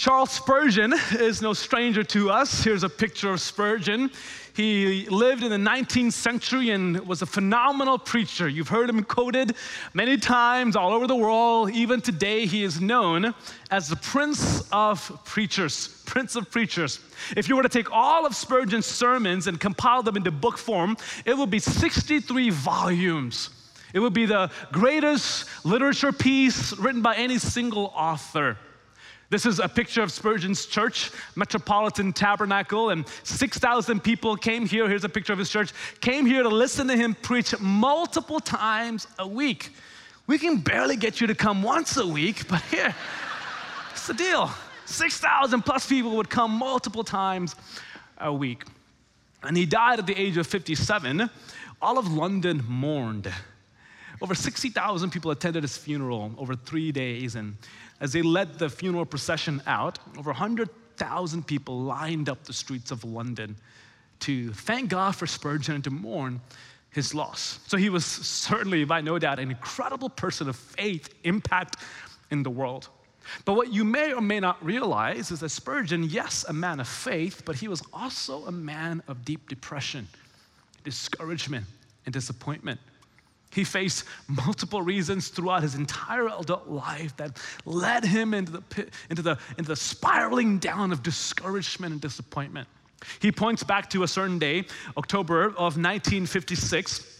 Charles 0.00 0.30
Spurgeon 0.30 0.94
is 1.18 1.42
no 1.42 1.52
stranger 1.52 2.02
to 2.04 2.30
us. 2.30 2.64
Here's 2.64 2.84
a 2.84 2.88
picture 2.88 3.34
of 3.34 3.38
Spurgeon. 3.38 4.10
He 4.56 5.04
lived 5.10 5.42
in 5.42 5.50
the 5.50 5.58
19th 5.58 6.14
century 6.14 6.70
and 6.70 7.06
was 7.06 7.20
a 7.20 7.26
phenomenal 7.26 7.98
preacher. 7.98 8.48
You've 8.48 8.70
heard 8.70 8.88
him 8.88 9.04
quoted 9.04 9.56
many 9.92 10.16
times 10.16 10.74
all 10.74 10.94
over 10.94 11.06
the 11.06 11.14
world. 11.14 11.72
Even 11.72 12.00
today, 12.00 12.46
he 12.46 12.64
is 12.64 12.80
known 12.80 13.34
as 13.70 13.90
the 13.90 13.96
Prince 13.96 14.66
of 14.72 15.20
Preachers. 15.26 16.02
Prince 16.06 16.34
of 16.34 16.50
Preachers. 16.50 17.00
If 17.36 17.50
you 17.50 17.56
were 17.56 17.62
to 17.62 17.68
take 17.68 17.92
all 17.92 18.24
of 18.24 18.34
Spurgeon's 18.34 18.86
sermons 18.86 19.48
and 19.48 19.60
compile 19.60 20.02
them 20.02 20.16
into 20.16 20.30
book 20.30 20.56
form, 20.56 20.96
it 21.26 21.36
would 21.36 21.50
be 21.50 21.58
63 21.58 22.48
volumes. 22.48 23.50
It 23.92 23.98
would 23.98 24.14
be 24.14 24.24
the 24.24 24.50
greatest 24.72 25.44
literature 25.62 26.10
piece 26.10 26.72
written 26.78 27.02
by 27.02 27.16
any 27.16 27.36
single 27.36 27.92
author. 27.94 28.56
This 29.30 29.46
is 29.46 29.60
a 29.60 29.68
picture 29.68 30.02
of 30.02 30.10
Spurgeon's 30.10 30.66
church, 30.66 31.12
Metropolitan 31.36 32.12
Tabernacle, 32.12 32.90
and 32.90 33.06
6,000 33.22 34.02
people 34.02 34.36
came 34.36 34.66
here. 34.66 34.88
Here's 34.88 35.04
a 35.04 35.08
picture 35.08 35.32
of 35.32 35.38
his 35.38 35.48
church, 35.48 35.72
came 36.00 36.26
here 36.26 36.42
to 36.42 36.48
listen 36.48 36.88
to 36.88 36.96
him 36.96 37.14
preach 37.14 37.58
multiple 37.60 38.40
times 38.40 39.06
a 39.20 39.28
week. 39.28 39.70
We 40.26 40.36
can 40.36 40.58
barely 40.58 40.96
get 40.96 41.20
you 41.20 41.28
to 41.28 41.36
come 41.36 41.62
once 41.62 41.96
a 41.96 42.04
week, 42.04 42.48
but 42.48 42.60
here, 42.62 42.92
it's 43.92 44.08
the 44.08 44.14
deal. 44.14 44.50
6,000 44.86 45.62
plus 45.62 45.86
people 45.86 46.16
would 46.16 46.28
come 46.28 46.50
multiple 46.50 47.04
times 47.04 47.54
a 48.18 48.34
week. 48.34 48.64
And 49.44 49.56
he 49.56 49.64
died 49.64 50.00
at 50.00 50.06
the 50.06 50.20
age 50.20 50.38
of 50.38 50.46
57. 50.48 51.30
All 51.80 51.98
of 51.98 52.12
London 52.12 52.64
mourned. 52.66 53.32
Over 54.20 54.34
60,000 54.34 55.10
people 55.10 55.30
attended 55.30 55.62
his 55.62 55.78
funeral 55.78 56.34
over 56.36 56.54
three 56.54 56.92
days, 56.92 57.36
and 57.36 57.56
as 58.00 58.12
they 58.12 58.22
led 58.22 58.58
the 58.58 58.68
funeral 58.68 59.04
procession 59.04 59.62
out, 59.66 59.98
over 60.18 60.30
100,000 60.30 61.46
people 61.46 61.80
lined 61.80 62.28
up 62.28 62.44
the 62.44 62.52
streets 62.52 62.90
of 62.90 63.04
London 63.04 63.56
to 64.20 64.52
thank 64.52 64.90
God 64.90 65.16
for 65.16 65.26
Spurgeon 65.26 65.74
and 65.76 65.84
to 65.84 65.90
mourn 65.90 66.40
his 66.90 67.14
loss. 67.14 67.60
So 67.66 67.76
he 67.76 67.88
was 67.88 68.04
certainly, 68.04 68.84
by 68.84 69.00
no 69.00 69.18
doubt, 69.18 69.38
an 69.38 69.50
incredible 69.50 70.08
person 70.08 70.48
of 70.48 70.56
faith, 70.56 71.14
impact 71.24 71.76
in 72.30 72.42
the 72.42 72.50
world. 72.50 72.88
But 73.44 73.54
what 73.54 73.72
you 73.72 73.84
may 73.84 74.12
or 74.12 74.20
may 74.20 74.40
not 74.40 74.64
realize 74.64 75.30
is 75.30 75.40
that 75.40 75.50
Spurgeon, 75.50 76.04
yes, 76.04 76.44
a 76.48 76.52
man 76.52 76.80
of 76.80 76.88
faith, 76.88 77.42
but 77.44 77.56
he 77.56 77.68
was 77.68 77.82
also 77.92 78.46
a 78.46 78.52
man 78.52 79.02
of 79.08 79.24
deep 79.24 79.48
depression, 79.48 80.08
discouragement, 80.84 81.66
and 82.06 82.12
disappointment. 82.12 82.80
He 83.50 83.64
faced 83.64 84.04
multiple 84.28 84.80
reasons 84.80 85.28
throughout 85.28 85.62
his 85.62 85.74
entire 85.74 86.28
adult 86.28 86.68
life 86.68 87.16
that 87.16 87.36
led 87.64 88.04
him 88.04 88.32
into 88.32 88.52
the, 88.52 88.60
pit, 88.60 88.90
into 89.10 89.22
the, 89.22 89.38
into 89.58 89.68
the 89.68 89.76
spiraling 89.76 90.58
down 90.58 90.92
of 90.92 91.02
discouragement 91.02 91.92
and 91.92 92.00
disappointment. 92.00 92.68
He 93.20 93.32
points 93.32 93.62
back 93.62 93.90
to 93.90 94.02
a 94.02 94.08
certain 94.08 94.38
day, 94.38 94.66
October 94.96 95.46
of 95.46 95.76
1956, 95.76 97.18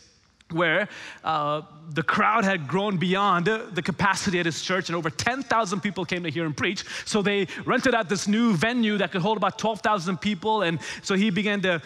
where 0.53 0.89
uh, 1.25 1.63
the 1.91 2.03
crowd 2.03 2.45
had 2.45 2.69
grown 2.69 2.97
beyond 2.97 3.47
the 3.47 3.83
capacity 3.83 4.39
at 4.39 4.47
his 4.47 4.63
church, 4.63 4.89
and 4.89 4.97
over 4.97 5.11
10,000 5.11 5.81
people 5.81 6.05
came 6.05 6.23
to 6.23 6.31
hear 6.31 6.45
him 6.45 6.55
preach. 6.55 6.85
So 7.07 7.23
they 7.23 7.47
rented 7.65 7.95
out 7.95 8.09
this 8.09 8.29
new 8.29 8.55
venue 8.55 8.99
that 8.99 9.13
could 9.13 9.23
hold 9.23 9.37
about 9.37 9.59
12,000 9.59 10.21
people, 10.21 10.63
and 10.63 10.81
so 11.03 11.15
he 11.15 11.31
began 11.31 11.61
to 11.63 11.81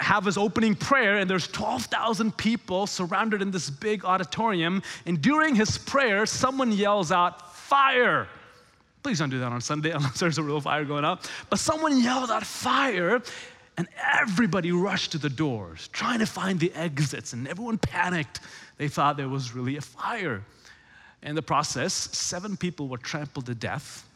have 0.00 0.24
his 0.24 0.36
opening 0.36 0.74
prayer, 0.74 1.18
and 1.18 1.30
there's 1.30 1.46
12,000 1.48 2.36
people 2.36 2.86
surrounded 2.86 3.42
in 3.42 3.50
this 3.50 3.70
big 3.70 4.04
auditorium. 4.04 4.82
And 5.06 5.20
during 5.20 5.54
his 5.54 5.78
prayer, 5.78 6.26
someone 6.26 6.72
yells 6.72 7.12
out, 7.12 7.54
Fire! 7.54 8.28
Please 9.02 9.18
don't 9.18 9.30
do 9.30 9.38
that 9.38 9.52
on 9.52 9.60
Sunday 9.60 9.90
unless 9.94 10.18
there's 10.18 10.38
a 10.38 10.42
real 10.42 10.60
fire 10.60 10.84
going 10.84 11.04
out. 11.04 11.30
But 11.50 11.58
someone 11.58 12.00
yelled 12.00 12.30
out, 12.30 12.44
Fire! 12.44 13.22
And 13.76 13.88
everybody 14.20 14.70
rushed 14.70 15.12
to 15.12 15.18
the 15.18 15.28
doors, 15.28 15.88
trying 15.88 16.20
to 16.20 16.26
find 16.26 16.60
the 16.60 16.72
exits, 16.74 17.32
and 17.32 17.48
everyone 17.48 17.78
panicked. 17.78 18.40
They 18.78 18.88
thought 18.88 19.16
there 19.16 19.28
was 19.28 19.54
really 19.54 19.76
a 19.76 19.80
fire. 19.80 20.44
In 21.22 21.34
the 21.34 21.42
process, 21.42 21.92
seven 21.92 22.56
people 22.56 22.86
were 22.86 22.98
trampled 22.98 23.46
to 23.46 23.54
death, 23.54 24.06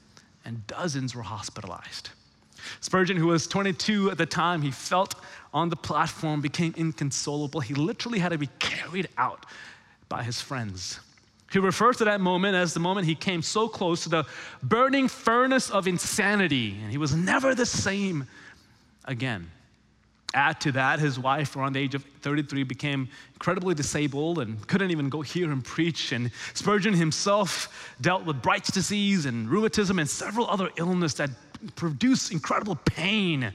and 0.45 0.65
dozens 0.67 1.15
were 1.15 1.23
hospitalized. 1.23 2.11
Spurgeon, 2.81 3.17
who 3.17 3.29
was 3.29 3.47
22 3.47 4.11
at 4.11 4.19
the 4.19 4.27
time, 4.27 4.63
he 4.63 4.71
felt 4.71 5.15
on 5.53 5.69
the 5.69 5.77
platform 5.77 6.41
became 6.41 6.75
inconsolable. 6.77 7.61
He 7.61 7.75
literally 7.75 8.19
had 8.19 8.31
to 8.31 8.39
be 8.39 8.49
carried 8.59 9.09
out 9.17 9.47
by 10.09 10.23
his 10.23 10.41
friends. 10.41 11.01
He 11.51 11.59
refers 11.59 11.97
to 11.99 12.05
that 12.05 12.21
moment 12.21 12.55
as 12.55 12.75
the 12.75 12.81
moment 12.81 13.07
he 13.07 13.15
came 13.15 13.41
so 13.41 13.69
close 13.69 14.03
to 14.03 14.09
the 14.11 14.27
burning 14.63 15.09
furnace 15.09 15.71
of 15.71 15.89
insanity, 15.89 16.77
and 16.83 16.91
he 16.91 16.99
was 16.99 17.15
never 17.15 17.55
the 17.55 17.67
same 17.67 18.27
again. 19.07 19.51
Add 20.35 20.61
to 20.61 20.73
that, 20.73 20.99
his 20.99 21.19
wife, 21.19 21.57
around 21.57 21.73
the 21.73 21.81
age 21.81 21.95
of 21.95 22.05
33, 22.21 22.63
became 22.65 23.09
incredibly 23.33 23.75
disabled 23.75 24.41
and 24.41 24.67
couldn't 24.69 24.91
even 24.91 25.09
go 25.09 25.23
hear 25.23 25.51
him 25.51 25.63
preach. 25.63 26.13
And 26.13 26.31
Spurgeon 26.53 26.93
himself 26.93 27.95
dealt 28.03 28.25
with 28.25 28.43
Bright's 28.43 28.71
disease 28.71 29.25
and 29.25 29.49
rheumatism 29.49 29.99
and 29.99 30.09
several 30.09 30.47
other 30.51 30.69
illnesses 30.77 31.17
that 31.17 31.31
produced 31.77 32.33
incredible 32.33 32.77
pain 32.85 33.53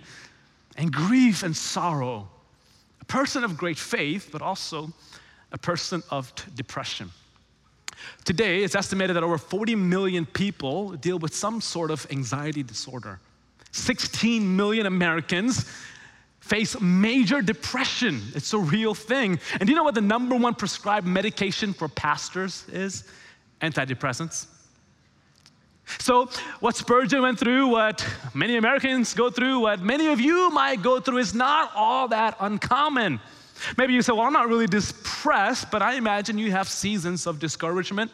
and 0.77 0.91
grief 0.91 1.43
and 1.43 1.55
sorrow. 1.55 2.27
A 3.01 3.05
person 3.05 3.43
of 3.43 3.57
great 3.57 3.77
faith, 3.77 4.29
but 4.31 4.41
also 4.41 4.91
a 5.51 5.57
person 5.57 6.01
of 6.09 6.33
t- 6.35 6.43
depression. 6.55 7.11
Today, 8.25 8.63
it's 8.63 8.75
estimated 8.75 9.15
that 9.15 9.23
over 9.23 9.37
40 9.37 9.75
million 9.75 10.25
people 10.25 10.91
deal 10.91 11.19
with 11.19 11.33
some 11.33 11.61
sort 11.61 11.91
of 11.91 12.07
anxiety 12.11 12.63
disorder. 12.63 13.19
16 13.71 14.55
million 14.55 14.85
Americans 14.85 15.69
face 16.39 16.79
major 16.81 17.41
depression. 17.41 18.21
It's 18.35 18.53
a 18.53 18.59
real 18.59 18.93
thing. 18.93 19.39
And 19.53 19.61
do 19.61 19.71
you 19.71 19.75
know 19.75 19.83
what 19.83 19.95
the 19.95 20.01
number 20.01 20.35
one 20.35 20.55
prescribed 20.55 21.07
medication 21.07 21.73
for 21.73 21.87
pastors 21.87 22.65
is? 22.69 23.05
Antidepressants. 23.61 24.47
So, 25.99 26.29
what 26.59 26.75
Spurgeon 26.75 27.21
went 27.21 27.39
through, 27.39 27.67
what 27.67 28.05
many 28.33 28.57
Americans 28.57 29.13
go 29.13 29.29
through, 29.29 29.59
what 29.59 29.81
many 29.81 30.07
of 30.07 30.19
you 30.19 30.49
might 30.49 30.81
go 30.81 30.99
through 30.99 31.17
is 31.17 31.33
not 31.33 31.71
all 31.75 32.07
that 32.09 32.35
uncommon. 32.39 33.19
Maybe 33.77 33.93
you 33.93 34.01
say, 34.01 34.13
Well, 34.13 34.23
I'm 34.23 34.33
not 34.33 34.47
really 34.47 34.67
depressed, 34.67 35.71
but 35.71 35.81
I 35.81 35.95
imagine 35.95 36.37
you 36.37 36.51
have 36.51 36.67
seasons 36.67 37.27
of 37.27 37.39
discouragement, 37.39 38.11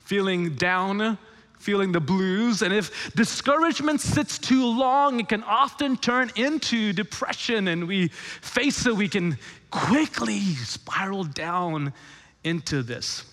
feeling 0.00 0.54
down, 0.54 1.18
feeling 1.58 1.92
the 1.92 2.00
blues. 2.00 2.62
And 2.62 2.72
if 2.72 3.12
discouragement 3.14 4.00
sits 4.00 4.38
too 4.38 4.66
long, 4.66 5.20
it 5.20 5.28
can 5.28 5.42
often 5.44 5.96
turn 5.96 6.30
into 6.36 6.92
depression, 6.92 7.68
and 7.68 7.86
we 7.86 8.08
face 8.08 8.86
it, 8.86 8.96
we 8.96 9.08
can 9.08 9.38
quickly 9.70 10.40
spiral 10.40 11.24
down 11.24 11.92
into 12.44 12.82
this. 12.82 13.24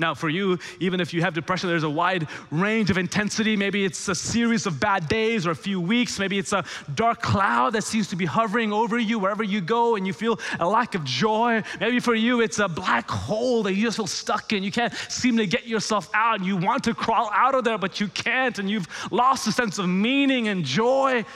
Now, 0.00 0.14
for 0.14 0.30
you, 0.30 0.58
even 0.80 0.98
if 0.98 1.12
you 1.12 1.20
have 1.20 1.34
depression, 1.34 1.68
there's 1.68 1.82
a 1.82 1.90
wide 1.90 2.26
range 2.50 2.90
of 2.90 2.96
intensity. 2.96 3.54
Maybe 3.54 3.84
it's 3.84 4.08
a 4.08 4.14
series 4.14 4.64
of 4.64 4.80
bad 4.80 5.08
days 5.08 5.46
or 5.46 5.50
a 5.50 5.54
few 5.54 5.78
weeks. 5.78 6.18
Maybe 6.18 6.38
it's 6.38 6.54
a 6.54 6.64
dark 6.94 7.20
cloud 7.20 7.74
that 7.74 7.84
seems 7.84 8.08
to 8.08 8.16
be 8.16 8.24
hovering 8.24 8.72
over 8.72 8.98
you 8.98 9.18
wherever 9.18 9.42
you 9.42 9.60
go 9.60 9.96
and 9.96 10.06
you 10.06 10.14
feel 10.14 10.40
a 10.58 10.66
lack 10.66 10.94
of 10.94 11.04
joy. 11.04 11.62
Maybe 11.80 12.00
for 12.00 12.14
you, 12.14 12.40
it's 12.40 12.58
a 12.58 12.66
black 12.66 13.10
hole 13.10 13.62
that 13.64 13.74
you 13.74 13.82
just 13.82 13.98
feel 13.98 14.06
stuck 14.06 14.54
in. 14.54 14.62
You 14.62 14.72
can't 14.72 14.94
seem 15.10 15.36
to 15.36 15.46
get 15.46 15.66
yourself 15.66 16.08
out 16.14 16.38
and 16.38 16.46
you 16.46 16.56
want 16.56 16.82
to 16.84 16.94
crawl 16.94 17.30
out 17.34 17.54
of 17.54 17.64
there, 17.64 17.76
but 17.76 18.00
you 18.00 18.08
can't, 18.08 18.58
and 18.58 18.70
you've 18.70 18.88
lost 19.10 19.46
a 19.48 19.52
sense 19.52 19.78
of 19.78 19.86
meaning 19.86 20.48
and 20.48 20.64
joy 20.64 21.26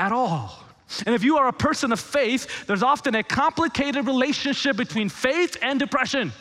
at 0.00 0.10
all. 0.10 0.58
And 1.06 1.14
if 1.14 1.22
you 1.22 1.36
are 1.36 1.46
a 1.46 1.52
person 1.52 1.92
of 1.92 2.00
faith, 2.00 2.66
there's 2.66 2.82
often 2.82 3.14
a 3.14 3.22
complicated 3.22 4.06
relationship 4.08 4.76
between 4.76 5.08
faith 5.08 5.56
and 5.62 5.78
depression 5.78 6.32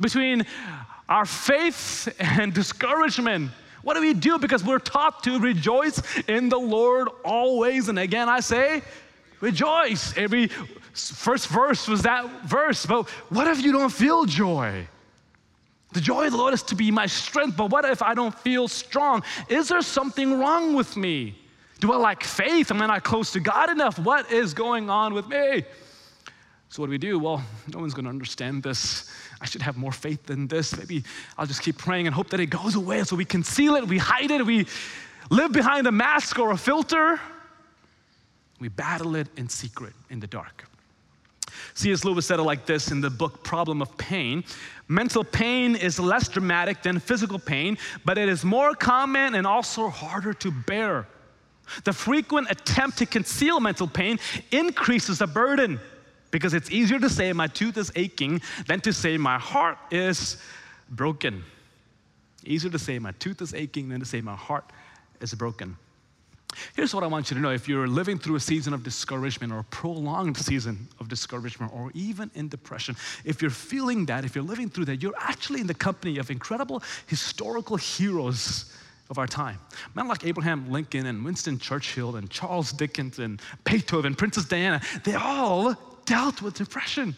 between 0.00 0.46
our 1.08 1.24
faith 1.24 2.08
and 2.18 2.52
discouragement. 2.52 3.50
What 3.82 3.94
do 3.94 4.00
we 4.00 4.14
do? 4.14 4.38
Because 4.38 4.64
we're 4.64 4.78
taught 4.78 5.22
to 5.24 5.38
rejoice 5.38 6.02
in 6.26 6.48
the 6.48 6.58
Lord 6.58 7.08
always. 7.24 7.88
And 7.88 7.98
again, 7.98 8.28
I 8.28 8.40
say, 8.40 8.82
rejoice. 9.40 10.16
Every 10.16 10.48
first 10.92 11.48
verse 11.48 11.88
was 11.88 12.02
that 12.02 12.44
verse. 12.44 12.84
But 12.84 13.08
what 13.30 13.46
if 13.46 13.62
you 13.62 13.72
don't 13.72 13.92
feel 13.92 14.24
joy? 14.24 14.86
The 15.92 16.00
joy 16.00 16.26
of 16.26 16.32
the 16.32 16.38
Lord 16.38 16.52
is 16.52 16.62
to 16.64 16.74
be 16.74 16.90
my 16.90 17.06
strength, 17.06 17.56
but 17.56 17.70
what 17.70 17.86
if 17.86 18.02
I 18.02 18.12
don't 18.12 18.38
feel 18.40 18.68
strong? 18.68 19.22
Is 19.48 19.68
there 19.68 19.80
something 19.80 20.38
wrong 20.38 20.74
with 20.74 20.96
me? 20.96 21.34
Do 21.80 21.92
I 21.92 21.96
lack 21.96 22.24
faith? 22.24 22.70
Am 22.70 22.82
I 22.82 22.86
not 22.86 23.04
close 23.04 23.32
to 23.32 23.40
God 23.40 23.70
enough? 23.70 23.98
What 23.98 24.30
is 24.30 24.52
going 24.52 24.90
on 24.90 25.14
with 25.14 25.28
me? 25.28 25.64
So, 26.70 26.82
what 26.82 26.88
do 26.88 26.90
we 26.90 26.98
do? 26.98 27.18
Well, 27.18 27.42
no 27.72 27.80
one's 27.80 27.94
going 27.94 28.04
to 28.04 28.10
understand 28.10 28.62
this. 28.62 29.10
I 29.40 29.46
should 29.46 29.62
have 29.62 29.76
more 29.76 29.92
faith 29.92 30.26
than 30.26 30.48
this. 30.48 30.76
Maybe 30.76 31.04
I'll 31.36 31.46
just 31.46 31.62
keep 31.62 31.78
praying 31.78 32.06
and 32.06 32.14
hope 32.14 32.30
that 32.30 32.40
it 32.40 32.46
goes 32.46 32.74
away. 32.74 33.04
So 33.04 33.16
we 33.16 33.24
conceal 33.24 33.76
it, 33.76 33.86
we 33.86 33.98
hide 33.98 34.30
it, 34.30 34.44
we 34.44 34.66
live 35.30 35.52
behind 35.52 35.86
a 35.86 35.92
mask 35.92 36.38
or 36.38 36.50
a 36.50 36.56
filter. 36.56 37.20
We 38.60 38.68
battle 38.68 39.14
it 39.14 39.28
in 39.36 39.48
secret, 39.48 39.92
in 40.10 40.20
the 40.20 40.26
dark. 40.26 40.64
C.S. 41.74 42.04
Lewis 42.04 42.26
said 42.26 42.40
it 42.40 42.42
like 42.42 42.66
this 42.66 42.90
in 42.90 43.00
the 43.00 43.10
book 43.10 43.44
Problem 43.44 43.80
of 43.80 43.96
Pain 43.96 44.44
Mental 44.88 45.22
pain 45.22 45.76
is 45.76 46.00
less 46.00 46.28
dramatic 46.28 46.82
than 46.82 46.98
physical 46.98 47.38
pain, 47.38 47.76
but 48.06 48.16
it 48.16 48.28
is 48.28 48.42
more 48.42 48.74
common 48.74 49.34
and 49.34 49.46
also 49.46 49.88
harder 49.88 50.32
to 50.32 50.50
bear. 50.50 51.06
The 51.84 51.92
frequent 51.92 52.50
attempt 52.50 52.96
to 52.98 53.06
conceal 53.06 53.60
mental 53.60 53.86
pain 53.86 54.18
increases 54.50 55.18
the 55.18 55.26
burden 55.26 55.78
because 56.30 56.54
it's 56.54 56.70
easier 56.70 56.98
to 56.98 57.08
say 57.08 57.32
my 57.32 57.46
tooth 57.46 57.76
is 57.76 57.90
aching 57.96 58.40
than 58.66 58.80
to 58.82 58.92
say 58.92 59.16
my 59.16 59.38
heart 59.38 59.78
is 59.90 60.36
broken. 60.90 61.44
Easier 62.44 62.70
to 62.70 62.78
say 62.78 62.98
my 62.98 63.12
tooth 63.12 63.42
is 63.42 63.54
aching 63.54 63.88
than 63.88 64.00
to 64.00 64.06
say 64.06 64.20
my 64.20 64.36
heart 64.36 64.64
is 65.20 65.34
broken. 65.34 65.76
Here's 66.74 66.94
what 66.94 67.04
I 67.04 67.06
want 67.06 67.30
you 67.30 67.36
to 67.36 67.40
know 67.42 67.50
if 67.50 67.68
you're 67.68 67.86
living 67.86 68.18
through 68.18 68.36
a 68.36 68.40
season 68.40 68.72
of 68.72 68.82
discouragement 68.82 69.52
or 69.52 69.60
a 69.60 69.64
prolonged 69.64 70.36
season 70.36 70.88
of 70.98 71.08
discouragement 71.08 71.72
or 71.74 71.90
even 71.94 72.30
in 72.34 72.48
depression, 72.48 72.96
if 73.24 73.42
you're 73.42 73.50
feeling 73.50 74.06
that, 74.06 74.24
if 74.24 74.34
you're 74.34 74.44
living 74.44 74.68
through 74.68 74.86
that, 74.86 75.02
you're 75.02 75.14
actually 75.18 75.60
in 75.60 75.66
the 75.66 75.74
company 75.74 76.18
of 76.18 76.30
incredible 76.30 76.82
historical 77.06 77.76
heroes 77.76 78.72
of 79.10 79.18
our 79.18 79.26
time. 79.26 79.58
Men 79.94 80.08
like 80.08 80.24
Abraham 80.24 80.70
Lincoln 80.70 81.06
and 81.06 81.24
Winston 81.24 81.58
Churchill 81.58 82.16
and 82.16 82.28
Charles 82.30 82.72
Dickens 82.72 83.18
and 83.18 83.40
Beethoven, 83.64 84.14
Princess 84.14 84.44
Diana, 84.44 84.80
they 85.04 85.14
all 85.14 85.76
dealt 86.08 86.42
with 86.42 86.54
depression. 86.54 87.14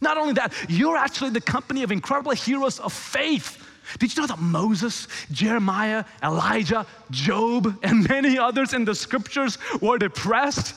Not 0.00 0.16
only 0.16 0.34
that, 0.34 0.52
you're 0.68 0.96
actually 0.96 1.30
the 1.30 1.40
company 1.40 1.82
of 1.82 1.90
incredible 1.90 2.32
heroes 2.32 2.78
of 2.78 2.92
faith 2.92 3.64
did 3.98 4.14
you 4.14 4.22
know 4.22 4.26
that 4.26 4.38
Moses, 4.38 5.08
Jeremiah, 5.32 6.04
Elijah, 6.22 6.86
Job, 7.10 7.78
and 7.82 8.06
many 8.08 8.38
others 8.38 8.74
in 8.74 8.84
the 8.84 8.94
scriptures 8.94 9.56
were 9.80 9.96
depressed? 9.96 10.74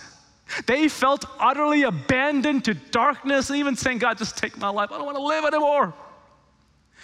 They 0.65 0.87
felt 0.87 1.25
utterly 1.39 1.83
abandoned 1.83 2.65
to 2.65 2.73
darkness, 2.73 3.51
even 3.51 3.75
saying, 3.75 3.97
God, 3.97 4.17
just 4.17 4.37
take 4.37 4.57
my 4.57 4.69
life. 4.69 4.91
I 4.91 4.97
don't 4.97 5.05
want 5.05 5.17
to 5.17 5.23
live 5.23 5.45
anymore. 5.45 5.93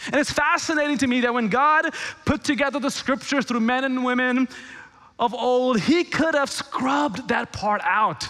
And 0.07 0.15
it's 0.15 0.31
fascinating 0.31 0.97
to 0.99 1.07
me 1.07 1.21
that 1.21 1.33
when 1.33 1.49
God 1.49 1.93
put 2.25 2.43
together 2.43 2.79
the 2.79 2.91
scriptures 2.91 3.45
through 3.45 3.61
men 3.61 3.83
and 3.83 4.05
women 4.05 4.47
of 5.19 5.33
old, 5.33 5.79
He 5.79 6.03
could 6.03 6.35
have 6.35 6.49
scrubbed 6.49 7.29
that 7.29 7.51
part 7.51 7.81
out. 7.83 8.27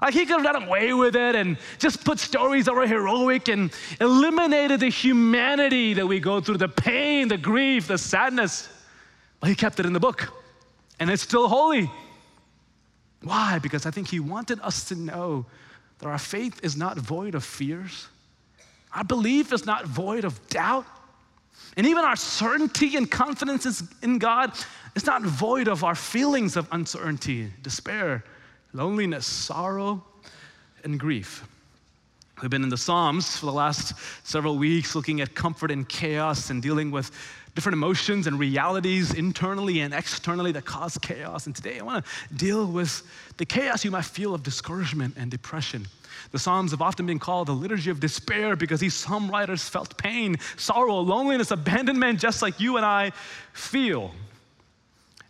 Like 0.00 0.14
he 0.14 0.26
could 0.26 0.44
have 0.44 0.54
done 0.54 0.62
away 0.64 0.92
with 0.92 1.16
it 1.16 1.34
and 1.34 1.56
just 1.78 2.04
put 2.04 2.18
stories 2.18 2.66
that 2.66 2.74
were 2.74 2.86
heroic 2.86 3.48
and 3.48 3.72
eliminated 4.00 4.80
the 4.80 4.90
humanity 4.90 5.94
that 5.94 6.06
we 6.06 6.20
go 6.20 6.40
through, 6.40 6.58
the 6.58 6.68
pain, 6.68 7.28
the 7.28 7.36
grief, 7.36 7.88
the 7.88 7.98
sadness. 7.98 8.68
But 9.40 9.48
he 9.48 9.56
kept 9.56 9.80
it 9.80 9.86
in 9.86 9.92
the 9.92 10.00
book. 10.00 10.32
And 11.00 11.10
it's 11.10 11.22
still 11.22 11.48
holy. 11.48 11.90
Why? 13.22 13.58
Because 13.58 13.86
I 13.86 13.90
think 13.90 14.08
he 14.08 14.20
wanted 14.20 14.60
us 14.60 14.84
to 14.88 14.94
know 14.94 15.46
that 15.98 16.06
our 16.06 16.18
faith 16.18 16.60
is 16.62 16.76
not 16.76 16.96
void 16.98 17.34
of 17.34 17.44
fears. 17.44 18.06
Our 18.94 19.04
belief 19.04 19.52
is 19.52 19.66
not 19.66 19.86
void 19.86 20.24
of 20.24 20.48
doubt. 20.48 20.86
And 21.76 21.86
even 21.86 22.04
our 22.04 22.16
certainty 22.16 22.96
and 22.96 23.10
confidence 23.10 23.82
in 24.02 24.18
God 24.18 24.52
is 24.94 25.06
not 25.06 25.22
void 25.22 25.68
of 25.68 25.82
our 25.84 25.94
feelings 25.94 26.56
of 26.56 26.68
uncertainty, 26.72 27.50
despair, 27.62 28.24
loneliness, 28.72 29.26
sorrow, 29.26 30.02
and 30.84 30.98
grief. 30.98 31.44
We've 32.40 32.50
been 32.50 32.62
in 32.62 32.68
the 32.68 32.78
Psalms 32.78 33.36
for 33.36 33.46
the 33.46 33.52
last 33.52 33.94
several 34.24 34.56
weeks 34.58 34.94
looking 34.94 35.20
at 35.20 35.34
comfort 35.34 35.70
and 35.70 35.88
chaos 35.88 36.50
and 36.50 36.62
dealing 36.62 36.90
with 36.92 37.10
different 37.56 37.74
emotions 37.74 38.28
and 38.28 38.38
realities 38.38 39.14
internally 39.14 39.80
and 39.80 39.92
externally 39.92 40.52
that 40.52 40.64
cause 40.64 40.96
chaos. 40.98 41.46
And 41.46 41.56
today 41.56 41.80
I 41.80 41.82
want 41.82 42.04
to 42.04 42.34
deal 42.34 42.66
with 42.66 43.02
the 43.38 43.44
chaos 43.44 43.84
you 43.84 43.90
might 43.90 44.04
feel 44.04 44.34
of 44.34 44.44
discouragement 44.44 45.14
and 45.16 45.30
depression. 45.30 45.88
The 46.30 46.38
Psalms 46.38 46.70
have 46.70 46.82
often 46.82 47.06
been 47.06 47.18
called 47.18 47.48
the 47.48 47.52
liturgy 47.52 47.90
of 47.90 47.98
despair 47.98 48.54
because 48.54 48.78
these 48.78 48.94
psalm 48.94 49.28
writers 49.28 49.68
felt 49.68 49.96
pain, 49.98 50.36
sorrow, 50.56 51.00
loneliness, 51.00 51.50
abandonment, 51.50 52.20
just 52.20 52.42
like 52.42 52.60
you 52.60 52.76
and 52.76 52.86
I 52.86 53.10
feel. 53.52 54.12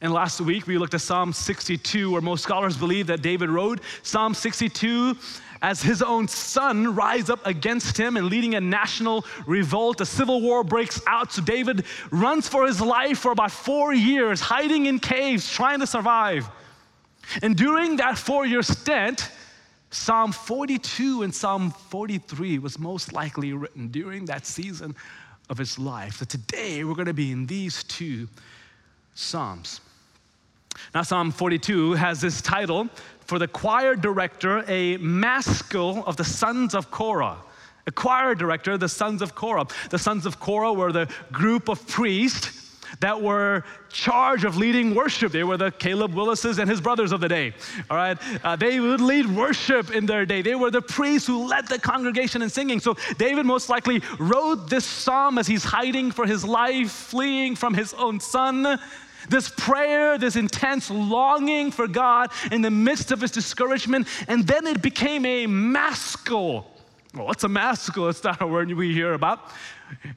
And 0.00 0.12
last 0.12 0.41
week 0.41 0.69
we 0.69 0.79
looked 0.79 0.95
at 0.95 1.00
Psalm 1.00 1.33
62, 1.33 2.12
where 2.12 2.21
most 2.21 2.45
scholars 2.45 2.77
believe 2.77 3.09
that 3.09 3.21
David 3.21 3.50
wrote 3.50 3.81
Psalm 4.05 4.33
62 4.33 5.17
as 5.61 5.83
his 5.83 6.03
own 6.03 6.29
son 6.29 6.95
rise 6.95 7.29
up 7.29 7.45
against 7.45 7.99
him 7.99 8.17
and 8.17 8.27
leading 8.27 8.55
a 8.55 8.61
national 8.61 9.25
revolt. 9.45 10.00
A 10.00 10.06
civil 10.06 10.41
war 10.41 10.62
breaks 10.62 11.00
out. 11.09 11.33
So 11.33 11.43
David 11.43 11.85
runs 12.12 12.49
for 12.49 12.65
his 12.65 12.81
life 12.81 13.19
for 13.19 13.33
about 13.33 13.50
four 13.50 13.93
years, 13.93 14.41
hiding 14.41 14.87
in 14.87 15.00
caves, 15.00 15.50
trying 15.50 15.81
to 15.81 15.87
survive. 15.87 16.49
And 17.43 17.56
during 17.56 17.97
that 17.97 18.17
four 18.19 18.47
year 18.47 18.62
stint, 18.62 19.33
Psalm 19.91 20.31
42 20.31 21.23
and 21.25 21.35
Psalm 21.35 21.73
43 21.73 22.61
was 22.61 22.79
most 22.79 23.12
likely 23.12 23.53
written 23.53 23.89
during 23.89 24.27
that 24.27 24.47
season 24.47 24.95
of 25.50 25.59
his 25.59 25.77
life. 25.77 26.19
So 26.19 26.25
today 26.25 26.85
we're 26.85 26.95
going 26.95 27.06
to 27.06 27.15
be 27.15 27.33
in 27.33 27.47
these 27.47 27.83
two 27.83 28.29
Psalms. 29.15 29.81
Now, 30.94 31.02
Psalm 31.02 31.30
42 31.30 31.92
has 31.94 32.20
this 32.20 32.40
title 32.40 32.88
for 33.20 33.38
the 33.38 33.48
choir 33.48 33.94
director, 33.94 34.64
a 34.69 34.96
maskil 34.96 36.02
of 36.06 36.16
the 36.16 36.25
sons 36.25 36.75
of 36.75 36.90
Korah. 36.90 37.38
A 37.86 37.90
choir 37.90 38.34
director, 38.34 38.76
the 38.76 38.88
sons 38.88 39.22
of 39.22 39.34
Korah. 39.34 39.66
The 39.90 39.98
sons 39.98 40.26
of 40.26 40.40
Korah 40.40 40.72
were 40.72 40.92
the 40.92 41.10
group 41.32 41.69
of 41.69 41.86
priests 41.86 42.69
that 43.00 43.20
were 43.20 43.64
charged 43.90 44.44
of 44.44 44.56
leading 44.56 44.94
worship. 44.94 45.32
They 45.32 45.44
were 45.44 45.56
the 45.56 45.70
Caleb 45.70 46.14
Willises 46.14 46.58
and 46.58 46.69
his 46.69 46.80
brothers 46.80 47.12
of 47.12 47.20
the 47.20 47.28
day. 47.28 47.54
All 47.90 47.96
right, 47.96 48.19
uh, 48.44 48.56
they 48.56 48.80
would 48.80 49.00
lead 49.00 49.26
worship 49.26 49.90
in 49.90 50.06
their 50.06 50.26
day. 50.26 50.42
They 50.42 50.54
were 50.54 50.70
the 50.70 50.82
priests 50.82 51.26
who 51.26 51.46
led 51.46 51.69
the 51.69 51.78
congregation 51.78 52.42
in 52.42 52.50
singing. 52.50 52.80
So 52.80 52.96
David 53.19 53.46
most 53.46 53.69
likely 53.69 54.02
wrote 54.19 54.69
this 54.69 54.84
psalm 54.84 55.38
as 55.38 55.46
he's 55.46 55.64
hiding 55.64 56.10
for 56.10 56.26
his 56.26 56.44
life, 56.44 56.90
fleeing 56.90 57.56
from 57.56 57.75
his 57.75 57.94
own 57.94 58.20
son. 58.20 58.78
This 59.28 59.48
prayer, 59.48 60.19
this 60.19 60.36
intense 60.36 60.90
longing 60.90 61.70
for 61.70 61.86
God 61.86 62.30
in 62.50 62.62
the 62.62 62.70
midst 62.70 63.12
of 63.12 63.20
his 63.20 63.30
discouragement, 63.30 64.08
and 64.26 64.46
then 64.46 64.66
it 64.66 64.82
became 64.82 65.26
a 65.26 65.46
maskil. 65.46 66.66
Well, 67.14 67.26
what's 67.26 67.44
a 67.44 67.48
maskil? 67.48 68.08
It's 68.08 68.22
not 68.22 68.40
a 68.42 68.46
word 68.46 68.70
we 68.72 68.92
hear 68.92 69.14
about. 69.14 69.50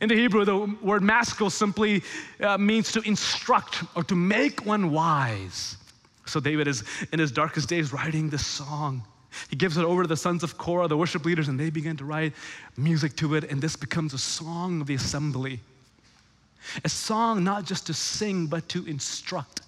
In 0.02 0.10
the 0.10 0.16
Hebrew, 0.16 0.44
the 0.44 0.76
word 0.82 1.02
maskil 1.02 1.50
simply 1.50 2.04
uh, 2.42 2.58
means 2.58 2.92
to 2.92 3.02
instruct 3.02 3.84
or 3.96 4.04
to 4.04 4.16
make 4.16 4.66
one 4.66 4.92
wise. 4.92 5.78
So 6.26 6.40
David 6.40 6.68
is 6.68 6.84
in 7.12 7.20
his 7.20 7.32
darkest 7.32 7.70
days 7.70 7.94
writing 7.94 8.30
this 8.30 8.46
song. 8.46 9.04
He 9.50 9.56
gives 9.56 9.78
it 9.78 9.86
over 9.86 10.02
to 10.04 10.08
the 10.08 10.18
sons 10.18 10.44
of 10.44 10.58
Korah, 10.58 10.88
the 10.88 10.98
worship 10.98 11.26
leaders, 11.26 11.48
and 11.48 11.60
they 11.60 11.70
begin 11.70 11.96
to 11.98 12.06
write 12.06 12.34
music 12.78 13.16
to 13.18 13.36
it, 13.36 13.46
and 13.46 13.62
this 13.62 13.76
becomes 13.76 14.14
a 14.14 14.18
song 14.18 14.82
of 14.82 14.88
the 14.88 14.96
assembly. 14.96 15.62
A 16.84 16.90
song 16.90 17.44
not 17.44 17.66
just 17.66 17.88
to 17.88 17.94
sing, 17.94 18.48
but 18.48 18.68
to 18.70 18.86
instruct, 18.86 19.62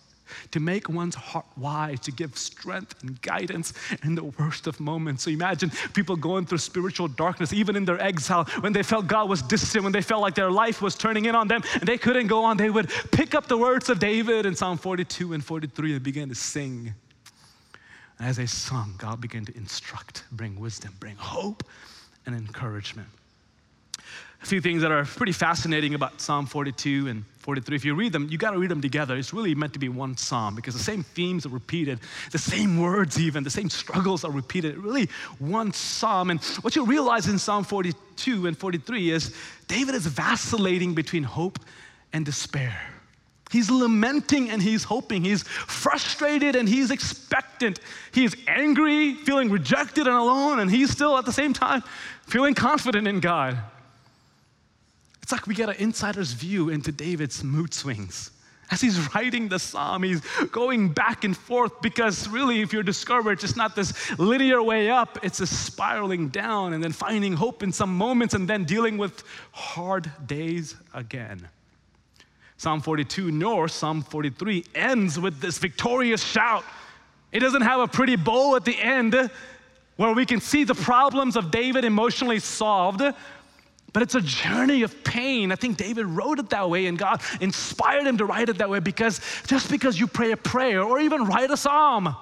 to 0.51 0.59
make 0.59 0.89
one's 0.89 1.15
heart 1.15 1.45
wise, 1.57 1.99
to 2.01 2.11
give 2.11 2.37
strength 2.37 3.01
and 3.03 3.21
guidance 3.21 3.73
in 4.03 4.15
the 4.15 4.23
worst 4.23 4.67
of 4.67 4.79
moments. 4.79 5.23
So 5.23 5.31
imagine 5.31 5.71
people 5.93 6.15
going 6.15 6.45
through 6.45 6.59
spiritual 6.59 7.07
darkness, 7.07 7.53
even 7.53 7.75
in 7.75 7.85
their 7.85 8.01
exile, 8.01 8.45
when 8.61 8.73
they 8.73 8.83
felt 8.83 9.07
God 9.07 9.29
was 9.29 9.41
distant, 9.41 9.83
when 9.83 9.93
they 9.93 10.01
felt 10.01 10.21
like 10.21 10.35
their 10.35 10.51
life 10.51 10.81
was 10.81 10.95
turning 10.95 11.25
in 11.25 11.35
on 11.35 11.47
them 11.47 11.61
and 11.73 11.83
they 11.83 11.97
couldn't 11.97 12.27
go 12.27 12.43
on, 12.43 12.57
they 12.57 12.69
would 12.69 12.89
pick 13.11 13.35
up 13.35 13.47
the 13.47 13.57
words 13.57 13.89
of 13.89 13.99
David 13.99 14.45
in 14.45 14.55
Psalm 14.55 14.77
42 14.77 15.33
and 15.33 15.43
43 15.43 15.93
and 15.95 16.03
begin 16.03 16.29
to 16.29 16.35
sing. 16.35 16.93
As 18.19 18.37
they 18.37 18.45
sung, 18.45 18.95
God 18.97 19.19
began 19.19 19.43
to 19.45 19.57
instruct, 19.57 20.23
bring 20.31 20.59
wisdom, 20.59 20.93
bring 20.99 21.15
hope 21.15 21.63
and 22.25 22.35
encouragement 22.35 23.09
a 24.43 24.45
few 24.45 24.59
things 24.59 24.81
that 24.81 24.91
are 24.91 25.05
pretty 25.05 25.31
fascinating 25.31 25.95
about 25.95 26.19
Psalm 26.19 26.45
42 26.45 27.07
and 27.07 27.23
43. 27.37 27.75
If 27.77 27.85
you 27.85 27.95
read 27.95 28.11
them, 28.11 28.27
you 28.29 28.37
got 28.37 28.51
to 28.51 28.59
read 28.59 28.69
them 28.69 28.81
together. 28.81 29.15
It's 29.15 29.33
really 29.33 29.55
meant 29.55 29.71
to 29.71 29.79
be 29.79 29.87
one 29.87 30.17
psalm 30.17 30.53
because 30.53 30.73
the 30.73 30.83
same 30.83 31.03
themes 31.03 31.45
are 31.45 31.49
repeated, 31.49 31.99
the 32.31 32.37
same 32.37 32.77
words, 32.77 33.17
even, 33.19 33.43
the 33.43 33.49
same 33.49 33.69
struggles 33.69 34.25
are 34.25 34.31
repeated. 34.31 34.77
Really, 34.77 35.07
one 35.39 35.71
psalm. 35.71 36.29
And 36.29 36.43
what 36.61 36.75
you 36.75 36.85
realize 36.85 37.27
in 37.27 37.39
Psalm 37.39 37.63
42 37.63 38.47
and 38.47 38.57
43 38.57 39.11
is 39.11 39.33
David 39.67 39.95
is 39.95 40.05
vacillating 40.07 40.93
between 40.93 41.23
hope 41.23 41.59
and 42.11 42.25
despair. 42.25 42.77
He's 43.49 43.69
lamenting 43.69 44.49
and 44.49 44.61
he's 44.61 44.83
hoping. 44.83 45.23
He's 45.23 45.43
frustrated 45.43 46.55
and 46.55 46.67
he's 46.67 46.91
expectant. 46.91 47.79
He's 48.11 48.35
angry, 48.47 49.13
feeling 49.13 49.51
rejected 49.51 50.07
and 50.07 50.15
alone, 50.15 50.59
and 50.59 50.69
he's 50.69 50.89
still 50.89 51.17
at 51.17 51.25
the 51.25 51.31
same 51.31 51.53
time 51.53 51.83
feeling 52.25 52.55
confident 52.55 53.07
in 53.07 53.19
God. 53.19 53.57
It's 55.23 55.31
like 55.31 55.47
we 55.47 55.55
get 55.55 55.69
an 55.69 55.75
insider's 55.79 56.33
view 56.33 56.67
into 56.69 56.91
David's 56.91 57.45
mood 57.45 57.73
swings. 57.73 58.29
As 58.69 58.81
he's 58.81 59.13
writing 59.15 59.47
the 59.47 59.57
psalm, 59.57 60.03
he's 60.03 60.19
going 60.51 60.89
back 60.89 61.23
and 61.23 61.35
forth 61.35 61.81
because 61.81 62.27
really, 62.27 62.61
if 62.61 62.73
you're 62.73 62.83
discouraged, 62.83 63.43
it's 63.43 63.55
not 63.55 63.73
this 63.73 64.17
linear 64.19 64.61
way 64.61 64.89
up, 64.89 65.17
it's 65.23 65.39
a 65.39 65.47
spiraling 65.47 66.27
down 66.27 66.73
and 66.73 66.83
then 66.83 66.91
finding 66.91 67.33
hope 67.33 67.63
in 67.63 67.71
some 67.71 67.95
moments 67.95 68.33
and 68.33 68.49
then 68.49 68.65
dealing 68.65 68.97
with 68.97 69.23
hard 69.53 70.11
days 70.27 70.75
again. 70.93 71.47
Psalm 72.57 72.81
42 72.81 73.31
nor 73.31 73.69
Psalm 73.69 74.01
43 74.01 74.65
ends 74.75 75.17
with 75.17 75.39
this 75.39 75.57
victorious 75.57 76.21
shout. 76.21 76.65
It 77.31 77.39
doesn't 77.39 77.61
have 77.61 77.79
a 77.79 77.87
pretty 77.87 78.17
bow 78.17 78.57
at 78.57 78.65
the 78.65 78.77
end. 78.77 79.29
where 79.95 80.13
we 80.13 80.25
can 80.25 80.41
see 80.41 80.63
the 80.63 80.75
problems 80.75 81.35
of 81.35 81.51
David 81.51 81.85
emotionally 81.85 82.39
solved, 82.39 83.01
but 83.93 84.01
it's 84.01 84.15
a 84.15 84.21
journey 84.21 84.81
of 84.81 85.03
pain. 85.03 85.51
I 85.51 85.55
think 85.55 85.77
David 85.77 86.07
wrote 86.07 86.39
it 86.39 86.49
that 86.49 86.67
way, 86.69 86.87
and 86.87 86.97
God 86.97 87.21
inspired 87.39 88.07
him 88.07 88.17
to 88.17 88.25
write 88.25 88.49
it 88.49 88.57
that 88.57 88.69
way 88.69 88.79
because 88.79 89.21
just 89.45 89.69
because 89.69 89.99
you 89.99 90.07
pray 90.07 90.31
a 90.31 90.37
prayer 90.37 90.81
or 90.83 90.99
even 90.99 91.25
write 91.25 91.51
a 91.51 91.57
psalm 91.57 92.15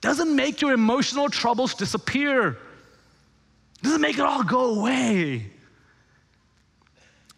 doesn't 0.00 0.34
make 0.34 0.62
your 0.62 0.72
emotional 0.72 1.28
troubles 1.28 1.74
disappear, 1.74 2.56
doesn't 3.82 4.00
make 4.00 4.18
it 4.18 4.24
all 4.24 4.42
go 4.42 4.78
away. 4.78 5.50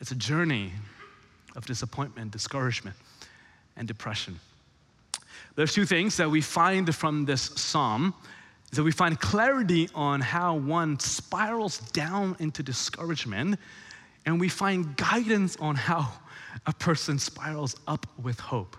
It's 0.00 0.12
a 0.12 0.16
journey 0.16 0.72
of 1.56 1.66
disappointment, 1.66 2.30
discouragement, 2.30 2.96
and 3.76 3.88
depression. 3.88 4.38
There's 5.56 5.74
two 5.74 5.84
things 5.84 6.16
that 6.18 6.30
we 6.30 6.40
find 6.40 6.94
from 6.94 7.24
this 7.24 7.42
psalm 7.42 8.14
that 8.72 8.82
we 8.82 8.92
find 8.92 9.18
clarity 9.20 9.88
on 9.94 10.20
how 10.20 10.56
one 10.56 10.98
spirals 11.00 11.78
down 11.92 12.36
into 12.38 12.62
discouragement, 12.62 13.58
and 14.26 14.38
we 14.38 14.48
find 14.48 14.96
guidance 14.96 15.56
on 15.56 15.74
how 15.74 16.08
a 16.66 16.72
person 16.72 17.18
spirals 17.18 17.76
up 17.86 18.06
with 18.22 18.38
hope. 18.38 18.76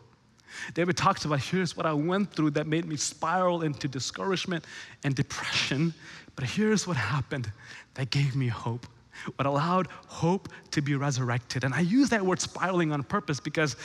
David 0.74 0.98
talks 0.98 1.25
about 1.25 1.39
here's 1.39 1.75
what 1.77 1.86
I 1.86 1.93
went 1.93 2.33
through 2.33 2.51
that 2.51 2.67
made 2.67 2.86
me 2.86 2.98
spiral 2.98 3.62
into 3.62 3.88
discouragement 3.88 4.65
and 5.03 5.15
depression, 5.15 5.93
but 6.36 6.45
here's 6.45 6.88
what 6.88 6.98
happened 6.98 7.51
that 7.93 8.10
gave 8.10 8.36
me 8.36 8.48
hope, 8.48 8.86
what 9.36 9.45
allowed 9.45 9.88
hope 10.07 10.50
to 10.71 10.81
be 10.81 10.95
resurrected. 10.95 11.63
And 11.63 11.74
I 11.74 11.81
use 11.81 12.10
that 12.10 12.25
word 12.25 12.39
spiraling 12.39 12.91
on 12.91 13.03
purpose 13.03 13.39
because 13.39 13.75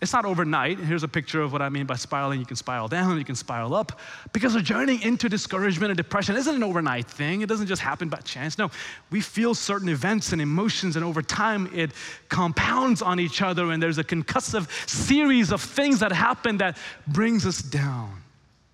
it's 0.00 0.12
not 0.12 0.24
overnight. 0.24 0.78
Here's 0.78 1.02
a 1.02 1.08
picture 1.08 1.42
of 1.42 1.52
what 1.52 1.60
I 1.60 1.68
mean 1.68 1.84
by 1.84 1.96
spiraling. 1.96 2.38
You 2.38 2.46
can 2.46 2.56
spiral 2.56 2.86
down, 2.86 3.18
you 3.18 3.24
can 3.24 3.34
spiral 3.34 3.74
up. 3.74 3.98
Because 4.32 4.54
a 4.54 4.62
journey 4.62 5.02
into 5.02 5.28
discouragement 5.28 5.90
and 5.90 5.96
depression 5.96 6.36
isn't 6.36 6.54
an 6.54 6.62
overnight 6.62 7.06
thing. 7.06 7.40
It 7.40 7.48
doesn't 7.48 7.66
just 7.66 7.82
happen 7.82 8.08
by 8.08 8.18
chance. 8.18 8.58
No, 8.58 8.70
we 9.10 9.20
feel 9.20 9.54
certain 9.54 9.88
events 9.88 10.32
and 10.32 10.40
emotions, 10.40 10.94
and 10.94 11.04
over 11.04 11.20
time 11.20 11.68
it 11.74 11.90
compounds 12.28 13.02
on 13.02 13.18
each 13.18 13.42
other, 13.42 13.72
and 13.72 13.82
there's 13.82 13.98
a 13.98 14.04
concussive 14.04 14.68
series 14.88 15.50
of 15.50 15.60
things 15.60 15.98
that 15.98 16.12
happen 16.12 16.58
that 16.58 16.76
brings 17.08 17.44
us 17.44 17.60
down. 17.60 18.22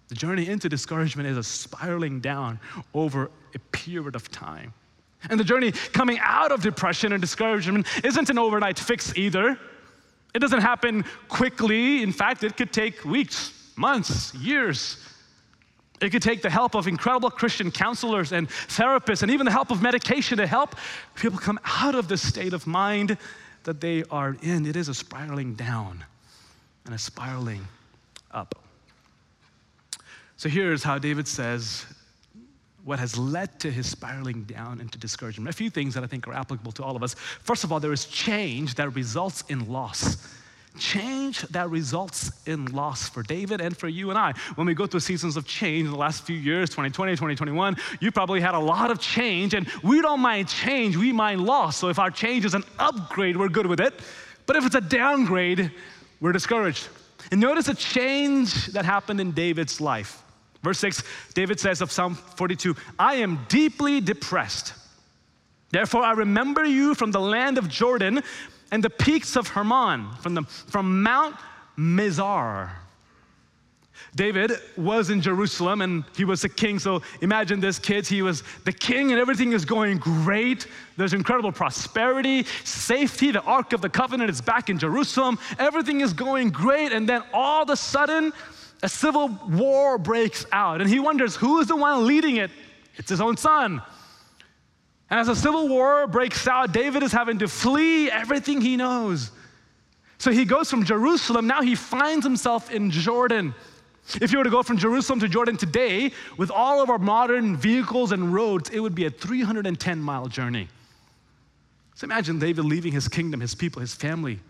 The 0.08 0.14
journey 0.14 0.46
into 0.48 0.68
discouragement 0.68 1.26
is 1.26 1.38
a 1.38 1.42
spiraling 1.42 2.20
down 2.20 2.60
over 2.92 3.30
a 3.54 3.58
period 3.72 4.14
of 4.14 4.30
time. 4.30 4.74
And 5.30 5.40
the 5.40 5.44
journey 5.44 5.72
coming 5.72 6.18
out 6.20 6.52
of 6.52 6.62
depression 6.62 7.12
and 7.12 7.20
discouragement 7.22 7.86
isn't 8.04 8.28
an 8.28 8.38
overnight 8.38 8.78
fix 8.78 9.16
either. 9.16 9.58
It 10.34 10.40
doesn't 10.40 10.60
happen 10.60 11.04
quickly. 11.28 12.02
In 12.02 12.12
fact, 12.12 12.42
it 12.42 12.56
could 12.56 12.72
take 12.72 13.04
weeks, 13.04 13.52
months, 13.76 14.34
years. 14.34 14.98
It 16.00 16.10
could 16.10 16.22
take 16.22 16.42
the 16.42 16.50
help 16.50 16.74
of 16.74 16.88
incredible 16.88 17.30
Christian 17.30 17.70
counselors 17.70 18.32
and 18.32 18.48
therapists, 18.48 19.22
and 19.22 19.30
even 19.30 19.46
the 19.46 19.52
help 19.52 19.70
of 19.70 19.80
medication 19.80 20.38
to 20.38 20.46
help 20.46 20.74
people 21.14 21.38
come 21.38 21.60
out 21.64 21.94
of 21.94 22.08
the 22.08 22.18
state 22.18 22.52
of 22.52 22.66
mind 22.66 23.16
that 23.62 23.80
they 23.80 24.02
are 24.10 24.36
in. 24.42 24.66
It 24.66 24.76
is 24.76 24.88
a 24.88 24.94
spiraling 24.94 25.54
down 25.54 26.04
and 26.84 26.94
a 26.94 26.98
spiraling 26.98 27.66
up. 28.32 28.56
So 30.36 30.48
here's 30.48 30.82
how 30.82 30.98
David 30.98 31.28
says 31.28 31.86
what 32.84 32.98
has 32.98 33.16
led 33.16 33.58
to 33.60 33.70
his 33.70 33.86
spiraling 33.86 34.44
down 34.44 34.80
into 34.80 34.98
discouragement. 34.98 35.48
A 35.48 35.52
few 35.52 35.70
things 35.70 35.94
that 35.94 36.04
I 36.04 36.06
think 36.06 36.28
are 36.28 36.34
applicable 36.34 36.72
to 36.72 36.82
all 36.82 36.96
of 36.96 37.02
us. 37.02 37.14
First 37.14 37.64
of 37.64 37.72
all, 37.72 37.80
there 37.80 37.92
is 37.92 38.04
change 38.04 38.74
that 38.74 38.94
results 38.94 39.42
in 39.48 39.68
loss. 39.70 40.28
Change 40.78 41.42
that 41.48 41.70
results 41.70 42.32
in 42.46 42.66
loss 42.66 43.08
for 43.08 43.22
David 43.22 43.60
and 43.60 43.76
for 43.76 43.88
you 43.88 44.10
and 44.10 44.18
I. 44.18 44.32
When 44.56 44.66
we 44.66 44.74
go 44.74 44.86
through 44.86 45.00
seasons 45.00 45.36
of 45.36 45.46
change 45.46 45.86
in 45.86 45.92
the 45.92 45.96
last 45.96 46.26
few 46.26 46.36
years, 46.36 46.68
2020, 46.68 47.12
2021, 47.12 47.76
you 48.00 48.10
probably 48.10 48.40
had 48.40 48.54
a 48.54 48.58
lot 48.58 48.90
of 48.90 48.98
change, 48.98 49.54
and 49.54 49.68
we 49.84 50.02
don't 50.02 50.20
mind 50.20 50.48
change, 50.48 50.96
we 50.96 51.12
mind 51.12 51.46
loss. 51.46 51.76
So 51.76 51.88
if 51.88 51.98
our 51.98 52.10
change 52.10 52.44
is 52.44 52.54
an 52.54 52.64
upgrade, 52.78 53.36
we're 53.36 53.48
good 53.48 53.66
with 53.66 53.80
it. 53.80 53.94
But 54.46 54.56
if 54.56 54.66
it's 54.66 54.74
a 54.74 54.80
downgrade, 54.80 55.70
we're 56.20 56.32
discouraged. 56.32 56.88
And 57.30 57.40
notice 57.40 57.68
a 57.68 57.74
change 57.74 58.66
that 58.66 58.84
happened 58.84 59.20
in 59.20 59.30
David's 59.30 59.80
life. 59.80 60.23
Verse 60.64 60.78
6, 60.78 61.02
David 61.34 61.60
says 61.60 61.82
of 61.82 61.92
Psalm 61.92 62.14
42, 62.14 62.74
I 62.98 63.16
am 63.16 63.44
deeply 63.48 64.00
depressed. 64.00 64.72
Therefore, 65.70 66.02
I 66.02 66.12
remember 66.12 66.64
you 66.64 66.94
from 66.94 67.10
the 67.10 67.20
land 67.20 67.58
of 67.58 67.68
Jordan 67.68 68.22
and 68.72 68.82
the 68.82 68.90
peaks 68.90 69.36
of 69.36 69.48
Hermon, 69.48 70.08
from, 70.20 70.34
the, 70.34 70.42
from 70.42 71.02
Mount 71.02 71.36
Mizar. 71.76 72.70
David 74.14 74.52
was 74.76 75.10
in 75.10 75.20
Jerusalem 75.20 75.80
and 75.80 76.04
he 76.16 76.24
was 76.24 76.44
a 76.44 76.48
king. 76.48 76.78
So 76.78 77.02
imagine 77.20 77.60
this, 77.60 77.78
kids. 77.78 78.08
He 78.08 78.22
was 78.22 78.42
the 78.64 78.72
king 78.72 79.10
and 79.10 79.20
everything 79.20 79.52
is 79.52 79.64
going 79.64 79.98
great. 79.98 80.66
There's 80.96 81.14
incredible 81.14 81.52
prosperity, 81.52 82.44
safety. 82.64 83.32
The 83.32 83.42
Ark 83.42 83.72
of 83.72 83.80
the 83.80 83.88
Covenant 83.88 84.30
is 84.30 84.40
back 84.40 84.70
in 84.70 84.78
Jerusalem. 84.78 85.38
Everything 85.58 86.00
is 86.00 86.12
going 86.12 86.50
great. 86.50 86.92
And 86.92 87.08
then 87.08 87.22
all 87.32 87.64
of 87.64 87.70
a 87.70 87.76
sudden, 87.76 88.32
a 88.84 88.88
civil 88.88 89.28
war 89.48 89.96
breaks 89.96 90.44
out, 90.52 90.82
and 90.82 90.90
he 90.90 91.00
wonders 91.00 91.34
who 91.34 91.58
is 91.58 91.68
the 91.68 91.74
one 91.74 92.06
leading 92.06 92.36
it? 92.36 92.50
It's 92.96 93.08
his 93.08 93.20
own 93.20 93.38
son. 93.38 93.80
And 95.08 95.18
as 95.18 95.28
a 95.28 95.34
civil 95.34 95.68
war 95.68 96.06
breaks 96.06 96.46
out, 96.46 96.72
David 96.72 97.02
is 97.02 97.10
having 97.10 97.38
to 97.38 97.48
flee 97.48 98.10
everything 98.10 98.60
he 98.60 98.76
knows. 98.76 99.30
So 100.18 100.30
he 100.30 100.44
goes 100.44 100.68
from 100.68 100.84
Jerusalem, 100.84 101.46
now 101.46 101.62
he 101.62 101.74
finds 101.74 102.26
himself 102.26 102.70
in 102.70 102.90
Jordan. 102.90 103.54
If 104.20 104.32
you 104.32 104.38
were 104.38 104.44
to 104.44 104.50
go 104.50 104.62
from 104.62 104.76
Jerusalem 104.76 105.18
to 105.20 105.28
Jordan 105.28 105.56
today, 105.56 106.12
with 106.36 106.50
all 106.50 106.82
of 106.82 106.90
our 106.90 106.98
modern 106.98 107.56
vehicles 107.56 108.12
and 108.12 108.34
roads, 108.34 108.68
it 108.68 108.80
would 108.80 108.94
be 108.94 109.06
a 109.06 109.10
310 109.10 109.98
mile 109.98 110.26
journey. 110.26 110.68
So 111.94 112.04
imagine 112.04 112.38
David 112.38 112.66
leaving 112.66 112.92
his 112.92 113.08
kingdom, 113.08 113.40
his 113.40 113.54
people, 113.54 113.80
his 113.80 113.94
family, 113.94 114.40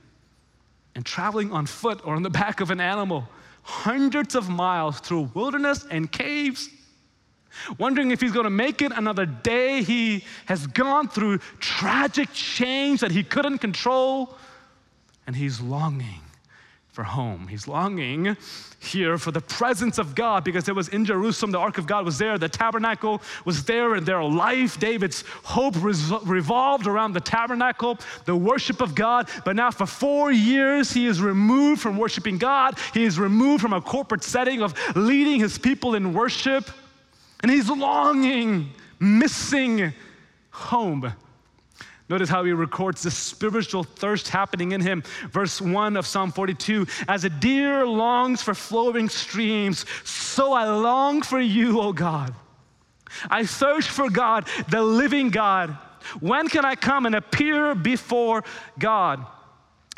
and 0.97 1.07
traveling 1.07 1.53
on 1.53 1.67
foot 1.67 2.05
or 2.05 2.17
on 2.17 2.25
the 2.25 2.31
back 2.31 2.61
of 2.61 2.73
an 2.73 2.81
animal 2.81 3.29
hundreds 3.64 4.35
of 4.35 4.49
miles 4.49 5.00
through 5.00 5.30
wilderness 5.35 5.85
and 5.90 6.12
caves, 6.12 6.68
wondering 7.78 8.12
if 8.12 8.21
he's 8.21 8.33
going 8.33 8.44
to 8.44 8.50
make 8.50 8.83
it 8.83 8.92
another 8.94 9.26
day. 9.26 9.83
He 9.83 10.25
has 10.47 10.66
gone 10.68 11.09
through 11.09 11.38
tragic 11.59 12.28
change 12.33 13.00
that 13.00 13.11
he 13.11 13.25
couldn't 13.25 13.59
control, 13.59 14.37
and 15.26 15.35
he's 15.35 15.61
longing 15.61 16.21
for 16.95 17.03
home. 17.03 17.49
He's 17.49 17.67
longing 17.67 18.37
here 18.79 19.19
for 19.19 19.33
the 19.33 19.41
presence 19.41 19.99
of 19.99 20.15
God 20.15 20.45
because 20.45 20.69
it 20.69 20.77
was 20.77 20.87
in 20.91 21.05
Jerusalem, 21.05 21.51
the 21.51 21.59
ark 21.59 21.77
of 21.77 21.89
God 21.89 22.05
was 22.05 22.19
there, 22.19 22.39
the 22.39 22.49
tabernacle 22.49 23.21
was 23.45 23.65
there, 23.65 23.95
and 23.97 24.07
their 24.07 24.23
life, 24.23 24.79
David's 24.79 25.25
hope 25.43 25.75
revolved 25.83 26.87
around 26.87 27.13
the 27.13 27.21
tabernacle, 27.21 27.99
the 28.27 28.37
worship 28.37 28.81
of 28.81 28.95
God. 28.95 29.29
But 29.45 29.57
now, 29.57 29.73
for 29.73 29.87
four 29.87 30.31
years, 30.31 30.93
he 30.93 31.07
is 31.07 31.21
removed 31.21 31.83
from 31.83 31.99
worshiping 31.99 32.39
God. 32.39 32.79
He 32.93 33.03
is 33.03 33.19
removed 33.19 33.61
from 33.61 33.73
a 33.73 33.81
corporate 33.81 34.23
setting 34.23 34.63
of 34.63 34.73
leading 34.95 35.41
his 35.41 35.59
people 35.59 35.97
in 35.97 36.15
worship, 36.15 36.71
and 37.43 37.51
he's 37.51 37.69
longing, 37.69 38.71
missing 39.01 39.93
home. 40.51 41.13
Notice 42.14 42.28
how 42.28 42.44
he 42.44 42.52
records 42.52 43.02
the 43.02 43.11
spiritual 43.11 43.83
thirst 43.83 44.28
happening 44.28 44.71
in 44.71 44.80
him. 44.80 45.02
Verse 45.33 45.61
1 45.61 45.97
of 45.97 46.06
Psalm 46.06 46.30
42 46.30 46.87
As 47.09 47.25
a 47.25 47.28
deer 47.28 47.85
longs 47.85 48.40
for 48.40 48.54
flowing 48.54 49.09
streams, 49.09 49.85
so 50.04 50.52
I 50.52 50.64
long 50.71 51.23
for 51.23 51.40
you, 51.40 51.80
O 51.80 51.92
God. 51.92 52.33
I 53.28 53.44
search 53.44 53.88
for 53.88 54.09
God, 54.09 54.47
the 54.68 54.80
living 54.80 55.30
God. 55.30 55.76
When 56.21 56.47
can 56.47 56.64
I 56.64 56.76
come 56.76 57.04
and 57.06 57.16
appear 57.16 57.75
before 57.75 58.44
God? 58.78 59.26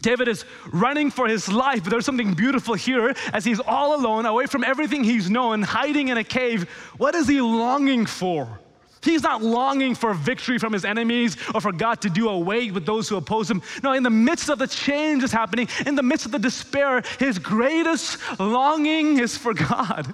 David 0.00 0.26
is 0.26 0.46
running 0.72 1.10
for 1.10 1.28
his 1.28 1.52
life, 1.52 1.84
but 1.84 1.90
there's 1.90 2.06
something 2.06 2.32
beautiful 2.32 2.72
here 2.72 3.14
as 3.34 3.44
he's 3.44 3.60
all 3.60 3.94
alone, 3.94 4.24
away 4.24 4.46
from 4.46 4.64
everything 4.64 5.04
he's 5.04 5.28
known, 5.28 5.60
hiding 5.60 6.08
in 6.08 6.16
a 6.16 6.24
cave. 6.24 6.62
What 6.96 7.14
is 7.14 7.28
he 7.28 7.42
longing 7.42 8.06
for? 8.06 8.58
He's 9.06 9.22
not 9.22 9.42
longing 9.42 9.94
for 9.94 10.12
victory 10.12 10.58
from 10.58 10.72
his 10.72 10.84
enemies 10.84 11.36
or 11.54 11.60
for 11.60 11.72
God 11.72 12.02
to 12.02 12.10
do 12.10 12.28
away 12.28 12.70
with 12.70 12.84
those 12.84 13.08
who 13.08 13.16
oppose 13.16 13.50
him. 13.50 13.62
No, 13.82 13.92
in 13.92 14.02
the 14.02 14.10
midst 14.10 14.50
of 14.50 14.58
the 14.58 14.66
change 14.66 15.20
that's 15.22 15.32
happening, 15.32 15.68
in 15.86 15.94
the 15.94 16.02
midst 16.02 16.26
of 16.26 16.32
the 16.32 16.38
despair, 16.38 17.02
his 17.18 17.38
greatest 17.38 18.18
longing 18.40 19.18
is 19.18 19.36
for 19.36 19.54
God. 19.54 20.12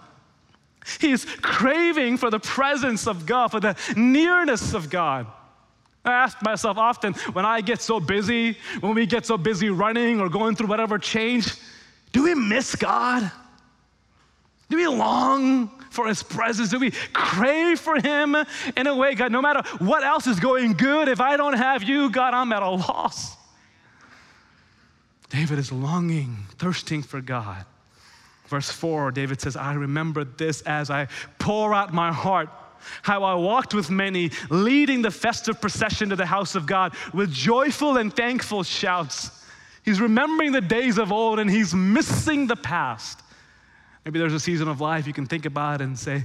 He's 1.00 1.24
craving 1.24 2.18
for 2.18 2.30
the 2.30 2.40
presence 2.40 3.06
of 3.06 3.24
God, 3.24 3.48
for 3.48 3.60
the 3.60 3.76
nearness 3.96 4.74
of 4.74 4.90
God. 4.90 5.26
I 6.04 6.12
ask 6.12 6.42
myself 6.42 6.76
often 6.76 7.14
when 7.32 7.46
I 7.46 7.60
get 7.60 7.80
so 7.80 8.00
busy, 8.00 8.58
when 8.80 8.94
we 8.94 9.06
get 9.06 9.24
so 9.24 9.38
busy 9.38 9.70
running 9.70 10.20
or 10.20 10.28
going 10.28 10.56
through 10.56 10.66
whatever 10.66 10.98
change, 10.98 11.54
do 12.12 12.24
we 12.24 12.34
miss 12.34 12.74
God? 12.74 13.30
Do 14.72 14.78
we 14.78 14.86
long 14.86 15.68
for 15.90 16.08
His 16.08 16.22
presence? 16.22 16.70
Do 16.70 16.78
we 16.78 16.92
crave 17.12 17.78
for 17.78 18.00
Him 18.00 18.34
in 18.74 18.86
a 18.86 18.96
way, 18.96 19.14
God, 19.14 19.30
no 19.30 19.42
matter 19.42 19.60
what 19.84 20.02
else 20.02 20.26
is 20.26 20.40
going 20.40 20.72
good, 20.72 21.08
if 21.08 21.20
I 21.20 21.36
don't 21.36 21.52
have 21.52 21.82
you, 21.82 22.08
God, 22.08 22.32
I'm 22.32 22.50
at 22.54 22.62
a 22.62 22.70
loss. 22.70 23.36
David 25.28 25.58
is 25.58 25.70
longing, 25.70 26.38
thirsting 26.56 27.02
for 27.02 27.20
God. 27.20 27.66
Verse 28.46 28.70
4, 28.70 29.10
David 29.10 29.42
says, 29.42 29.56
I 29.56 29.74
remember 29.74 30.24
this 30.24 30.62
as 30.62 30.88
I 30.88 31.08
pour 31.38 31.74
out 31.74 31.92
my 31.92 32.10
heart 32.10 32.48
how 33.02 33.24
I 33.24 33.34
walked 33.34 33.74
with 33.74 33.90
many, 33.90 34.30
leading 34.48 35.02
the 35.02 35.10
festive 35.10 35.60
procession 35.60 36.08
to 36.08 36.16
the 36.16 36.24
house 36.24 36.54
of 36.54 36.64
God 36.64 36.94
with 37.12 37.30
joyful 37.30 37.98
and 37.98 38.10
thankful 38.10 38.62
shouts. 38.62 39.44
He's 39.84 40.00
remembering 40.00 40.52
the 40.52 40.62
days 40.62 40.96
of 40.96 41.12
old 41.12 41.40
and 41.40 41.50
he's 41.50 41.74
missing 41.74 42.46
the 42.46 42.56
past. 42.56 43.18
Maybe 44.04 44.18
there's 44.18 44.34
a 44.34 44.40
season 44.40 44.68
of 44.68 44.80
life 44.80 45.06
you 45.06 45.12
can 45.12 45.26
think 45.26 45.46
about 45.46 45.80
and 45.80 45.98
say, 45.98 46.24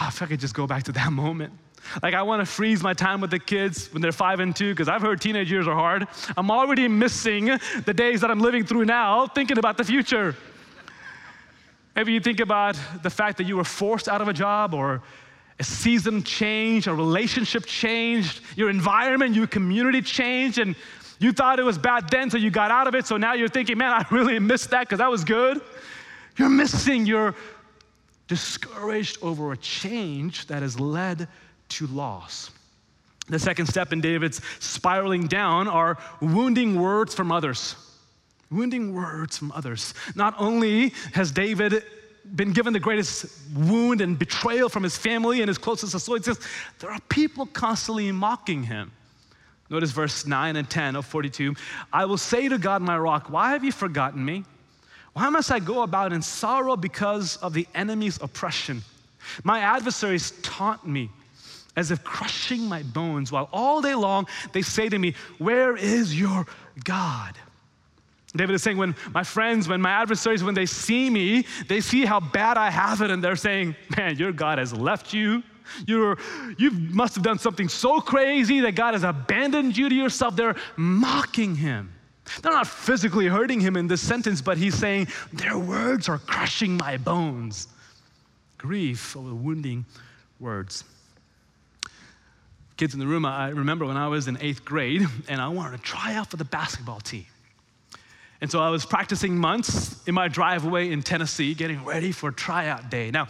oh, 0.00 0.06
if 0.08 0.22
I 0.22 0.26
could 0.26 0.40
just 0.40 0.54
go 0.54 0.66
back 0.66 0.84
to 0.84 0.92
that 0.92 1.12
moment. 1.12 1.52
Like, 2.00 2.14
I 2.14 2.22
want 2.22 2.40
to 2.40 2.46
freeze 2.46 2.82
my 2.82 2.94
time 2.94 3.20
with 3.20 3.30
the 3.30 3.40
kids 3.40 3.92
when 3.92 4.02
they're 4.02 4.12
five 4.12 4.38
and 4.38 4.54
two, 4.54 4.70
because 4.70 4.88
I've 4.88 5.02
heard 5.02 5.20
teenage 5.20 5.50
years 5.50 5.66
are 5.66 5.74
hard. 5.74 6.06
I'm 6.36 6.50
already 6.50 6.86
missing 6.86 7.50
the 7.84 7.92
days 7.92 8.20
that 8.20 8.30
I'm 8.30 8.38
living 8.38 8.64
through 8.64 8.84
now, 8.84 9.26
thinking 9.26 9.58
about 9.58 9.78
the 9.78 9.84
future. 9.84 10.36
Maybe 11.96 12.12
you 12.12 12.20
think 12.20 12.40
about 12.40 12.78
the 13.02 13.10
fact 13.10 13.36
that 13.38 13.44
you 13.44 13.56
were 13.56 13.64
forced 13.64 14.08
out 14.08 14.20
of 14.20 14.28
a 14.28 14.32
job 14.32 14.74
or 14.74 15.02
a 15.58 15.64
season 15.64 16.22
changed, 16.22 16.86
a 16.86 16.94
relationship 16.94 17.66
changed, 17.66 18.40
your 18.56 18.70
environment, 18.70 19.34
your 19.34 19.46
community 19.46 20.00
changed, 20.00 20.58
and 20.58 20.74
you 21.18 21.32
thought 21.32 21.58
it 21.58 21.64
was 21.64 21.78
bad 21.78 22.08
then, 22.08 22.30
so 22.30 22.38
you 22.38 22.50
got 22.50 22.70
out 22.70 22.86
of 22.86 22.94
it. 22.94 23.06
So 23.06 23.16
now 23.16 23.34
you're 23.34 23.48
thinking, 23.48 23.76
man, 23.76 23.92
I 23.92 24.06
really 24.14 24.38
missed 24.38 24.70
that 24.70 24.80
because 24.80 24.98
that 24.98 25.10
was 25.10 25.24
good. 25.24 25.60
You're 26.36 26.48
missing, 26.48 27.06
you're 27.06 27.34
discouraged 28.28 29.18
over 29.22 29.52
a 29.52 29.56
change 29.56 30.46
that 30.46 30.62
has 30.62 30.78
led 30.80 31.28
to 31.70 31.86
loss. 31.88 32.50
The 33.28 33.38
second 33.38 33.66
step 33.66 33.92
in 33.92 34.00
David's 34.00 34.40
spiraling 34.58 35.26
down 35.26 35.68
are 35.68 35.98
wounding 36.20 36.80
words 36.80 37.14
from 37.14 37.30
others 37.30 37.76
wounding 38.52 38.94
words 38.94 39.38
from 39.38 39.50
others. 39.52 39.94
Not 40.14 40.34
only 40.38 40.90
has 41.14 41.32
David 41.32 41.82
been 42.36 42.52
given 42.52 42.72
the 42.72 42.80
greatest 42.80 43.26
wound 43.54 44.00
and 44.00 44.18
betrayal 44.18 44.68
from 44.68 44.84
his 44.84 44.96
family 44.96 45.40
and 45.40 45.48
his 45.48 45.58
closest 45.58 45.94
associates, 45.94 46.38
there 46.78 46.90
are 46.90 47.00
people 47.08 47.46
constantly 47.46 48.12
mocking 48.12 48.62
him. 48.62 48.92
Notice 49.70 49.90
verse 49.90 50.26
9 50.26 50.56
and 50.56 50.68
10 50.68 50.96
of 50.96 51.06
42. 51.06 51.56
I 51.92 52.04
will 52.04 52.18
say 52.18 52.48
to 52.48 52.58
God, 52.58 52.82
my 52.82 52.96
rock, 52.96 53.30
why 53.30 53.52
have 53.52 53.64
you 53.64 53.72
forgotten 53.72 54.22
me? 54.24 54.44
Why 55.12 55.28
must 55.28 55.50
I 55.50 55.58
go 55.58 55.82
about 55.82 56.12
in 56.12 56.22
sorrow 56.22 56.76
because 56.76 57.36
of 57.38 57.52
the 57.52 57.66
enemy's 57.74 58.20
oppression? 58.22 58.82
My 59.44 59.60
adversaries 59.60 60.32
taunt 60.42 60.86
me 60.86 61.10
as 61.76 61.90
if 61.90 62.04
crushing 62.04 62.62
my 62.62 62.82
bones, 62.82 63.32
while 63.32 63.48
all 63.52 63.80
day 63.80 63.94
long 63.94 64.26
they 64.52 64.62
say 64.62 64.88
to 64.88 64.98
me, 64.98 65.14
Where 65.38 65.76
is 65.76 66.18
your 66.18 66.46
God? 66.84 67.36
David 68.34 68.54
is 68.54 68.62
saying, 68.62 68.78
when 68.78 68.94
my 69.12 69.22
friends, 69.22 69.68
when 69.68 69.82
my 69.82 69.90
adversaries, 69.90 70.42
when 70.42 70.54
they 70.54 70.64
see 70.64 71.10
me, 71.10 71.44
they 71.68 71.82
see 71.82 72.06
how 72.06 72.18
bad 72.18 72.56
I 72.56 72.70
have 72.70 73.02
it, 73.02 73.10
and 73.10 73.22
they're 73.22 73.36
saying, 73.36 73.76
Man, 73.96 74.16
your 74.16 74.32
God 74.32 74.58
has 74.58 74.72
left 74.72 75.12
you. 75.12 75.42
You're, 75.86 76.18
you 76.58 76.70
must 76.70 77.14
have 77.14 77.24
done 77.24 77.38
something 77.38 77.68
so 77.68 78.00
crazy 78.00 78.60
that 78.60 78.74
God 78.74 78.94
has 78.94 79.04
abandoned 79.04 79.76
you 79.76 79.88
to 79.88 79.94
yourself. 79.94 80.36
They're 80.36 80.56
mocking 80.76 81.54
him. 81.54 81.92
They're 82.42 82.52
not 82.52 82.66
physically 82.66 83.26
hurting 83.26 83.60
him 83.60 83.76
in 83.76 83.86
this 83.88 84.00
sentence, 84.00 84.40
but 84.40 84.56
he's 84.56 84.74
saying, 84.74 85.08
Their 85.32 85.58
words 85.58 86.08
are 86.08 86.18
crushing 86.18 86.76
my 86.76 86.96
bones. 86.96 87.68
Grief 88.58 89.16
over 89.16 89.34
wounding 89.34 89.84
words. 90.38 90.84
Kids 92.76 92.94
in 92.94 93.00
the 93.00 93.06
room, 93.06 93.24
I 93.24 93.48
remember 93.48 93.84
when 93.86 93.96
I 93.96 94.08
was 94.08 94.28
in 94.28 94.38
eighth 94.40 94.64
grade 94.64 95.06
and 95.28 95.40
I 95.40 95.48
wanted 95.48 95.76
to 95.76 95.82
try 95.82 96.14
out 96.14 96.30
for 96.30 96.36
the 96.36 96.44
basketball 96.44 97.00
team. 97.00 97.26
And 98.40 98.50
so 98.50 98.60
I 98.60 98.70
was 98.70 98.84
practicing 98.84 99.36
months 99.36 100.02
in 100.08 100.14
my 100.14 100.26
driveway 100.26 100.90
in 100.90 101.02
Tennessee, 101.02 101.54
getting 101.54 101.84
ready 101.84 102.10
for 102.10 102.32
tryout 102.32 102.90
day. 102.90 103.12
Now, 103.12 103.28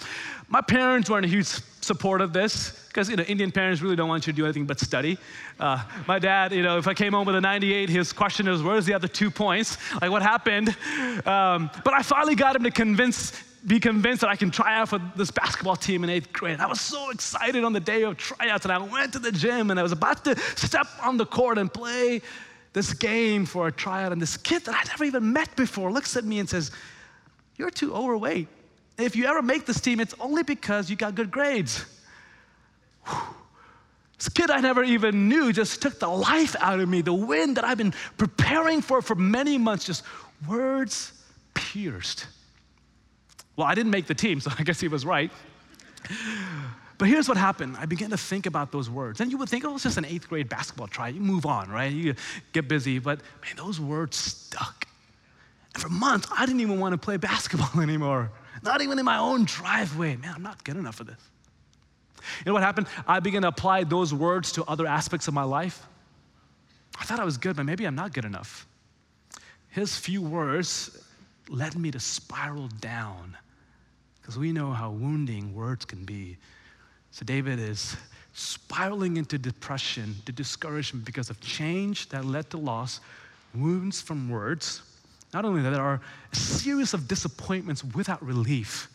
my 0.49 0.63
parents 0.63 1.11
weren't 1.11 1.27
a 1.27 1.29
huge 1.29 1.47
support 1.83 2.23
of 2.23 2.33
this 2.33 2.82
because 2.93 3.09
you 3.09 3.17
know 3.17 3.23
Indian 3.25 3.51
parents 3.51 3.81
really 3.81 3.97
don't 3.97 4.09
want 4.09 4.27
you 4.27 4.33
to 4.33 4.37
do 4.37 4.45
anything 4.45 4.67
but 4.67 4.79
study. 4.79 5.19
Uh, 5.59 5.83
my 6.07 6.19
dad, 6.19 6.53
you 6.53 6.63
know, 6.63 6.79
if 6.79 6.87
I 6.87 6.95
came 6.95 7.13
home 7.13 7.27
with 7.27 7.37
a 7.37 7.41
98, 7.41 7.89
his 7.89 8.13
question 8.13 8.47
is, 8.47 8.63
"Where's 8.63 8.85
the 8.85 8.95
other 8.95 9.09
two 9.09 9.31
points? 9.31 9.79
Like, 10.01 10.11
what 10.11 10.23
happened?" 10.23 10.69
Um, 11.27 11.71
but 11.85 11.95
I 11.95 12.03
finally 12.03 12.35
got 12.35 12.57
him 12.57 12.65
to 12.65 12.71
convince 12.71 13.33
be 13.67 13.79
convinced 13.79 14.23
that 14.23 14.31
I 14.31 14.37
can 14.37 14.51
try 14.51 14.77
out 14.77 14.89
for 14.89 15.01
this 15.15 15.31
basketball 15.31 15.77
team 15.77 16.03
in 16.03 16.11
eighth 16.11 16.33
grade. 16.33 16.59
I 16.59 16.67
was 16.67 16.81
so 16.81 17.11
excited 17.11 17.63
on 17.63 17.73
the 17.73 17.81
day 17.81 18.03
of 18.03 18.17
tryouts, 18.17 18.65
and 18.65 18.73
I 18.73 18.79
went 18.79 19.13
to 19.13 19.21
the 19.21 19.31
gym 19.31 19.71
and 19.71 19.79
I 19.79 19.85
was 19.85 19.93
about 19.93 20.25
to 20.25 20.37
step 20.57 20.89
on 21.01 21.17
the 21.17 21.27
court 21.27 21.59
and 21.59 21.73
play 21.73 22.23
this 22.73 22.93
game 22.93 23.47
for 23.47 23.69
a 23.69 23.73
tryout, 23.73 24.13
and 24.13 24.21
this 24.21 24.37
kid 24.37 24.65
that 24.65 24.75
I'd 24.75 24.89
never 24.89 25.05
even 25.05 25.33
met 25.33 25.55
before 25.57 25.93
looks 25.93 26.17
at 26.17 26.25
me 26.25 26.39
and 26.39 26.49
says, 26.49 26.71
You're 27.57 27.71
too 27.71 27.95
overweight. 27.95 28.49
If 28.99 29.15
you 29.15 29.27
ever 29.27 29.43
make 29.43 29.67
this 29.67 29.81
team, 29.81 30.01
it's 30.01 30.15
only 30.21 30.43
because 30.43 30.91
you 30.91 30.97
got 30.97 31.15
good 31.15 31.31
grades. 31.31 31.85
This 34.19 34.29
kid 34.29 34.51
I 34.51 34.61
never 34.61 34.85
even 34.85 35.29
knew 35.29 35.53
just 35.53 35.83
took 35.83 35.99
the 35.99 36.09
life 36.09 36.55
out 36.61 36.79
of 36.79 36.89
me. 36.89 37.03
The 37.03 37.13
wind 37.13 37.57
that 37.57 37.65
I've 37.65 37.79
been 37.79 37.93
preparing 38.19 38.81
for 38.81 39.03
for 39.03 39.17
many 39.17 39.59
months, 39.59 39.85
just 39.85 40.05
words 40.49 41.13
pierced. 41.55 42.29
Well, 43.57 43.67
I 43.67 43.75
didn't 43.75 43.91
make 43.91 44.07
the 44.07 44.15
team, 44.15 44.39
so 44.39 44.53
I 44.59 44.63
guess 44.63 44.81
he 44.81 44.87
was 44.87 45.05
right. 45.05 45.31
But 46.99 47.09
here's 47.09 47.29
what 47.29 47.37
happened. 47.37 47.77
I 47.81 47.87
began 47.87 48.11
to 48.11 48.17
think 48.17 48.47
about 48.47 48.71
those 48.71 48.89
words. 48.89 49.21
And 49.21 49.33
you 49.33 49.39
would 49.39 49.49
think, 49.49 49.65
oh, 49.65 49.75
it's 49.75 49.83
just 49.83 49.99
an 49.99 50.05
eighth 50.05 50.29
grade 50.29 50.49
basketball 50.49 50.87
try. 50.87 51.09
You 51.09 51.21
move 51.21 51.45
on, 51.45 51.69
right? 51.69 51.91
You 51.91 52.15
get 52.53 52.69
busy. 52.69 53.01
But 53.01 53.19
man, 53.43 53.57
those 53.57 53.81
words 53.81 54.17
stuck. 54.17 54.87
And 55.75 55.83
for 55.83 55.89
months, 55.89 56.29
I 56.31 56.47
didn't 56.47 56.61
even 56.61 56.79
want 56.79 56.93
to 56.93 56.99
play 56.99 57.17
basketball 57.17 57.81
anymore. 57.83 58.31
Not 58.63 58.83
even 58.83 59.01
in 59.01 59.05
my 59.05 59.19
own 59.19 59.47
driveway. 59.47 60.15
Man, 60.15 60.33
I'm 60.33 60.45
not 60.45 60.63
good 60.63 60.77
enough 60.77 60.95
for 60.95 61.03
this. 61.03 61.19
You 62.41 62.47
know 62.47 62.53
what 62.55 62.63
happened? 62.63 62.87
I 63.07 63.21
began 63.21 63.43
to 63.43 63.49
apply 63.49 63.85
those 63.85 64.13
words 64.13 64.53
to 64.53 64.65
other 64.65 64.87
aspects 64.87 65.29
of 65.29 65.35
my 65.35 65.45
life. 65.45 65.87
I 66.99 67.05
thought 67.05 67.21
I 67.21 67.25
was 67.25 67.39
good, 67.39 67.57
but 67.57 67.65
maybe 67.65 67.85
I'm 67.85 67.95
not 67.95 68.13
good 68.13 68.25
enough. 68.25 68.67
His 69.71 69.97
few 69.97 70.23
words 70.23 71.05
led 71.49 71.77
me 71.77 71.91
to 71.91 72.01
spiral 72.01 72.69
down 72.81 73.37
because 74.21 74.39
we 74.39 74.53
know 74.53 74.73
how 74.73 74.91
wounding 74.91 75.55
words 75.55 75.85
can 75.85 76.05
be 76.05 76.37
so 77.13 77.27
David 77.27 77.59
is 77.59 77.95
spiraling 78.33 79.19
into 79.19 79.37
depression, 79.37 80.17
to 80.25 80.33
discouragement 80.33 81.05
because 81.05 81.29
of 81.29 81.39
change 81.41 82.09
that 82.09 82.25
led 82.25 82.49
to 82.51 82.57
loss, 82.57 83.01
wounds 83.55 84.01
from 84.01 84.31
words. 84.31 84.81
Not 85.35 85.45
only 85.45 85.61
that, 85.61 85.71
there 85.71 85.83
are 85.83 86.01
a 86.33 86.37
series 86.37 86.95
of 86.95 87.07
disappointments 87.07 87.85
without 87.85 88.25
relief. 88.25 88.89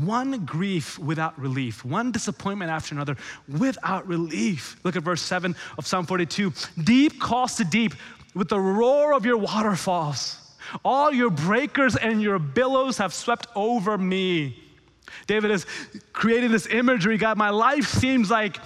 One 0.00 0.46
grief 0.46 0.98
without 0.98 1.38
relief, 1.38 1.84
one 1.84 2.12
disappointment 2.12 2.70
after 2.70 2.94
another 2.94 3.16
without 3.46 4.06
relief. 4.06 4.76
Look 4.84 4.96
at 4.96 5.02
verse 5.02 5.20
7 5.20 5.54
of 5.76 5.86
Psalm 5.86 6.06
42. 6.06 6.52
Deep 6.82 7.20
calls 7.20 7.56
to 7.56 7.64
deep 7.64 7.94
with 8.34 8.48
the 8.48 8.58
roar 8.58 9.12
of 9.12 9.26
your 9.26 9.36
waterfalls. 9.36 10.38
All 10.82 11.12
your 11.12 11.28
breakers 11.28 11.96
and 11.96 12.22
your 12.22 12.38
billows 12.38 12.96
have 12.98 13.12
swept 13.12 13.48
over 13.54 13.98
me. 13.98 14.58
David 15.26 15.50
is 15.50 15.66
creating 16.14 16.52
this 16.52 16.66
imagery. 16.66 17.18
God, 17.18 17.36
my 17.36 17.50
life 17.50 17.86
seems 17.86 18.30
like 18.30 18.58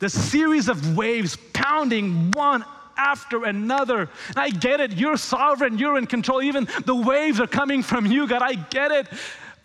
the 0.00 0.10
series 0.10 0.68
of 0.68 0.96
waves 0.96 1.36
pounding 1.52 2.32
one 2.32 2.64
after 2.96 3.44
another. 3.44 4.08
And 4.28 4.38
I 4.38 4.50
get 4.50 4.80
it. 4.80 4.92
You're 4.92 5.16
sovereign. 5.16 5.78
You're 5.78 5.98
in 5.98 6.06
control. 6.06 6.42
Even 6.42 6.68
the 6.84 6.94
waves 6.94 7.40
are 7.40 7.46
coming 7.46 7.82
from 7.82 8.06
you, 8.06 8.26
God. 8.26 8.42
I 8.42 8.54
get 8.54 8.90
it. 8.90 9.06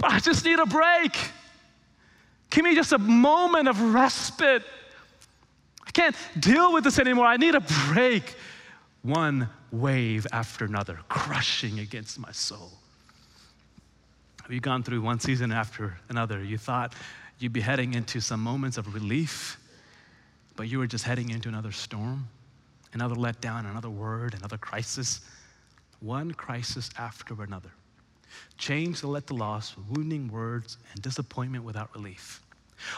I 0.03 0.19
just 0.19 0.45
need 0.45 0.59
a 0.59 0.65
break. 0.65 1.17
Give 2.49 2.63
me 2.63 2.75
just 2.75 2.93
a 2.93 2.97
moment 2.97 3.67
of 3.67 3.79
respite. 3.93 4.63
I 5.85 5.91
can't 5.91 6.15
deal 6.39 6.73
with 6.73 6.83
this 6.83 6.99
anymore. 6.99 7.25
I 7.25 7.37
need 7.37 7.55
a 7.55 7.61
break. 7.91 8.35
One 9.01 9.49
wave 9.71 10.25
after 10.31 10.65
another, 10.65 10.99
crushing 11.09 11.79
against 11.79 12.19
my 12.19 12.31
soul. 12.31 12.71
Have 14.41 14.51
you 14.51 14.59
gone 14.59 14.83
through 14.83 15.01
one 15.01 15.19
season 15.19 15.51
after 15.51 15.97
another? 16.09 16.43
You 16.43 16.57
thought 16.57 16.93
you'd 17.37 17.53
be 17.53 17.61
heading 17.61 17.93
into 17.93 18.19
some 18.19 18.41
moments 18.41 18.77
of 18.77 18.93
relief, 18.93 19.57
but 20.55 20.67
you 20.67 20.79
were 20.79 20.87
just 20.87 21.05
heading 21.05 21.29
into 21.29 21.49
another 21.49 21.71
storm, 21.71 22.27
another 22.93 23.15
letdown, 23.15 23.69
another 23.69 23.89
word, 23.89 24.33
another 24.33 24.57
crisis. 24.57 25.21
One 25.99 26.31
crisis 26.31 26.89
after 26.97 27.41
another. 27.43 27.69
Change 28.57 29.01
that 29.01 29.07
let 29.07 29.27
the 29.27 29.33
loss, 29.33 29.75
wounding 29.89 30.31
words, 30.31 30.77
and 30.93 31.01
disappointment 31.01 31.63
without 31.63 31.93
relief. 31.95 32.41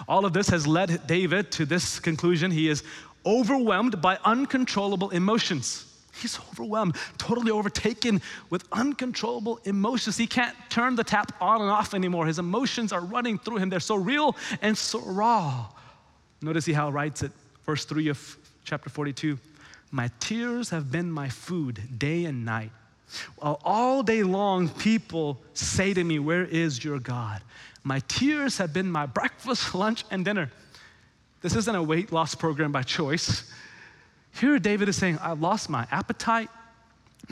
All 0.08 0.25
of 0.25 0.34
this 0.34 0.49
has 0.49 0.67
led 0.67 1.08
David 1.08 1.51
to 1.54 1.65
this 1.65 1.99
conclusion. 1.99 2.51
He 2.51 2.69
is 2.69 2.84
overwhelmed 3.25 4.01
by 4.01 4.17
uncontrollable 4.23 5.10
emotions. 5.12 5.86
He's 6.13 6.38
overwhelmed, 6.51 6.97
totally 7.17 7.51
overtaken 7.51 8.21
with 8.49 8.65
uncontrollable 8.71 9.60
emotions. 9.63 10.17
He 10.17 10.27
can't 10.27 10.56
turn 10.69 10.95
the 10.95 11.04
tap 11.04 11.32
on 11.39 11.62
and 11.62 11.69
off 11.69 11.93
anymore. 11.93 12.25
His 12.27 12.38
emotions 12.39 12.91
are 12.91 13.01
running 13.01 13.38
through 13.39 13.58
him. 13.58 13.69
They're 13.69 13.80
so 13.80 13.95
real 13.95 14.36
and 14.62 14.77
so 14.77 14.99
raw. 15.01 15.67
Notice 16.41 16.65
he 16.65 16.73
how 16.73 16.88
he 16.88 16.93
writes 16.93 17.23
it, 17.23 17.32
verse 17.65 17.86
3 17.86 18.10
of 18.10 18.38
chapter 18.65 18.89
42. 18.89 19.39
My 19.91 20.10
tears 20.19 20.69
have 20.69 20.91
been 20.91 21.12
my 21.12 21.30
food 21.30 21.82
day 21.97 22.25
and 22.25 22.45
night. 22.45 22.71
All 23.41 24.04
day 24.04 24.24
long 24.24 24.69
people 24.69 25.39
say 25.54 25.93
to 25.93 26.04
me, 26.04 26.19
Where 26.19 26.45
is 26.45 26.84
your 26.84 27.00
God? 27.00 27.41
My 27.84 28.00
tears 28.08 28.58
have 28.58 28.74
been 28.74 28.91
my 28.91 29.06
breakfast, 29.06 29.74
lunch, 29.76 30.04
and 30.12 30.24
dinner. 30.24 30.52
This 31.41 31.56
isn't 31.56 31.76
a 31.76 31.82
weight 31.82 32.12
loss 32.12 32.36
program 32.36 32.71
by 32.71 32.84
choice. 32.84 33.52
Here, 34.39 34.60
David 34.60 34.89
is 34.89 34.95
saying, 34.95 35.17
I 35.21 35.34
lost 35.34 35.69
my 35.69 35.88
appetite, 35.91 36.50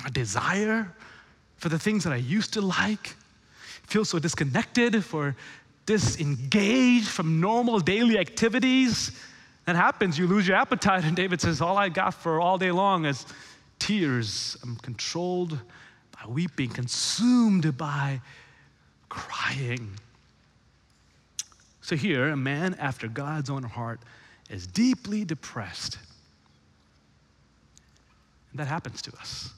my 0.04 0.10
desire 0.10 0.92
for 1.58 1.70
the 1.70 1.80
things 1.80 2.04
that 2.06 2.14
I 2.14 2.18
used 2.18 2.54
to 2.54 2.62
like, 2.62 3.16
feel 3.84 4.06
so 4.06 4.18
disconnected, 4.18 5.04
for 5.04 5.36
disengaged 5.86 7.08
from 7.08 7.40
normal 7.40 7.80
daily 7.80 8.18
activities. 8.18 9.12
That 9.66 9.76
happens, 9.76 10.18
you 10.18 10.26
lose 10.26 10.48
your 10.48 10.58
appetite, 10.58 11.04
and 11.04 11.16
David 11.16 11.42
says, 11.42 11.62
All 11.62 11.78
I 11.78 11.90
got 11.90 12.14
for 12.14 12.42
all 12.42 12.58
day 12.58 12.72
long 12.72 13.06
is 13.06 13.26
tears. 13.80 14.58
I'm 14.64 14.76
controlled 14.78 15.60
by 16.12 16.30
weeping, 16.30 16.70
consumed 16.70 17.78
by 17.78 18.22
crying. 19.10 19.92
So 21.82 21.96
here, 21.96 22.30
a 22.30 22.38
man 22.38 22.76
after 22.76 23.08
God's 23.08 23.50
own 23.50 23.64
heart 23.64 24.02
is 24.50 24.68
deeply 24.68 25.26
depressed. 25.26 25.98
And 28.52 28.60
that 28.60 28.68
happens 28.68 29.02
to 29.04 29.16
us. 29.18 29.52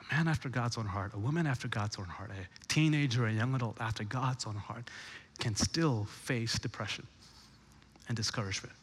A 0.00 0.14
man 0.14 0.28
after 0.28 0.48
God's 0.48 0.78
own 0.78 0.86
heart, 0.86 1.12
a 1.14 1.18
woman 1.18 1.46
after 1.46 1.68
God's 1.68 1.98
own 1.98 2.06
heart, 2.06 2.30
a 2.30 2.68
teenager, 2.68 3.26
a 3.26 3.32
young 3.32 3.54
adult 3.54 3.76
after 3.80 4.04
God's 4.04 4.46
own 4.46 4.56
heart 4.56 4.88
can 5.38 5.54
still 5.54 6.06
face 6.06 6.58
depression 6.58 7.06
and 8.08 8.16
discouragement. 8.16 8.74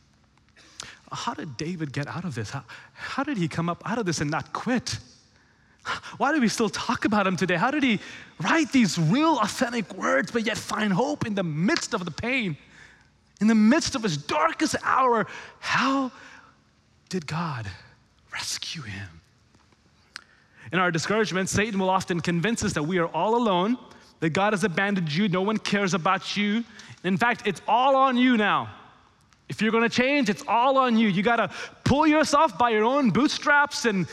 How 1.12 1.34
did 1.34 1.58
David 1.58 1.94
get 1.94 2.08
out 2.08 2.26
of 2.26 2.36
this? 2.36 2.50
How, 2.50 2.64
how 2.94 3.24
did 3.24 3.38
he 3.38 3.48
come 3.48 3.70
up 3.70 3.82
out 3.86 3.98
of 3.98 4.06
this 4.06 4.22
and 4.22 4.30
not 4.30 4.54
quit? 4.54 4.98
Why 6.18 6.34
do 6.34 6.42
we 6.42 6.48
still 6.48 6.70
talk 6.70 7.06
about 7.06 7.28
him 7.28 7.38
today? 7.38 7.56
How 7.56 7.70
did 7.72 7.84
he 7.84 8.00
write 8.42 8.72
these 8.72 8.98
real 8.98 9.38
authentic 9.40 9.94
words 9.94 10.32
but 10.32 10.46
yet 10.46 10.58
find 10.58 10.92
hope 10.92 11.26
in 11.26 11.36
the 11.36 11.44
midst 11.44 11.94
of 11.94 12.06
the 12.06 12.12
pain? 12.12 12.58
In 13.40 13.48
the 13.48 13.56
midst 13.56 13.96
of 13.96 14.04
his 14.04 14.18
darkest 14.18 14.76
hour, 14.84 15.28
how 15.60 16.12
did 17.10 17.28
God 17.28 17.68
rescue 18.34 18.82
him? 18.82 19.22
In 20.72 20.80
our 20.80 20.90
discouragement, 20.90 21.50
Satan 21.50 21.80
will 21.80 21.90
often 21.90 22.20
convince 22.20 22.64
us 22.64 22.74
that 22.74 22.84
we 22.84 22.98
are 22.98 23.08
all 23.08 23.36
alone, 23.36 23.78
that 24.22 24.32
God 24.32 24.54
has 24.54 24.64
abandoned 24.64 25.14
you, 25.14 25.28
no 25.28 25.42
one 25.42 25.58
cares 25.58 25.94
about 25.94 26.36
you. 26.36 26.64
In 27.04 27.18
fact, 27.18 27.44
it's 27.46 27.62
all 27.68 27.96
on 27.96 28.18
you 28.18 28.38
now. 28.38 28.74
If 29.50 29.62
you're 29.62 29.72
gonna 29.72 29.90
change, 29.90 30.30
it's 30.30 30.44
all 30.48 30.78
on 30.78 30.98
you. 30.98 31.08
You 31.08 31.24
gotta 31.24 31.50
pull 31.84 32.08
yourself 32.08 32.58
by 32.58 32.72
your 32.72 32.84
own 32.84 33.12
bootstraps 33.12 33.86
and, 33.86 34.08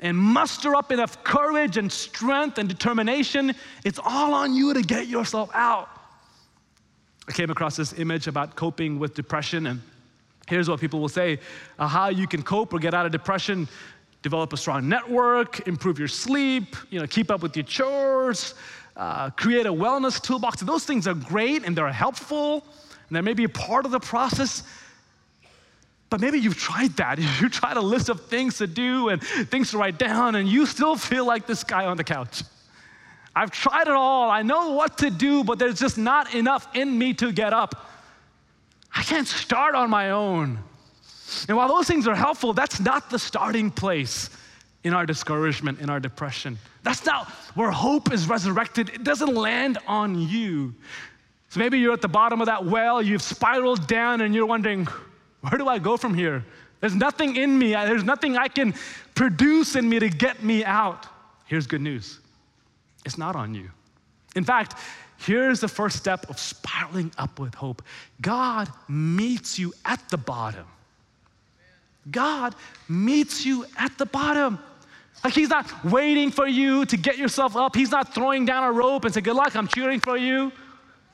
and 0.00 0.16
muster 0.16 0.74
up 0.74 0.92
enough 0.92 1.22
courage 1.24 1.76
and 1.76 1.90
strength 1.90 2.58
and 2.58 2.68
determination. 2.68 3.54
It's 3.84 3.98
all 4.02 4.32
on 4.32 4.54
you 4.54 4.72
to 4.74 4.82
get 4.82 5.08
yourself 5.08 5.50
out. 5.54 5.88
I 7.28 7.32
came 7.32 7.50
across 7.50 7.76
this 7.76 7.98
image 7.98 8.26
about 8.26 8.56
coping 8.56 8.98
with 8.98 9.14
depression, 9.14 9.66
and 9.66 9.80
here's 10.48 10.68
what 10.68 10.80
people 10.80 11.00
will 11.00 11.08
say 11.08 11.38
uh, 11.78 11.86
how 11.86 12.08
you 12.08 12.26
can 12.26 12.42
cope 12.42 12.72
or 12.72 12.78
get 12.78 12.94
out 12.94 13.06
of 13.06 13.12
depression 13.12 13.68
develop 14.22 14.52
a 14.52 14.56
strong 14.56 14.88
network, 14.88 15.66
improve 15.66 15.98
your 15.98 16.08
sleep, 16.08 16.76
you 16.90 17.00
know, 17.00 17.06
keep 17.06 17.30
up 17.30 17.42
with 17.42 17.56
your 17.56 17.64
chores, 17.64 18.54
uh, 18.96 19.30
create 19.30 19.66
a 19.66 19.72
wellness 19.72 20.22
toolbox. 20.22 20.60
Those 20.60 20.84
things 20.84 21.06
are 21.06 21.14
great 21.14 21.64
and 21.64 21.76
they're 21.76 21.90
helpful, 21.90 22.64
and 23.10 23.16
they 23.16 23.20
may 23.20 23.34
be 23.34 23.48
part 23.48 23.84
of 23.84 23.90
the 23.90 23.98
process. 23.98 24.62
But 26.10 26.20
maybe 26.20 26.38
you've 26.38 26.56
tried 26.56 26.96
that. 26.96 27.18
You 27.40 27.48
tried 27.48 27.76
a 27.76 27.80
list 27.82 28.08
of 28.08 28.26
things 28.26 28.58
to 28.58 28.68
do 28.68 29.08
and 29.08 29.20
things 29.22 29.72
to 29.72 29.78
write 29.78 29.98
down, 29.98 30.36
and 30.36 30.48
you 30.48 30.64
still 30.64 30.96
feel 30.96 31.26
like 31.26 31.46
this 31.46 31.64
guy 31.64 31.86
on 31.86 31.96
the 31.96 32.04
couch. 32.04 32.44
I've 33.34 33.50
tried 33.50 33.88
it 33.88 33.94
all. 33.94 34.30
I 34.30 34.42
know 34.42 34.72
what 34.72 34.98
to 34.98 35.10
do, 35.10 35.42
but 35.42 35.58
there's 35.58 35.80
just 35.80 35.98
not 35.98 36.34
enough 36.34 36.68
in 36.74 36.96
me 36.96 37.14
to 37.14 37.32
get 37.32 37.52
up. 37.52 37.90
I 38.94 39.02
can't 39.02 39.26
start 39.26 39.74
on 39.74 39.90
my 39.90 40.10
own. 40.10 40.58
And 41.48 41.56
while 41.56 41.68
those 41.68 41.86
things 41.86 42.06
are 42.06 42.14
helpful, 42.14 42.52
that's 42.52 42.80
not 42.80 43.10
the 43.10 43.18
starting 43.18 43.70
place 43.70 44.30
in 44.84 44.94
our 44.94 45.04
discouragement, 45.04 45.80
in 45.80 45.90
our 45.90 46.00
depression. 46.00 46.58
That's 46.82 47.04
not 47.04 47.28
where 47.54 47.70
hope 47.70 48.12
is 48.12 48.28
resurrected. 48.28 48.88
It 48.88 49.04
doesn't 49.04 49.34
land 49.34 49.78
on 49.86 50.18
you. 50.18 50.74
So 51.50 51.58
maybe 51.58 51.80
you're 51.80 51.92
at 51.92 52.00
the 52.00 52.08
bottom 52.08 52.40
of 52.40 52.46
that 52.46 52.64
well, 52.64 53.02
you've 53.02 53.22
spiraled 53.22 53.86
down, 53.88 54.20
and 54.20 54.34
you're 54.34 54.46
wondering, 54.46 54.86
where 55.40 55.58
do 55.58 55.66
I 55.66 55.78
go 55.80 55.96
from 55.96 56.14
here? 56.14 56.44
There's 56.78 56.94
nothing 56.94 57.36
in 57.36 57.58
me, 57.58 57.72
there's 57.72 58.04
nothing 58.04 58.38
I 58.38 58.48
can 58.48 58.72
produce 59.14 59.76
in 59.76 59.88
me 59.88 59.98
to 59.98 60.08
get 60.08 60.42
me 60.42 60.64
out. 60.64 61.06
Here's 61.46 61.66
good 61.66 61.82
news 61.82 62.20
it's 63.04 63.18
not 63.18 63.34
on 63.34 63.54
you. 63.54 63.68
In 64.36 64.44
fact, 64.44 64.76
here's 65.18 65.58
the 65.58 65.68
first 65.68 65.96
step 65.96 66.30
of 66.30 66.38
spiraling 66.38 67.12
up 67.18 67.40
with 67.40 67.54
hope 67.54 67.82
God 68.20 68.68
meets 68.88 69.58
you 69.58 69.74
at 69.84 70.08
the 70.08 70.18
bottom. 70.18 70.66
God 72.10 72.54
meets 72.88 73.44
you 73.44 73.66
at 73.76 73.98
the 73.98 74.06
bottom. 74.06 74.60
Like 75.24 75.34
he's 75.34 75.50
not 75.50 75.84
waiting 75.84 76.30
for 76.30 76.46
you 76.46 76.86
to 76.86 76.96
get 76.96 77.18
yourself 77.18 77.56
up. 77.56 77.74
He's 77.74 77.90
not 77.90 78.14
throwing 78.14 78.46
down 78.46 78.62
a 78.62 78.72
rope 78.72 79.04
and 79.04 79.12
say, 79.12 79.20
Good 79.20 79.34
luck, 79.34 79.56
I'm 79.56 79.66
cheering 79.66 79.98
for 79.98 80.16
you. 80.16 80.52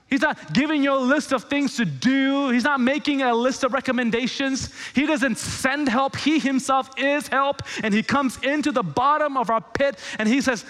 He's 0.08 0.20
not 0.20 0.52
giving 0.52 0.84
you 0.84 0.94
a 0.94 0.98
list 0.98 1.32
of 1.32 1.44
things 1.44 1.76
to 1.76 1.84
do. 1.84 2.50
He's 2.50 2.62
not 2.64 2.80
making 2.80 3.22
a 3.22 3.34
list 3.34 3.64
of 3.64 3.72
recommendations. 3.72 4.72
He 4.94 5.04
doesn't 5.04 5.36
send 5.36 5.88
help. 5.88 6.16
He 6.16 6.38
himself 6.38 6.90
is 6.96 7.26
help. 7.26 7.62
And 7.82 7.92
he 7.92 8.02
comes 8.04 8.38
into 8.44 8.70
the 8.70 8.84
bottom 8.84 9.36
of 9.36 9.50
our 9.50 9.60
pit 9.60 9.98
and 10.18 10.28
he 10.28 10.40
says, 10.40 10.64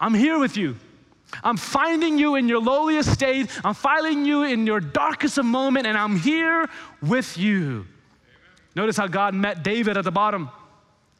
I'm 0.00 0.14
here 0.14 0.38
with 0.38 0.56
you. 0.56 0.76
I'm 1.42 1.56
finding 1.56 2.18
you 2.18 2.36
in 2.36 2.48
your 2.48 2.60
lowliest 2.60 3.12
state. 3.12 3.50
I'm 3.64 3.74
finding 3.74 4.24
you 4.24 4.44
in 4.44 4.66
your 4.66 4.80
darkest 4.80 5.42
moment, 5.42 5.86
and 5.86 5.96
I'm 5.96 6.16
here 6.16 6.68
with 7.02 7.36
you. 7.36 7.86
Notice 8.74 8.96
how 8.96 9.06
God 9.08 9.34
met 9.34 9.62
David 9.62 9.96
at 9.96 10.04
the 10.04 10.10
bottom. 10.10 10.50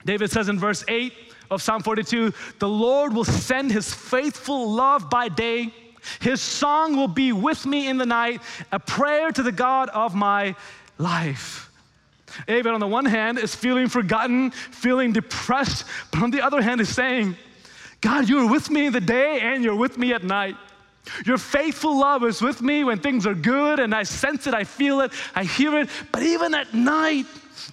David 0.05 0.31
says 0.31 0.49
in 0.49 0.59
verse 0.59 0.85
8 0.89 1.13
of 1.51 1.61
Psalm 1.61 1.83
42 1.83 2.33
The 2.59 2.69
Lord 2.69 3.13
will 3.13 3.25
send 3.25 3.73
his 3.73 3.93
faithful 3.93 4.73
love 4.73 5.11
by 5.11 5.29
day, 5.29 5.75
his 6.21 6.41
song 6.41 6.97
will 6.97 7.09
be 7.09 7.33
with 7.33 7.67
me 7.67 7.89
in 7.89 7.99
the 7.99 8.07
night, 8.07 8.43
a 8.73 8.79
prayer 8.79 9.31
to 9.33 9.43
the 9.43 9.53
God 9.53 9.89
of 9.91 10.15
my 10.15 10.55
life. 10.99 11.71
David, 12.47 12.73
on 12.73 12.81
the 12.81 12.87
one 12.87 13.05
hand, 13.05 13.39
is 13.39 13.55
feeling 13.55 13.89
forgotten, 13.89 14.51
feeling 14.51 15.13
depressed, 15.13 15.85
but 16.11 16.23
on 16.23 16.31
the 16.31 16.43
other 16.43 16.61
hand, 16.61 16.81
is 16.81 16.95
saying, 16.95 17.37
God, 18.01 18.29
you're 18.29 18.49
with 18.49 18.71
me 18.71 18.87
in 18.87 18.93
the 18.93 19.01
day 19.01 19.41
and 19.41 19.65
you're 19.65 19.75
with 19.75 19.99
me 19.99 20.13
at 20.13 20.23
night. 20.23 20.57
Your 21.25 21.39
faithful 21.39 21.99
love 21.99 22.23
is 22.25 22.43
with 22.43 22.61
me 22.61 22.85
when 22.85 22.99
things 23.01 23.27
are 23.27 23.35
good 23.35 23.81
and 23.81 23.95
I 23.95 24.03
sense 24.03 24.47
it, 24.47 24.55
I 24.55 24.65
feel 24.65 25.01
it, 25.01 25.13
I 25.35 25.45
hear 25.45 25.79
it. 25.79 25.89
But 26.13 26.23
even 26.23 26.55
at 26.55 26.75
night, 26.75 27.27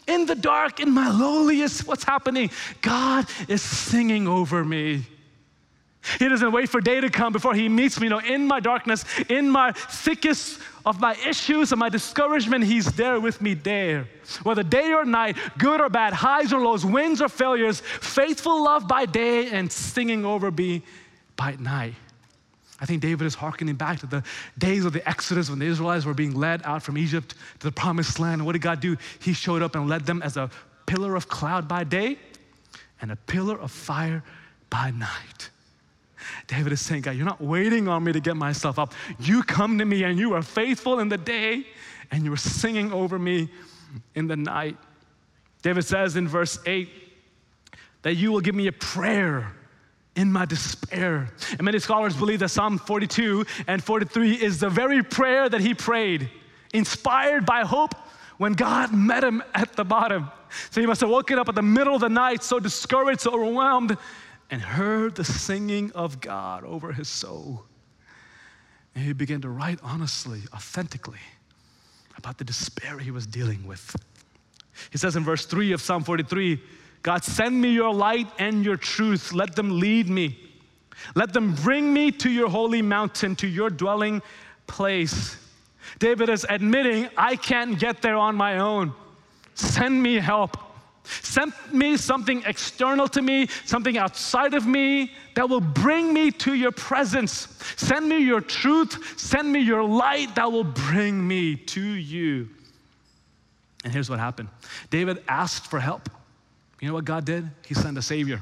in 0.07 0.25
the 0.25 0.35
dark, 0.35 0.79
in 0.79 0.91
my 0.91 1.09
lowliest, 1.09 1.87
what's 1.87 2.03
happening? 2.03 2.49
God 2.81 3.25
is 3.47 3.61
singing 3.61 4.27
over 4.27 4.63
me. 4.63 5.05
He 6.19 6.27
doesn't 6.27 6.51
wait 6.51 6.69
for 6.69 6.81
day 6.81 7.01
to 7.01 7.09
come 7.09 7.33
before 7.33 7.53
He 7.53 7.69
meets 7.69 7.99
me. 7.99 8.05
You 8.05 8.11
know, 8.11 8.19
in 8.19 8.47
my 8.47 8.59
darkness, 8.59 9.05
in 9.29 9.49
my 9.49 9.71
thickest 9.71 10.59
of 10.85 10.99
my 10.99 11.15
issues 11.27 11.71
and 11.71 11.79
my 11.79 11.89
discouragement, 11.89 12.63
He's 12.63 12.85
there 12.93 13.19
with 13.19 13.41
me 13.41 13.53
there. 13.53 14.07
Whether 14.43 14.63
day 14.63 14.93
or 14.93 15.05
night, 15.05 15.37
good 15.57 15.81
or 15.81 15.89
bad, 15.89 16.13
highs 16.13 16.53
or 16.53 16.61
lows, 16.61 16.85
wins 16.85 17.21
or 17.21 17.29
failures, 17.29 17.81
faithful 17.81 18.63
love 18.63 18.87
by 18.87 19.05
day 19.05 19.49
and 19.49 19.71
singing 19.71 20.25
over 20.25 20.51
me 20.51 20.83
by 21.35 21.55
night. 21.59 21.95
I 22.79 22.85
think 22.85 23.01
David 23.01 23.25
is 23.25 23.35
hearkening 23.35 23.75
back 23.75 23.99
to 24.01 24.05
the 24.05 24.23
days 24.57 24.83
of 24.83 24.91
the 24.91 25.07
Exodus 25.07 25.49
when 25.49 25.59
the 25.59 25.65
Israelites 25.65 26.05
were 26.05 26.13
being 26.13 26.35
led 26.35 26.61
out 26.63 26.83
from 26.83 26.97
Egypt 26.97 27.33
to 27.59 27.67
the 27.67 27.71
promised 27.71 28.19
land. 28.19 28.35
And 28.35 28.45
what 28.45 28.51
did 28.51 28.61
God 28.61 28.81
do? 28.81 28.97
He 29.19 29.33
showed 29.33 29.61
up 29.61 29.75
and 29.75 29.87
led 29.87 30.05
them 30.05 30.21
as 30.21 30.35
a 30.35 30.49
pillar 30.85 31.15
of 31.15 31.29
cloud 31.29 31.67
by 31.67 31.83
day 31.83 32.19
and 33.01 33.11
a 33.11 33.15
pillar 33.15 33.59
of 33.59 33.71
fire 33.71 34.23
by 34.69 34.91
night. 34.91 35.49
David 36.47 36.73
is 36.73 36.81
saying, 36.81 37.01
God, 37.01 37.15
you're 37.15 37.25
not 37.25 37.41
waiting 37.41 37.87
on 37.87 38.03
me 38.03 38.11
to 38.11 38.19
get 38.19 38.35
myself 38.35 38.79
up. 38.79 38.93
You 39.19 39.43
come 39.43 39.77
to 39.79 39.85
me 39.85 40.03
and 40.03 40.17
you 40.17 40.33
are 40.33 40.41
faithful 40.41 40.99
in 40.99 41.09
the 41.09 41.17
day 41.17 41.65
and 42.11 42.23
you 42.23 42.33
are 42.33 42.37
singing 42.37 42.91
over 42.91 43.17
me 43.17 43.49
in 44.13 44.27
the 44.27 44.35
night. 44.35 44.77
David 45.61 45.83
says 45.85 46.15
in 46.15 46.27
verse 46.27 46.59
8 46.65 46.89
that 48.03 48.15
you 48.15 48.31
will 48.31 48.41
give 48.41 48.55
me 48.55 48.67
a 48.67 48.71
prayer 48.71 49.51
in 50.15 50.31
my 50.31 50.45
despair. 50.45 51.29
And 51.51 51.63
many 51.63 51.79
scholars 51.79 52.15
believe 52.15 52.39
that 52.39 52.49
Psalm 52.49 52.77
42 52.77 53.45
and 53.67 53.83
43 53.83 54.33
is 54.33 54.59
the 54.59 54.69
very 54.69 55.03
prayer 55.03 55.49
that 55.49 55.61
he 55.61 55.73
prayed, 55.73 56.29
inspired 56.73 57.45
by 57.45 57.61
hope 57.61 57.95
when 58.37 58.53
God 58.53 58.93
met 58.93 59.23
him 59.23 59.43
at 59.53 59.73
the 59.73 59.83
bottom. 59.83 60.29
So 60.69 60.81
he 60.81 60.87
must 60.87 61.01
have 61.01 61.09
woken 61.09 61.39
up 61.39 61.49
at 61.49 61.55
the 61.55 61.61
middle 61.61 61.95
of 61.95 62.01
the 62.01 62.09
night, 62.09 62.43
so 62.43 62.59
discouraged, 62.59 63.21
so 63.21 63.33
overwhelmed, 63.33 63.97
and 64.51 64.61
heard 64.61 65.15
the 65.15 65.23
singing 65.23 65.91
of 65.93 66.21
God 66.21 66.63
over 66.63 66.93
his 66.93 67.07
soul. 67.07 67.63
And 68.93 69.03
he 69.03 69.13
began 69.13 69.41
to 69.41 69.49
write 69.49 69.79
honestly, 69.83 70.41
authentically 70.53 71.19
about 72.17 72.37
the 72.37 72.43
despair 72.43 72.99
he 72.99 73.11
was 73.11 73.27
dealing 73.27 73.67
with. 73.67 73.95
He 74.91 74.97
says 74.97 75.15
in 75.15 75.23
verse 75.23 75.45
3 75.45 75.71
of 75.73 75.81
Psalm 75.81 76.03
43 76.03 76.61
God, 77.01 77.23
send 77.23 77.61
me 77.61 77.69
your 77.69 77.93
light 77.93 78.27
and 78.39 78.65
your 78.65 78.77
truth. 78.77 79.31
Let 79.31 79.55
them 79.55 79.79
lead 79.79 80.09
me. 80.09 80.39
Let 81.13 81.33
them 81.33 81.53
bring 81.53 81.93
me 81.93 82.11
to 82.13 82.31
your 82.31 82.49
holy 82.49 82.81
mountain, 82.81 83.35
to 83.35 83.47
your 83.47 83.69
dwelling 83.69 84.23
place. 84.65 85.37
David 85.99 86.29
is 86.29 86.47
admitting, 86.49 87.09
I 87.15 87.35
can't 87.35 87.77
get 87.77 88.01
there 88.01 88.15
on 88.15 88.35
my 88.35 88.57
own. 88.57 88.91
Send 89.53 90.01
me 90.01 90.15
help. 90.15 90.57
Send 91.05 91.53
me 91.71 91.97
something 91.97 92.43
external 92.45 93.07
to 93.09 93.21
me, 93.21 93.47
something 93.65 93.97
outside 93.97 94.53
of 94.53 94.65
me 94.65 95.11
that 95.35 95.49
will 95.49 95.61
bring 95.61 96.13
me 96.13 96.31
to 96.31 96.53
your 96.53 96.71
presence. 96.71 97.47
Send 97.75 98.07
me 98.07 98.19
your 98.19 98.41
truth. 98.41 99.19
Send 99.19 99.51
me 99.51 99.59
your 99.59 99.83
light 99.83 100.35
that 100.35 100.51
will 100.51 100.63
bring 100.63 101.27
me 101.27 101.55
to 101.55 101.81
you. 101.81 102.49
And 103.83 103.93
here's 103.93 104.09
what 104.09 104.19
happened 104.19 104.49
David 104.89 105.23
asked 105.27 105.67
for 105.67 105.79
help. 105.79 106.09
You 106.81 106.89
know 106.89 106.93
what 106.93 107.05
God 107.05 107.25
did? 107.25 107.49
He 107.65 107.73
sent 107.73 107.97
a 107.97 108.01
Savior. 108.01 108.41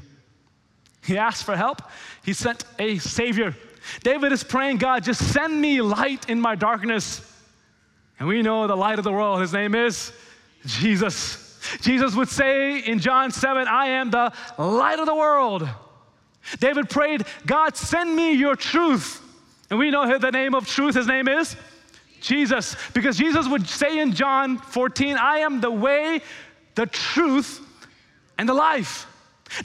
He 1.04 1.18
asked 1.18 1.44
for 1.44 1.56
help, 1.56 1.82
He 2.24 2.32
sent 2.32 2.64
a 2.78 2.98
Savior. 2.98 3.54
David 4.02 4.32
is 4.32 4.42
praying, 4.42 4.78
God, 4.78 5.04
just 5.04 5.32
send 5.32 5.60
me 5.60 5.82
light 5.82 6.30
in 6.30 6.40
my 6.40 6.54
darkness. 6.54 7.20
And 8.18 8.26
we 8.26 8.40
know 8.40 8.66
the 8.66 8.76
light 8.76 8.98
of 8.98 9.04
the 9.04 9.12
world, 9.12 9.40
His 9.40 9.52
name 9.52 9.74
is 9.74 10.12
Jesus. 10.64 11.43
Jesus 11.80 12.14
would 12.14 12.28
say 12.28 12.78
in 12.78 12.98
John 12.98 13.30
7, 13.30 13.66
I 13.68 13.86
am 13.86 14.10
the 14.10 14.32
light 14.58 14.98
of 14.98 15.06
the 15.06 15.14
world. 15.14 15.68
David 16.58 16.90
prayed, 16.90 17.24
God, 17.46 17.76
send 17.76 18.14
me 18.14 18.32
your 18.32 18.56
truth. 18.56 19.22
And 19.70 19.78
we 19.78 19.90
know 19.90 20.18
the 20.18 20.30
name 20.30 20.54
of 20.54 20.66
truth, 20.66 20.94
his 20.94 21.06
name 21.06 21.28
is 21.28 21.56
Jesus. 22.20 22.76
Because 22.92 23.16
Jesus 23.16 23.48
would 23.48 23.66
say 23.68 23.98
in 23.98 24.12
John 24.12 24.58
14, 24.58 25.16
I 25.16 25.38
am 25.38 25.60
the 25.60 25.70
way, 25.70 26.20
the 26.74 26.86
truth, 26.86 27.60
and 28.38 28.48
the 28.48 28.54
life. 28.54 29.06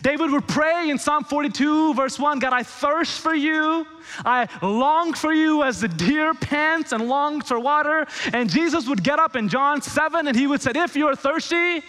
David 0.02 0.32
would 0.32 0.48
pray 0.48 0.90
in 0.90 1.00
Psalm 1.00 1.24
42, 1.24 1.94
verse 1.94 2.20
1 2.20 2.40
God, 2.40 2.54
I 2.54 2.64
thirst 2.64 3.22
for 3.22 3.34
you. 3.34 3.88
I 4.26 4.48
long 4.62 5.14
for 5.14 5.34
you 5.34 5.64
as 5.64 5.82
the 5.82 5.88
deer 5.88 6.34
pants 6.34 6.92
and 6.92 7.08
longs 7.08 7.48
for 7.48 7.60
water. 7.60 8.06
And 8.34 8.50
Jesus 8.50 8.88
would 8.88 9.04
get 9.04 9.20
up 9.20 9.36
in 9.36 9.50
John 9.50 9.82
7 9.82 10.28
and 10.28 10.36
he 10.36 10.48
would 10.48 10.62
say, 10.62 10.72
If 10.76 10.96
you're 10.96 11.16
thirsty, 11.16 11.82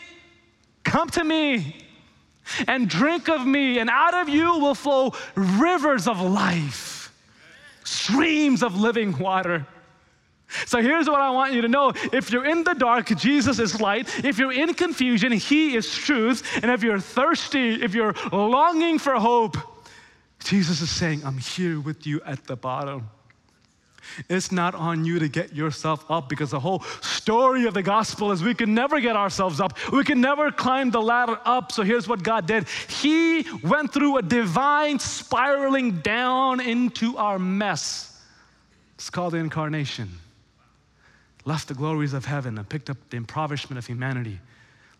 come 0.85 1.09
to 1.11 1.24
me 1.24 1.76
and 2.66 2.88
drink 2.88 3.29
of 3.29 3.46
me, 3.46 3.79
and 3.79 3.88
out 3.88 4.14
of 4.14 4.29
you 4.29 4.59
will 4.59 4.74
flow 4.74 5.12
rivers 5.35 6.09
of 6.09 6.20
life, 6.20 7.12
streams 7.85 8.62
of 8.62 8.81
living 8.81 9.16
water. 9.18 9.66
So 10.67 10.83
here's 10.83 11.09
what 11.09 11.21
I 11.21 11.31
want 11.31 11.53
you 11.53 11.63
to 11.63 11.69
know. 11.69 11.93
If 12.13 12.31
you're 12.31 12.45
in 12.45 12.65
the 12.65 12.75
dark, 12.75 13.07
Jesus 13.17 13.59
is 13.59 13.81
light. 13.81 14.25
If 14.25 14.39
you're 14.39 14.53
in 14.53 14.75
confusion, 14.75 15.33
He 15.33 15.77
is 15.77 15.93
truth. 15.93 16.43
And 16.63 16.71
if 16.71 16.83
you're 16.83 17.01
thirsty, 17.01 17.83
if 17.83 17.95
you're 17.95 18.15
longing 18.33 18.99
for 18.99 19.15
hope, 19.15 19.57
Jesus 20.45 20.81
is 20.81 20.91
saying, 20.91 21.23
I'm 21.25 21.39
here 21.39 21.81
with 21.81 22.07
you 22.07 22.21
at 22.23 22.45
the 22.47 22.57
bottom. 22.57 23.11
It's 24.29 24.51
not 24.51 24.75
on 24.75 25.05
you 25.05 25.21
to 25.21 25.29
get 25.29 25.55
yourself 25.55 26.05
up 26.11 26.29
because 26.29 26.51
the 26.51 26.59
whole 26.59 26.81
story 27.01 27.67
of 27.67 27.75
the 27.75 27.83
gospel 27.83 28.33
is 28.33 28.43
we 28.43 28.55
can 28.55 28.75
never 28.75 29.01
get 29.01 29.15
ourselves 29.15 29.61
up. 29.61 29.79
We 29.93 30.03
can 30.03 30.21
never 30.21 30.51
climb 30.51 30.91
the 30.91 31.01
ladder 31.01 31.39
up. 31.45 31.71
So 31.71 31.83
here's 31.85 32.09
what 32.09 32.23
God 32.23 32.47
did 32.47 32.67
He 32.89 33.47
went 33.63 33.93
through 33.93 34.17
a 34.17 34.23
divine 34.23 34.99
spiraling 34.99 36.01
down 36.01 36.61
into 36.61 37.17
our 37.19 37.39
mess. 37.39 38.21
It's 38.95 39.11
called 39.11 39.35
the 39.35 39.39
incarnation 39.39 40.11
left 41.51 41.67
the 41.67 41.75
glories 41.75 42.13
of 42.13 42.25
heaven 42.25 42.57
and 42.59 42.69
picked 42.69 42.89
up 42.89 42.97
the 43.11 43.17
impoverishment 43.17 43.77
of 43.77 43.85
humanity, 43.85 44.39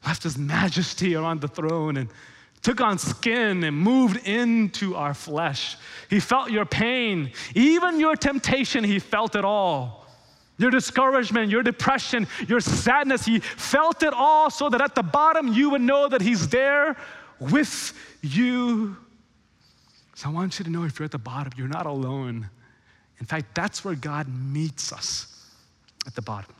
left 0.05 0.25
his 0.25 0.37
majesty 0.37 1.15
around 1.15 1.41
the 1.41 1.47
throne 1.47 1.97
and 1.97 2.09
took 2.61 2.81
on 2.81 2.99
skin 2.99 3.63
and 3.63 3.77
moved 3.77 4.27
into 4.27 4.97
our 4.97 5.15
flesh. 5.15 5.77
He 6.09 6.19
felt 6.19 6.51
your 6.51 6.67
pain, 6.67 7.31
even 7.55 8.01
your 8.01 8.17
temptation, 8.17 8.83
he 8.83 8.99
felt 8.99 9.37
it 9.37 9.45
all. 9.45 10.09
Your 10.59 10.73
discouragement, 10.73 11.53
your 11.53 11.63
depression, 11.63 12.27
your 12.49 12.61
sadness, 12.61 13.25
he 13.25 13.39
felt 13.39 14.03
it 14.03 14.13
all 14.13 14.51
so 14.51 14.69
that 14.71 14.81
at 14.81 14.97
the 14.97 15.05
bottom 15.05 15.53
you 15.53 15.71
would 15.71 15.81
know 15.81 16.09
that 16.09 16.21
he's 16.21 16.49
there 16.49 16.97
with 17.39 17.95
you. 18.23 18.97
So 20.17 20.29
I 20.29 20.33
want 20.33 20.59
you 20.59 20.65
to 20.65 20.71
know 20.71 20.83
if 20.83 20.99
you're 20.99 21.05
at 21.05 21.13
the 21.13 21.19
bottom, 21.19 21.53
you're 21.57 21.69
not 21.69 21.87
alone. 21.87 22.51
In 23.21 23.27
fact, 23.27 23.55
that's 23.55 23.85
where 23.85 23.95
God 23.95 24.27
meets 24.29 24.93
us 24.93 25.30
at 26.11 26.17
the 26.17 26.23
bottom. 26.23 26.53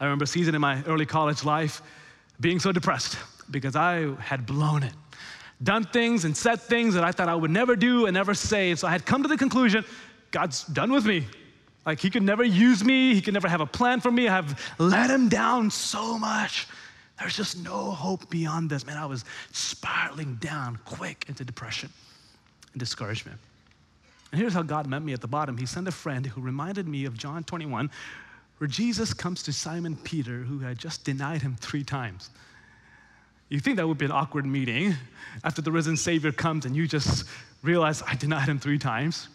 I 0.00 0.04
remember 0.04 0.24
a 0.24 0.26
season 0.26 0.54
in 0.54 0.60
my 0.62 0.82
early 0.84 1.04
college 1.04 1.44
life 1.44 1.82
being 2.40 2.58
so 2.58 2.72
depressed 2.72 3.18
because 3.50 3.76
I 3.76 4.14
had 4.14 4.46
blown 4.46 4.82
it, 4.82 4.94
done 5.62 5.84
things 5.84 6.24
and 6.24 6.34
said 6.34 6.60
things 6.60 6.94
that 6.94 7.04
I 7.04 7.12
thought 7.12 7.28
I 7.28 7.34
would 7.34 7.50
never 7.50 7.76
do 7.76 8.06
and 8.06 8.14
never 8.14 8.32
say. 8.32 8.70
And 8.70 8.78
so 8.78 8.88
I 8.88 8.92
had 8.92 9.04
come 9.04 9.22
to 9.22 9.28
the 9.28 9.36
conclusion 9.36 9.84
God's 10.30 10.64
done 10.64 10.90
with 10.90 11.04
me. 11.04 11.26
Like, 11.84 12.00
He 12.00 12.08
could 12.08 12.22
never 12.22 12.44
use 12.44 12.82
me, 12.82 13.14
He 13.14 13.20
could 13.20 13.34
never 13.34 13.48
have 13.48 13.60
a 13.60 13.66
plan 13.66 14.00
for 14.00 14.10
me. 14.10 14.26
I 14.26 14.34
have 14.36 14.74
let 14.78 15.10
Him 15.10 15.28
down 15.28 15.70
so 15.70 16.18
much. 16.18 16.66
There's 17.18 17.36
just 17.36 17.62
no 17.62 17.90
hope 17.90 18.30
beyond 18.30 18.70
this. 18.70 18.86
Man, 18.86 18.96
I 18.96 19.04
was 19.04 19.26
spiraling 19.52 20.36
down 20.36 20.78
quick 20.86 21.26
into 21.28 21.44
depression 21.44 21.90
and 22.72 22.80
discouragement. 22.80 23.38
And 24.32 24.40
here's 24.40 24.54
how 24.54 24.62
God 24.62 24.86
met 24.86 25.02
me 25.02 25.12
at 25.12 25.20
the 25.20 25.28
bottom. 25.28 25.58
He 25.58 25.66
sent 25.66 25.88
a 25.88 25.92
friend 25.92 26.24
who 26.24 26.40
reminded 26.40 26.86
me 26.86 27.04
of 27.04 27.18
John 27.18 27.44
21, 27.44 27.90
where 28.60 28.68
Jesus 28.68 29.14
comes 29.14 29.42
to 29.44 29.54
Simon 29.54 29.96
Peter, 29.96 30.40
who 30.40 30.58
had 30.58 30.76
just 30.76 31.02
denied 31.02 31.40
him 31.40 31.56
three 31.58 31.82
times. 31.82 32.28
You 33.48 33.58
think 33.58 33.78
that 33.78 33.88
would 33.88 33.96
be 33.96 34.04
an 34.04 34.12
awkward 34.12 34.44
meeting 34.44 34.94
after 35.44 35.62
the 35.62 35.72
risen 35.72 35.96
Savior 35.96 36.30
comes 36.30 36.66
and 36.66 36.76
you 36.76 36.86
just 36.86 37.24
realize, 37.62 38.02
I 38.02 38.16
denied 38.16 38.50
him 38.50 38.58
three 38.58 38.78
times. 38.78 39.28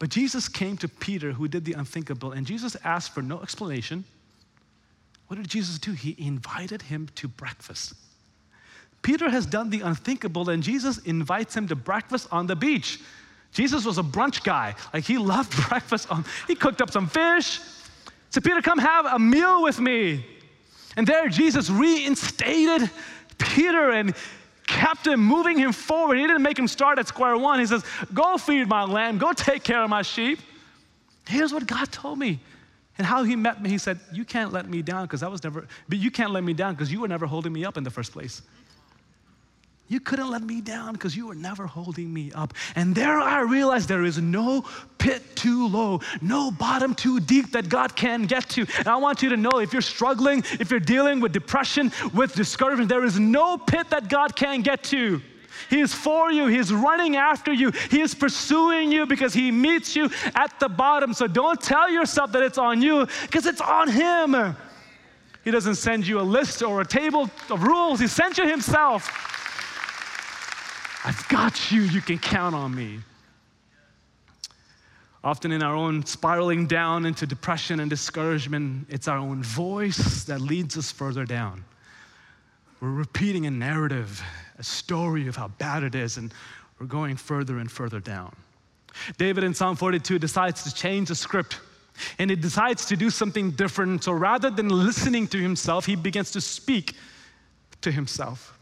But 0.00 0.08
Jesus 0.08 0.48
came 0.48 0.76
to 0.78 0.88
Peter, 0.88 1.30
who 1.30 1.46
did 1.46 1.64
the 1.64 1.74
unthinkable, 1.74 2.32
and 2.32 2.44
Jesus 2.44 2.76
asked 2.82 3.14
for 3.14 3.22
no 3.22 3.40
explanation. 3.42 4.02
What 5.28 5.36
did 5.36 5.48
Jesus 5.48 5.78
do? 5.78 5.92
He 5.92 6.16
invited 6.18 6.82
him 6.82 7.08
to 7.14 7.28
breakfast. 7.28 7.94
Peter 9.02 9.30
has 9.30 9.46
done 9.46 9.70
the 9.70 9.82
unthinkable, 9.82 10.50
and 10.50 10.64
Jesus 10.64 10.98
invites 10.98 11.56
him 11.56 11.68
to 11.68 11.76
breakfast 11.76 12.26
on 12.32 12.48
the 12.48 12.56
beach. 12.56 12.98
Jesus 13.52 13.84
was 13.84 13.98
a 13.98 14.02
brunch 14.02 14.42
guy. 14.42 14.74
Like 14.92 15.04
he 15.04 15.16
loved 15.16 15.56
breakfast. 15.68 16.10
On, 16.10 16.24
he 16.48 16.56
cooked 16.56 16.82
up 16.82 16.90
some 16.90 17.06
fish. 17.06 17.60
Said, 18.30 18.44
Peter, 18.44 18.60
come 18.60 18.78
have 18.78 19.06
a 19.06 19.18
meal 19.18 19.62
with 19.62 19.80
me. 19.80 20.24
And 20.96 21.06
there 21.06 21.28
Jesus 21.28 21.70
reinstated 21.70 22.90
Peter 23.38 23.90
and 23.90 24.14
kept 24.66 25.06
him 25.06 25.20
moving 25.20 25.58
him 25.58 25.72
forward. 25.72 26.18
He 26.18 26.26
didn't 26.26 26.42
make 26.42 26.58
him 26.58 26.68
start 26.68 26.98
at 26.98 27.06
square 27.06 27.36
one. 27.36 27.60
He 27.60 27.66
says, 27.66 27.84
Go 28.12 28.36
feed 28.36 28.68
my 28.68 28.84
lamb, 28.84 29.18
go 29.18 29.32
take 29.32 29.62
care 29.62 29.82
of 29.82 29.90
my 29.90 30.02
sheep. 30.02 30.40
Here's 31.28 31.52
what 31.52 31.66
God 31.66 31.90
told 31.92 32.18
me. 32.18 32.40
And 32.98 33.06
how 33.06 33.24
he 33.24 33.36
met 33.36 33.62
me, 33.62 33.68
he 33.68 33.78
said, 33.78 34.00
You 34.12 34.24
can't 34.24 34.52
let 34.52 34.68
me 34.68 34.82
down 34.82 35.04
because 35.04 35.22
I 35.22 35.28
was 35.28 35.44
never, 35.44 35.66
but 35.88 35.98
you 35.98 36.10
can't 36.10 36.32
let 36.32 36.44
me 36.44 36.54
down 36.54 36.74
because 36.74 36.90
you 36.90 37.00
were 37.00 37.08
never 37.08 37.26
holding 37.26 37.52
me 37.52 37.64
up 37.64 37.76
in 37.76 37.84
the 37.84 37.90
first 37.90 38.12
place. 38.12 38.42
You 39.88 40.00
couldn't 40.00 40.30
let 40.30 40.42
me 40.42 40.60
down 40.60 40.94
because 40.94 41.16
you 41.16 41.28
were 41.28 41.34
never 41.36 41.66
holding 41.66 42.12
me 42.12 42.32
up. 42.32 42.54
And 42.74 42.92
there 42.92 43.20
I 43.20 43.40
realized 43.42 43.88
there 43.88 44.04
is 44.04 44.18
no 44.18 44.64
pit 44.98 45.22
too 45.36 45.68
low, 45.68 46.00
no 46.20 46.50
bottom 46.50 46.92
too 46.92 47.20
deep 47.20 47.52
that 47.52 47.68
God 47.68 47.94
can 47.94 48.24
get 48.24 48.48
to. 48.50 48.66
And 48.78 48.88
I 48.88 48.96
want 48.96 49.22
you 49.22 49.28
to 49.28 49.36
know 49.36 49.60
if 49.60 49.72
you're 49.72 49.82
struggling, 49.82 50.42
if 50.58 50.72
you're 50.72 50.80
dealing 50.80 51.20
with 51.20 51.32
depression, 51.32 51.92
with 52.12 52.34
discouragement, 52.34 52.88
there 52.88 53.04
is 53.04 53.20
no 53.20 53.56
pit 53.58 53.90
that 53.90 54.08
God 54.08 54.34
can 54.34 54.62
get 54.62 54.82
to. 54.84 55.22
He 55.70 55.80
is 55.80 55.94
for 55.94 56.32
you. 56.32 56.46
He 56.46 56.58
is 56.58 56.72
running 56.72 57.14
after 57.14 57.52
you. 57.52 57.70
He 57.90 58.00
is 58.00 58.12
pursuing 58.12 58.90
you 58.90 59.06
because 59.06 59.32
He 59.34 59.52
meets 59.52 59.94
you 59.94 60.10
at 60.34 60.58
the 60.58 60.68
bottom. 60.68 61.14
So 61.14 61.28
don't 61.28 61.60
tell 61.60 61.88
yourself 61.88 62.32
that 62.32 62.42
it's 62.42 62.58
on 62.58 62.82
you 62.82 63.06
because 63.22 63.46
it's 63.46 63.60
on 63.60 63.88
Him. 63.88 64.56
He 65.44 65.52
doesn't 65.52 65.76
send 65.76 66.08
you 66.08 66.20
a 66.20 66.22
list 66.22 66.60
or 66.62 66.80
a 66.80 66.86
table 66.86 67.30
of 67.50 67.62
rules, 67.62 68.00
He 68.00 68.08
sent 68.08 68.36
you 68.36 68.48
Himself. 68.48 69.35
I've 71.06 71.28
got 71.28 71.70
you. 71.70 71.82
You 71.82 72.00
can 72.00 72.18
count 72.18 72.56
on 72.56 72.74
me. 72.74 72.98
Often 75.22 75.52
in 75.52 75.62
our 75.62 75.74
own 75.74 76.04
spiraling 76.04 76.66
down 76.66 77.06
into 77.06 77.28
depression 77.28 77.78
and 77.78 77.88
discouragement, 77.88 78.88
it's 78.90 79.06
our 79.06 79.18
own 79.18 79.40
voice 79.44 80.24
that 80.24 80.40
leads 80.40 80.76
us 80.76 80.90
further 80.90 81.24
down. 81.24 81.64
We're 82.80 82.90
repeating 82.90 83.46
a 83.46 83.50
narrative, 83.52 84.20
a 84.58 84.64
story 84.64 85.28
of 85.28 85.36
how 85.36 85.48
bad 85.48 85.84
it 85.84 85.94
is, 85.94 86.16
and 86.16 86.34
we're 86.80 86.86
going 86.86 87.14
further 87.14 87.58
and 87.58 87.70
further 87.70 88.00
down. 88.00 88.34
David 89.16 89.44
in 89.44 89.54
Psalm 89.54 89.76
42 89.76 90.18
decides 90.18 90.64
to 90.64 90.74
change 90.74 91.08
the 91.08 91.14
script 91.14 91.60
and 92.18 92.30
he 92.30 92.36
decides 92.36 92.84
to 92.86 92.96
do 92.96 93.10
something 93.10 93.52
different. 93.52 94.02
So 94.04 94.12
rather 94.12 94.50
than 94.50 94.68
listening 94.68 95.28
to 95.28 95.38
himself, 95.38 95.86
he 95.86 95.94
begins 95.94 96.32
to 96.32 96.40
speak 96.40 96.94
to 97.82 97.92
himself. 97.92 98.55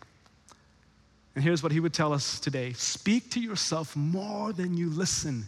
And 1.34 1.42
here's 1.42 1.62
what 1.62 1.72
he 1.72 1.80
would 1.80 1.92
tell 1.92 2.12
us 2.12 2.38
today 2.38 2.72
speak 2.74 3.30
to 3.30 3.40
yourself 3.40 3.96
more 3.96 4.52
than 4.52 4.76
you 4.76 4.88
listen 4.90 5.44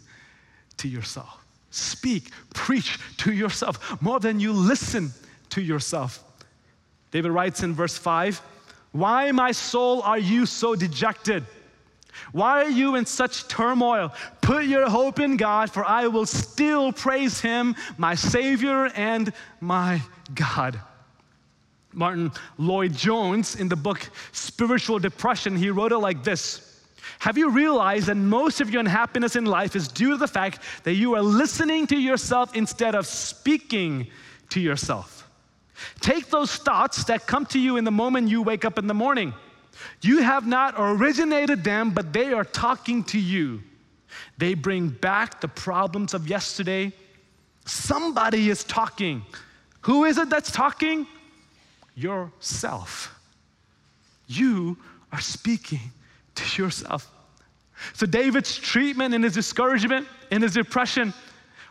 to 0.77 0.87
yourself. 0.87 1.43
Speak, 1.71 2.31
preach 2.53 2.97
to 3.17 3.31
yourself 3.31 4.01
more 4.01 4.19
than 4.19 4.39
you 4.39 4.51
listen 4.53 5.11
to 5.49 5.61
yourself. 5.61 6.23
David 7.11 7.31
writes 7.31 7.63
in 7.63 7.73
verse 7.73 7.97
5 7.97 8.41
Why, 8.91 9.31
my 9.31 9.51
soul, 9.51 10.01
are 10.01 10.19
you 10.19 10.45
so 10.45 10.75
dejected? 10.75 11.45
Why 12.31 12.63
are 12.63 12.69
you 12.69 12.95
in 12.95 13.05
such 13.05 13.47
turmoil? 13.47 14.11
Put 14.41 14.65
your 14.65 14.89
hope 14.89 15.19
in 15.19 15.37
God, 15.37 15.71
for 15.71 15.85
I 15.85 16.07
will 16.07 16.25
still 16.25 16.91
praise 16.91 17.39
Him, 17.39 17.75
my 17.97 18.15
Savior 18.15 18.87
and 18.95 19.31
my 19.61 20.01
God. 20.33 20.79
Martyn 21.97 22.31
Lloyd-Jones, 22.59 23.55
in 23.55 23.67
the 23.67 23.75
book 23.75 24.09
Spiritual 24.31 24.99
Depression, 24.99 25.55
he 25.55 25.71
wrote 25.71 25.91
it 25.91 25.97
like 25.97 26.23
this 26.23 26.83
Have 27.19 27.37
you 27.37 27.49
realized 27.49 28.05
that 28.05 28.15
most 28.15 28.61
of 28.61 28.69
your 28.69 28.79
unhappiness 28.79 29.35
in 29.35 29.45
life 29.45 29.75
is 29.75 29.87
due 29.87 30.11
to 30.11 30.17
the 30.17 30.27
fact 30.27 30.61
that 30.83 30.93
you 30.93 31.15
are 31.15 31.21
listening 31.21 31.87
to 31.87 31.97
yourself 31.97 32.55
instead 32.55 32.93
of 32.93 33.07
speaking 33.07 34.07
to 34.49 34.59
yourself? 34.59 35.27
Take 35.99 36.29
those 36.29 36.55
thoughts 36.55 37.03
that 37.05 37.27
come 37.27 37.45
to 37.47 37.59
you 37.59 37.77
in 37.77 37.83
the 37.83 37.91
moment 37.91 38.29
you 38.29 38.41
wake 38.41 38.63
up 38.63 38.77
in 38.77 38.87
the 38.87 38.93
morning. 38.93 39.33
You 40.01 40.21
have 40.21 40.47
not 40.47 40.75
originated 40.77 41.63
them, 41.63 41.91
but 41.91 42.13
they 42.13 42.33
are 42.33 42.45
talking 42.45 43.03
to 43.05 43.19
you. 43.19 43.61
They 44.37 44.53
bring 44.53 44.89
back 44.89 45.41
the 45.41 45.47
problems 45.47 46.13
of 46.13 46.27
yesterday. 46.27 46.93
Somebody 47.65 48.49
is 48.49 48.63
talking. 48.63 49.23
Who 49.81 50.05
is 50.05 50.17
it 50.17 50.29
that's 50.29 50.51
talking? 50.51 51.07
Yourself. 51.97 53.19
You 54.27 54.77
are 55.11 55.19
speaking 55.19 55.91
to 56.35 56.61
yourself. 56.61 57.11
So, 57.93 58.05
David's 58.05 58.57
treatment 58.57 59.13
in 59.13 59.23
his 59.23 59.33
discouragement, 59.33 60.07
in 60.31 60.41
his 60.41 60.53
depression, 60.53 61.13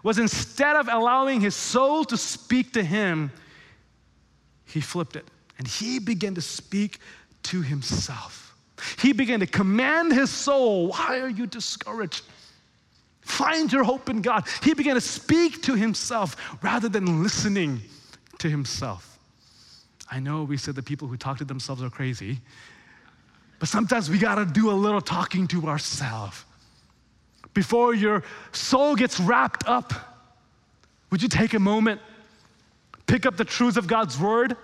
was 0.03 0.19
instead 0.19 0.77
of 0.77 0.89
allowing 0.89 1.41
his 1.41 1.55
soul 1.55 2.05
to 2.05 2.17
speak 2.17 2.73
to 2.73 2.83
him, 2.83 3.31
he 4.65 4.81
flipped 4.81 5.17
it 5.17 5.25
and 5.59 5.67
he 5.67 5.99
began 5.99 6.35
to 6.35 6.43
speak 6.43 6.99
to 7.45 7.63
himself. 7.63 8.55
He 8.99 9.13
began 9.13 9.41
to 9.41 9.47
command 9.47 10.13
his 10.13 10.31
soul, 10.31 10.89
Why 10.89 11.21
are 11.21 11.29
you 11.29 11.47
discouraged? 11.47 12.25
Find 13.21 13.73
your 13.73 13.85
hope 13.85 14.09
in 14.09 14.23
God. 14.23 14.47
He 14.63 14.75
began 14.75 14.95
to 14.95 15.01
speak 15.01 15.63
to 15.63 15.75
himself 15.75 16.37
rather 16.63 16.89
than 16.89 17.23
listening 17.23 17.81
to 18.39 18.49
himself. 18.49 19.16
I 20.11 20.21
know 20.21 20.45
we 20.45 20.57
said 20.57 20.75
the 20.75 20.83
people 20.83 21.09
who 21.09 21.17
talk 21.17 21.39
to 21.39 21.45
themselves 21.45 21.83
are 21.83 21.91
crazy, 21.91 22.39
but 23.59 23.69
sometimes 23.69 24.11
we 24.11 24.19
gotta 24.19 24.45
do 24.45 24.71
a 24.71 24.73
little 24.73 25.01
talking 25.01 25.49
to 25.49 25.67
ourselves. 25.67 26.45
Before 27.55 27.95
your 27.95 28.23
soul 28.53 28.97
gets 28.97 29.19
wrapped 29.19 29.67
up, 29.67 29.93
would 31.11 31.23
you 31.23 31.29
take 31.29 31.55
a 31.55 31.59
moment, 31.59 32.01
pick 33.07 33.25
up 33.25 33.37
the 33.37 33.45
truths 33.45 33.77
of 33.77 33.87
God's 33.87 34.19
word, 34.19 34.57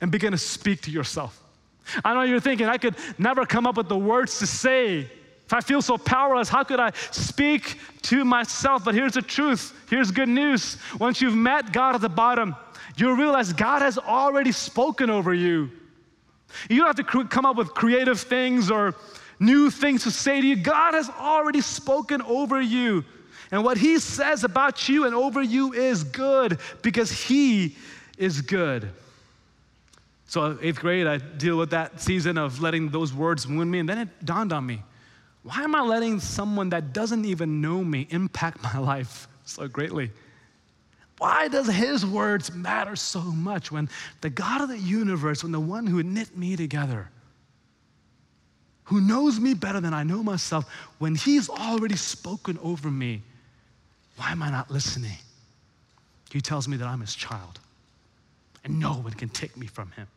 and 0.00 0.10
begin 0.10 0.32
to 0.32 0.38
speak 0.38 0.82
to 0.82 0.90
yourself? 0.90 1.40
I 2.04 2.14
know 2.14 2.22
you're 2.22 2.40
thinking, 2.40 2.66
I 2.66 2.78
could 2.78 2.96
never 3.18 3.46
come 3.46 3.66
up 3.66 3.76
with 3.76 3.88
the 3.88 3.98
words 3.98 4.38
to 4.40 4.46
say. 4.46 5.10
If 5.46 5.52
I 5.52 5.60
feel 5.60 5.82
so 5.82 5.98
powerless, 5.98 6.48
how 6.48 6.64
could 6.64 6.80
I 6.80 6.92
speak 7.10 7.78
to 8.02 8.24
myself? 8.24 8.84
But 8.84 8.94
here's 8.94 9.14
the 9.14 9.22
truth. 9.22 9.74
Here's 9.90 10.10
good 10.10 10.28
news. 10.28 10.78
Once 10.98 11.20
you've 11.20 11.34
met 11.34 11.72
God 11.72 11.94
at 11.94 12.00
the 12.00 12.08
bottom, 12.08 12.56
you'll 12.96 13.16
realize 13.16 13.52
God 13.52 13.82
has 13.82 13.98
already 13.98 14.52
spoken 14.52 15.10
over 15.10 15.32
you. 15.32 15.70
You 16.68 16.78
don't 16.78 16.96
have 16.96 17.06
to 17.06 17.24
come 17.24 17.46
up 17.46 17.56
with 17.56 17.74
creative 17.74 18.20
things 18.20 18.70
or 18.70 18.94
new 19.40 19.70
things 19.70 20.02
to 20.04 20.10
say 20.10 20.40
to 20.40 20.46
you. 20.46 20.56
God 20.56 20.94
has 20.94 21.08
already 21.08 21.60
spoken 21.60 22.20
over 22.22 22.60
you. 22.60 23.04
And 23.50 23.64
what 23.64 23.76
He 23.76 23.98
says 23.98 24.44
about 24.44 24.88
you 24.88 25.04
and 25.06 25.14
over 25.14 25.42
you 25.42 25.72
is 25.72 26.04
good 26.04 26.58
because 26.82 27.10
He 27.10 27.76
is 28.18 28.40
good. 28.40 28.90
So, 30.26 30.58
eighth 30.62 30.80
grade, 30.80 31.06
I 31.06 31.18
deal 31.18 31.58
with 31.58 31.70
that 31.70 32.00
season 32.00 32.38
of 32.38 32.60
letting 32.60 32.88
those 32.88 33.12
words 33.12 33.46
wound 33.46 33.70
me, 33.70 33.80
and 33.80 33.88
then 33.88 33.98
it 33.98 34.24
dawned 34.24 34.52
on 34.52 34.64
me 34.64 34.82
why 35.42 35.62
am 35.62 35.74
I 35.74 35.80
letting 35.80 36.20
someone 36.20 36.70
that 36.70 36.92
doesn't 36.92 37.24
even 37.24 37.60
know 37.60 37.82
me 37.82 38.06
impact 38.10 38.62
my 38.74 38.78
life 38.78 39.28
so 39.44 39.68
greatly? 39.68 40.10
Why 41.18 41.48
does 41.48 41.68
his 41.68 42.04
words 42.04 42.52
matter 42.52 42.96
so 42.96 43.20
much 43.20 43.70
when 43.70 43.88
the 44.20 44.30
God 44.30 44.60
of 44.60 44.68
the 44.68 44.78
universe, 44.78 45.42
when 45.42 45.52
the 45.52 45.60
one 45.60 45.86
who 45.86 46.02
knit 46.02 46.36
me 46.36 46.56
together, 46.56 47.10
who 48.84 49.00
knows 49.00 49.38
me 49.38 49.54
better 49.54 49.80
than 49.80 49.94
I 49.94 50.02
know 50.02 50.22
myself, 50.22 50.68
when 50.98 51.14
he's 51.14 51.48
already 51.48 51.96
spoken 51.96 52.58
over 52.62 52.90
me, 52.90 53.22
why 54.16 54.32
am 54.32 54.42
I 54.42 54.50
not 54.50 54.70
listening? 54.70 55.16
He 56.30 56.40
tells 56.40 56.66
me 56.66 56.76
that 56.78 56.88
I'm 56.88 57.00
his 57.00 57.14
child, 57.14 57.60
and 58.64 58.80
no 58.80 58.94
one 58.94 59.12
can 59.12 59.28
take 59.28 59.56
me 59.56 59.66
from 59.66 59.90
him. 59.92 60.08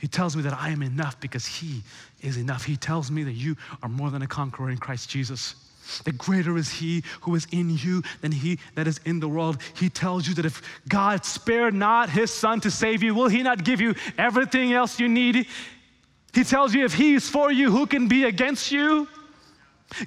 He 0.00 0.08
tells 0.08 0.34
me 0.34 0.42
that 0.42 0.54
I 0.54 0.70
am 0.70 0.82
enough 0.82 1.20
because 1.20 1.44
He 1.44 1.82
is 2.22 2.38
enough. 2.38 2.64
He 2.64 2.76
tells 2.76 3.10
me 3.10 3.22
that 3.24 3.32
you 3.32 3.54
are 3.82 3.88
more 3.88 4.10
than 4.10 4.22
a 4.22 4.26
conqueror 4.26 4.70
in 4.70 4.78
Christ 4.78 5.10
Jesus. 5.10 5.54
That 6.00 6.16
greater 6.16 6.56
is 6.56 6.70
He 6.70 7.02
who 7.22 7.34
is 7.34 7.46
in 7.52 7.76
you 7.76 8.02
than 8.20 8.32
He 8.32 8.58
that 8.74 8.86
is 8.86 9.00
in 9.04 9.20
the 9.20 9.28
world. 9.28 9.58
He 9.74 9.90
tells 9.90 10.26
you 10.26 10.34
that 10.34 10.46
if 10.46 10.62
God 10.88 11.24
spared 11.24 11.74
not 11.74 12.08
His 12.08 12.32
Son 12.32 12.60
to 12.60 12.70
save 12.70 13.02
you, 13.02 13.14
will 13.14 13.28
He 13.28 13.42
not 13.42 13.64
give 13.64 13.80
you 13.80 13.94
everything 14.16 14.72
else 14.72 14.98
you 14.98 15.08
need? 15.08 15.46
He 16.32 16.44
tells 16.44 16.74
you 16.74 16.84
if 16.84 16.94
He 16.94 17.14
is 17.14 17.28
for 17.28 17.50
you, 17.52 17.70
who 17.70 17.86
can 17.86 18.08
be 18.08 18.24
against 18.24 18.70
you? 18.70 19.08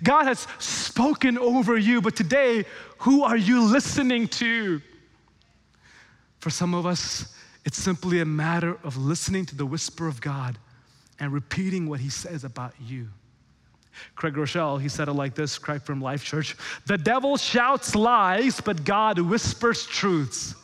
God 0.01 0.25
has 0.25 0.47
spoken 0.59 1.37
over 1.37 1.77
you, 1.77 2.01
but 2.01 2.15
today, 2.15 2.65
who 2.99 3.23
are 3.23 3.37
you 3.37 3.61
listening 3.65 4.29
to? 4.29 4.81
For 6.39 6.49
some 6.49 6.73
of 6.73 6.85
us, 6.85 7.35
it's 7.65 7.77
simply 7.77 8.21
a 8.21 8.25
matter 8.25 8.77
of 8.83 8.97
listening 8.97 9.45
to 9.47 9.55
the 9.55 9.65
whisper 9.65 10.07
of 10.07 10.21
God 10.21 10.57
and 11.19 11.31
repeating 11.31 11.87
what 11.87 11.99
He 11.99 12.09
says 12.09 12.43
about 12.43 12.73
you. 12.79 13.09
Craig 14.15 14.33
Groeschel, 14.33 14.81
he 14.81 14.89
said 14.89 15.07
it 15.07 15.13
like 15.13 15.35
this, 15.35 15.57
Craig 15.57 15.81
from 15.81 16.01
Life 16.01 16.23
Church 16.23 16.55
The 16.85 16.97
devil 16.97 17.37
shouts 17.37 17.95
lies, 17.95 18.59
but 18.61 18.83
God 18.83 19.19
whispers 19.19 19.85
truths. 19.85 20.55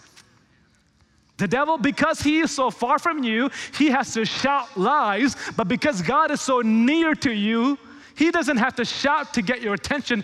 The 1.37 1.47
devil, 1.47 1.77
because 1.77 2.21
he 2.21 2.39
is 2.39 2.51
so 2.51 2.69
far 2.69 2.99
from 2.99 3.23
you, 3.23 3.49
he 3.77 3.89
has 3.89 4.13
to 4.13 4.25
shout 4.25 4.77
lies, 4.77 5.37
but 5.55 5.69
because 5.69 6.01
God 6.01 6.31
is 6.31 6.41
so 6.41 6.59
near 6.59 7.15
to 7.15 7.31
you, 7.31 7.77
he 8.15 8.29
doesn't 8.29 8.57
have 8.57 8.75
to 8.75 8.83
shout 8.83 9.33
to 9.35 9.41
get 9.41 9.61
your 9.61 9.73
attention, 9.73 10.23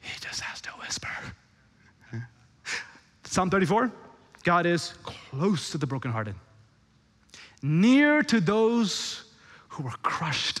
he 0.00 0.20
just 0.20 0.40
has 0.42 0.60
to 0.60 0.70
whisper. 0.72 1.08
Psalm 3.24 3.48
34 3.48 3.90
God 4.42 4.66
is 4.66 4.94
close 5.02 5.70
to 5.70 5.78
the 5.78 5.86
brokenhearted, 5.86 6.34
near 7.62 8.22
to 8.22 8.40
those 8.40 9.24
who 9.68 9.86
are 9.86 9.96
crushed 10.02 10.60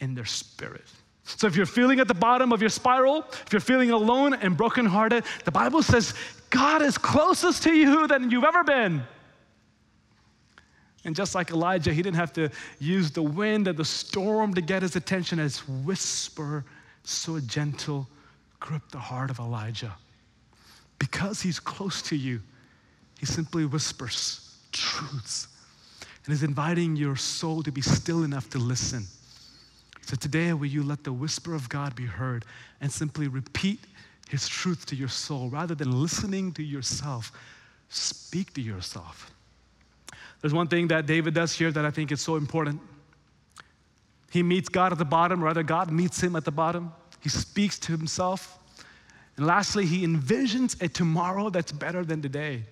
in 0.00 0.14
their 0.14 0.24
spirit. 0.24 0.86
So 1.26 1.48
if 1.48 1.56
you're 1.56 1.66
feeling 1.66 1.98
at 1.98 2.06
the 2.06 2.14
bottom 2.14 2.52
of 2.52 2.60
your 2.60 2.70
spiral, 2.70 3.24
if 3.46 3.52
you're 3.52 3.60
feeling 3.60 3.90
alone 3.90 4.32
and 4.34 4.56
brokenhearted, 4.56 5.24
the 5.44 5.50
Bible 5.50 5.82
says 5.82 6.14
God 6.50 6.82
is 6.82 6.96
closest 6.96 7.64
to 7.64 7.72
you 7.72 8.06
than 8.06 8.30
you've 8.30 8.44
ever 8.44 8.62
been. 8.62 9.02
And 11.04 11.14
just 11.14 11.34
like 11.34 11.50
Elijah, 11.50 11.92
he 11.92 12.02
didn't 12.02 12.16
have 12.16 12.32
to 12.34 12.48
use 12.78 13.10
the 13.10 13.22
wind 13.22 13.68
and 13.68 13.76
the 13.76 13.84
storm 13.84 14.54
to 14.54 14.60
get 14.60 14.82
his 14.82 14.96
attention. 14.96 15.38
His 15.38 15.66
whisper, 15.68 16.64
so 17.02 17.40
gentle, 17.40 18.08
gripped 18.60 18.92
the 18.92 18.98
heart 18.98 19.30
of 19.30 19.38
Elijah. 19.38 19.94
Because 20.98 21.42
he's 21.42 21.60
close 21.60 22.02
to 22.02 22.16
you, 22.16 22.40
he 23.18 23.26
simply 23.26 23.66
whispers 23.66 24.56
truths 24.72 25.48
and 26.24 26.34
is 26.34 26.42
inviting 26.42 26.96
your 26.96 27.16
soul 27.16 27.62
to 27.62 27.72
be 27.72 27.80
still 27.80 28.24
enough 28.24 28.48
to 28.50 28.58
listen. 28.58 29.06
So 30.06 30.14
today, 30.14 30.52
will 30.52 30.66
you 30.66 30.84
let 30.84 31.02
the 31.02 31.12
whisper 31.12 31.52
of 31.52 31.68
God 31.68 31.96
be 31.96 32.06
heard 32.06 32.44
and 32.80 32.92
simply 32.92 33.26
repeat 33.26 33.80
his 34.28 34.46
truth 34.46 34.86
to 34.86 34.94
your 34.94 35.08
soul 35.08 35.50
rather 35.50 35.74
than 35.74 36.00
listening 36.00 36.52
to 36.52 36.62
yourself? 36.62 37.32
Speak 37.88 38.54
to 38.54 38.62
yourself. 38.62 39.32
There's 40.40 40.54
one 40.54 40.68
thing 40.68 40.86
that 40.88 41.06
David 41.06 41.34
does 41.34 41.52
here 41.52 41.72
that 41.72 41.84
I 41.84 41.90
think 41.90 42.12
is 42.12 42.20
so 42.20 42.36
important. 42.36 42.80
He 44.30 44.44
meets 44.44 44.68
God 44.68 44.92
at 44.92 44.98
the 44.98 45.04
bottom, 45.04 45.42
rather, 45.42 45.64
God 45.64 45.90
meets 45.90 46.22
him 46.22 46.36
at 46.36 46.44
the 46.44 46.52
bottom. 46.52 46.92
He 47.20 47.28
speaks 47.28 47.76
to 47.80 47.90
himself. 47.90 48.60
And 49.36 49.44
lastly, 49.44 49.86
he 49.86 50.06
envisions 50.06 50.80
a 50.80 50.86
tomorrow 50.86 51.50
that's 51.50 51.72
better 51.72 52.04
than 52.04 52.22
today. 52.22 52.62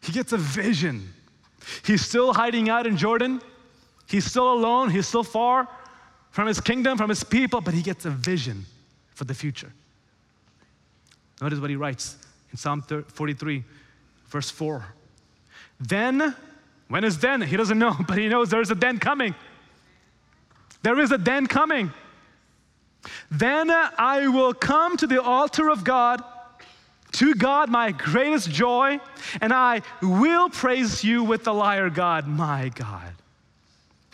He 0.00 0.12
gets 0.12 0.32
a 0.32 0.38
vision. 0.38 1.12
He's 1.84 2.06
still 2.06 2.32
hiding 2.32 2.68
out 2.68 2.86
in 2.86 2.96
Jordan. 2.96 3.42
He's 4.08 4.26
still 4.26 4.52
alone. 4.52 4.90
He's 4.90 5.08
still 5.08 5.24
far 5.24 5.68
from 6.36 6.48
his 6.48 6.60
kingdom, 6.60 6.98
from 6.98 7.08
his 7.08 7.24
people, 7.24 7.62
but 7.62 7.72
he 7.72 7.80
gets 7.80 8.04
a 8.04 8.10
vision 8.10 8.66
for 9.14 9.24
the 9.24 9.32
future. 9.32 9.72
Notice 11.40 11.58
what 11.60 11.70
he 11.70 11.76
writes 11.76 12.18
in 12.52 12.58
Psalm 12.58 12.82
43, 12.82 13.64
verse 14.26 14.50
4. 14.50 14.84
Then, 15.80 16.36
when 16.88 17.04
is 17.04 17.18
then? 17.20 17.40
He 17.40 17.56
doesn't 17.56 17.78
know, 17.78 17.96
but 18.06 18.18
he 18.18 18.28
knows 18.28 18.50
there's 18.50 18.70
a 18.70 18.74
then 18.74 18.98
coming. 18.98 19.34
There 20.82 21.00
is 21.00 21.10
a 21.10 21.16
then 21.16 21.46
coming. 21.46 21.90
Then 23.30 23.70
I 23.70 24.28
will 24.28 24.52
come 24.52 24.98
to 24.98 25.06
the 25.06 25.22
altar 25.22 25.70
of 25.70 25.84
God 25.84 26.22
to 27.12 27.34
God, 27.34 27.70
my 27.70 27.92
greatest 27.92 28.50
joy, 28.50 29.00
and 29.40 29.54
I 29.54 29.80
will 30.02 30.50
praise 30.50 31.02
you 31.02 31.24
with 31.24 31.44
the 31.44 31.54
lyre, 31.54 31.88
God, 31.88 32.28
my 32.28 32.70
God. 32.74 33.14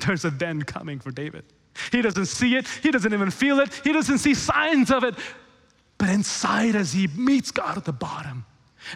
There's 0.06 0.24
a 0.24 0.30
then 0.30 0.62
coming 0.62 1.00
for 1.00 1.10
David. 1.10 1.44
He 1.90 2.02
doesn't 2.02 2.26
see 2.26 2.56
it, 2.56 2.66
he 2.82 2.90
doesn't 2.90 3.12
even 3.12 3.30
feel 3.30 3.60
it, 3.60 3.72
he 3.84 3.92
doesn't 3.92 4.18
see 4.18 4.34
signs 4.34 4.90
of 4.90 5.04
it. 5.04 5.14
But 5.98 6.08
inside, 6.08 6.74
as 6.74 6.92
he 6.92 7.06
meets 7.08 7.50
God 7.50 7.76
at 7.76 7.84
the 7.84 7.92
bottom, 7.92 8.44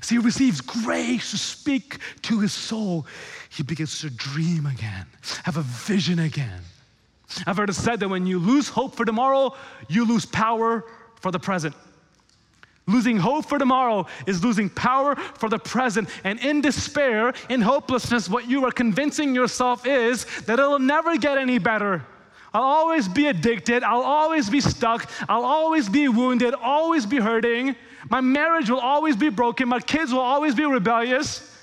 as 0.03 0.09
he 0.09 0.19
receives 0.19 0.61
grace 0.61 1.31
to 1.31 1.39
speak 1.39 1.99
to 2.23 2.41
his 2.41 2.53
soul, 2.53 3.07
he 3.49 3.63
begins 3.63 4.01
to 4.01 4.11
dream 4.11 4.67
again, 4.67 5.07
have 5.45 5.57
a 5.57 5.63
vision 5.63 6.19
again. 6.19 6.63
I've 7.47 7.57
heard 7.57 7.71
it 7.71 7.75
said 7.75 8.01
that 8.01 8.09
when 8.09 8.27
you 8.27 8.39
lose 8.39 8.69
hope 8.69 8.97
for 8.97 9.05
tomorrow, 9.05 9.55
you 9.89 10.05
lose 10.05 10.27
power 10.27 10.85
for 11.21 11.31
the 11.31 11.39
present. 11.39 11.75
Losing 12.89 13.17
hope 13.17 13.47
for 13.47 13.59
tomorrow 13.59 14.07
is 14.27 14.45
losing 14.45 14.71
power 14.71 15.17
for 15.17 15.49
the 15.49 15.59
present. 15.59 16.09
And 16.23 16.39
in 16.39 16.61
despair, 16.61 17.35
in 17.49 17.61
hopelessness, 17.61 18.29
what 18.29 18.49
you 18.49 18.65
are 18.65 18.71
convincing 18.71 19.35
yourself 19.35 19.87
is 19.87 20.25
that 20.43 20.61
it'll 20.61 20.79
never 20.79 21.17
get 21.17 21.37
any 21.37 21.59
better. 21.59 22.05
I'll 22.57 22.63
always 22.63 23.07
be 23.07 23.27
addicted. 23.27 23.83
I'll 23.83 24.01
always 24.01 24.49
be 24.49 24.63
stuck. 24.63 25.11
I'll 25.29 25.45
always 25.45 25.91
be 25.91 26.09
wounded, 26.09 26.55
always 26.55 27.05
be 27.05 27.19
hurting. 27.19 27.77
My 28.09 28.23
marriage 28.23 28.71
will 28.71 28.81
always 28.81 29.15
be 29.15 29.29
broken. 29.29 29.69
My 29.69 29.81
kids 29.81 30.11
will 30.11 30.21
always 30.21 30.55
be 30.55 30.65
rebellious. 30.65 31.55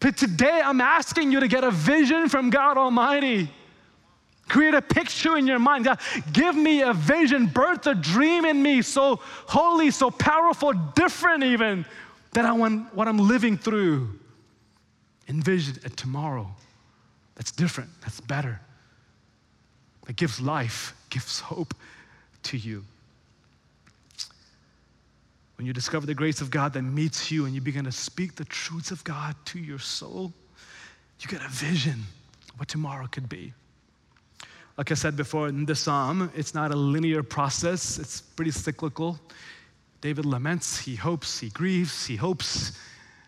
But 0.00 0.16
today, 0.16 0.62
I'm 0.64 0.80
asking 0.80 1.30
you 1.30 1.40
to 1.40 1.48
get 1.48 1.62
a 1.62 1.70
vision 1.70 2.30
from 2.30 2.48
God 2.48 2.78
Almighty. 2.78 3.50
Create 4.48 4.72
a 4.72 4.80
picture 4.80 5.36
in 5.36 5.46
your 5.46 5.58
mind. 5.58 5.84
God, 5.84 6.00
give 6.32 6.56
me 6.56 6.80
a 6.80 6.94
vision, 6.94 7.44
birth 7.44 7.86
a 7.86 7.94
dream 7.94 8.46
in 8.46 8.62
me 8.62 8.80
so 8.80 9.20
holy, 9.22 9.90
so 9.90 10.10
powerful, 10.10 10.72
different 10.72 11.44
even, 11.44 11.84
than 12.32 12.46
I 12.46 12.52
want 12.52 12.94
what 12.94 13.08
I'm 13.08 13.18
living 13.18 13.58
through. 13.58 14.08
Envision 15.28 15.76
a 15.84 15.90
tomorrow 15.90 16.48
that's 17.34 17.52
different, 17.52 17.90
that's 18.00 18.20
better, 18.20 18.58
that 20.08 20.16
gives 20.16 20.40
life, 20.40 20.94
gives 21.10 21.38
hope 21.38 21.74
to 22.42 22.56
you. 22.56 22.82
When 25.56 25.66
you 25.66 25.74
discover 25.74 26.06
the 26.06 26.14
grace 26.14 26.40
of 26.40 26.50
God 26.50 26.72
that 26.72 26.82
meets 26.82 27.30
you 27.30 27.44
and 27.44 27.54
you 27.54 27.60
begin 27.60 27.84
to 27.84 27.92
speak 27.92 28.34
the 28.34 28.46
truths 28.46 28.90
of 28.90 29.04
God 29.04 29.36
to 29.44 29.58
your 29.58 29.78
soul, 29.78 30.32
you 31.20 31.28
get 31.28 31.44
a 31.44 31.48
vision 31.48 32.04
of 32.50 32.58
what 32.58 32.68
tomorrow 32.68 33.06
could 33.10 33.28
be. 33.28 33.52
Like 34.78 34.90
I 34.90 34.94
said 34.94 35.14
before 35.14 35.48
in 35.48 35.66
the 35.66 35.74
psalm, 35.74 36.32
it's 36.34 36.54
not 36.54 36.72
a 36.72 36.76
linear 36.76 37.22
process, 37.22 37.98
it's 37.98 38.22
pretty 38.22 38.52
cyclical. 38.52 39.20
David 40.00 40.24
laments, 40.24 40.78
he 40.78 40.94
hopes, 40.94 41.38
he 41.38 41.50
grieves, 41.50 42.06
he 42.06 42.16
hopes, 42.16 42.78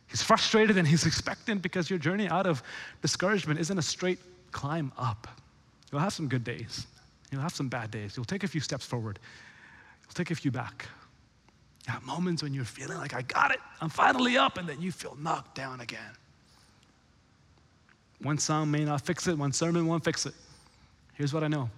he's 0.07 0.23
frustrated, 0.23 0.79
and 0.79 0.89
he's 0.89 1.05
expectant 1.05 1.61
because 1.61 1.91
your 1.91 1.99
journey 1.99 2.27
out 2.29 2.47
of 2.47 2.63
discouragement 3.03 3.61
isn't 3.61 3.77
a 3.77 3.83
straight 3.83 4.21
climb 4.51 4.93
up. 4.97 5.29
You'll 5.91 6.01
have 6.01 6.13
some 6.13 6.29
good 6.29 6.45
days, 6.45 6.87
you'll 7.31 7.41
have 7.41 7.55
some 7.55 7.69
bad 7.69 7.91
days, 7.91 8.17
you'll 8.17 8.25
take 8.25 8.45
a 8.45 8.49
few 8.49 8.61
steps 8.61 8.87
forward, 8.87 9.19
you'll 10.03 10.15
take 10.15 10.31
a 10.31 10.35
few 10.35 10.51
back. 10.51 10.87
You 11.87 11.95
have 11.95 12.05
moments 12.05 12.43
when 12.43 12.53
you're 12.53 12.65
feeling 12.65 12.99
like, 12.99 13.15
I 13.15 13.23
got 13.23 13.51
it, 13.51 13.61
I'm 13.81 13.89
finally 13.89 14.37
up, 14.37 14.59
and 14.59 14.69
then 14.69 14.81
you 14.81 14.93
feel 14.93 15.17
knocked 15.19 15.55
down 15.55 15.81
again. 15.81 16.13
One 18.23 18.39
song 18.39 18.71
may 18.71 18.85
not 18.85 19.01
fix 19.01 19.27
it, 19.27 19.37
one 19.37 19.53
sermon 19.53 19.87
won't 19.87 20.05
fix 20.05 20.27
it. 20.27 20.35
Here's 21.15 21.33
what 21.33 21.43
I 21.43 21.49
know 21.49 21.71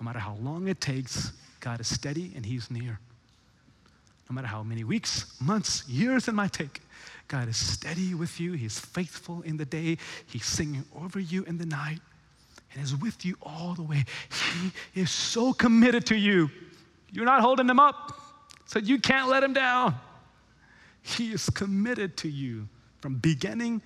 no 0.00 0.04
matter 0.04 0.18
how 0.18 0.36
long 0.40 0.68
it 0.68 0.80
takes, 0.80 1.32
God 1.60 1.80
is 1.80 1.88
steady 1.88 2.32
and 2.36 2.46
He's 2.46 2.70
near. 2.70 3.00
No 4.30 4.34
matter 4.34 4.46
how 4.46 4.62
many 4.62 4.84
weeks, 4.84 5.34
months, 5.40 5.88
years 5.88 6.28
it 6.28 6.34
might 6.34 6.52
take, 6.52 6.80
God 7.26 7.48
is 7.48 7.56
steady 7.56 8.14
with 8.14 8.38
you. 8.38 8.52
He's 8.52 8.78
faithful 8.78 9.42
in 9.42 9.56
the 9.56 9.64
day. 9.64 9.96
He's 10.26 10.44
singing 10.44 10.84
over 10.94 11.18
you 11.18 11.44
in 11.44 11.58
the 11.58 11.66
night 11.66 12.00
and 12.72 12.82
is 12.82 12.96
with 12.96 13.24
you 13.24 13.36
all 13.42 13.74
the 13.74 13.82
way. 13.82 14.04
He 14.94 15.00
is 15.00 15.10
so 15.10 15.52
committed 15.52 16.06
to 16.06 16.16
you. 16.16 16.50
You're 17.12 17.24
not 17.24 17.40
holding 17.40 17.68
him 17.68 17.80
up, 17.80 18.18
so 18.66 18.78
you 18.78 18.98
can't 18.98 19.28
let 19.28 19.42
him 19.42 19.52
down. 19.52 19.94
He 21.02 21.32
is 21.32 21.48
committed 21.50 22.16
to 22.18 22.28
you 22.28 22.68
from 23.00 23.14
beginning 23.16 23.80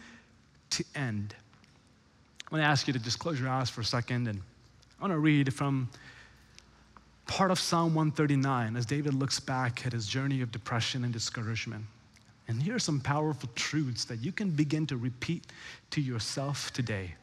to 0.71 0.85
end. 0.95 1.35
I 2.51 2.55
want 2.55 2.65
to 2.65 2.69
ask 2.69 2.87
you 2.87 2.93
to 2.93 2.99
just 2.99 3.19
close 3.19 3.39
your 3.39 3.49
eyes 3.49 3.71
for 3.71 3.81
a 3.81 3.85
second 3.85 4.29
and 4.29 4.41
I 4.99 5.03
want 5.03 5.15
to 5.15 5.19
read 5.19 5.53
from 5.53 5.89
part 7.27 7.51
of 7.51 7.59
Psalm 7.59 7.95
139 7.95 8.77
as 8.77 8.87
David 8.87 9.15
looks 9.15 9.41
back 9.41 9.87
at 9.87 9.93
his 9.93 10.07
journey 10.07 10.43
of 10.43 10.53
depression 10.53 11.05
and 11.05 11.13
discouragement. 11.13 11.85
And 12.49 12.63
here 12.63 12.77
are 12.77 12.79
some 12.79 13.01
powerful 13.01 13.49
truths 13.55 14.05
that 14.05 14.23
you 14.23 14.33
can 14.33 14.51
begin 14.51 14.87
to 14.89 14.97
repeat 14.97 15.47
to 15.91 16.01
yourself 16.01 16.73
today. 16.73 17.15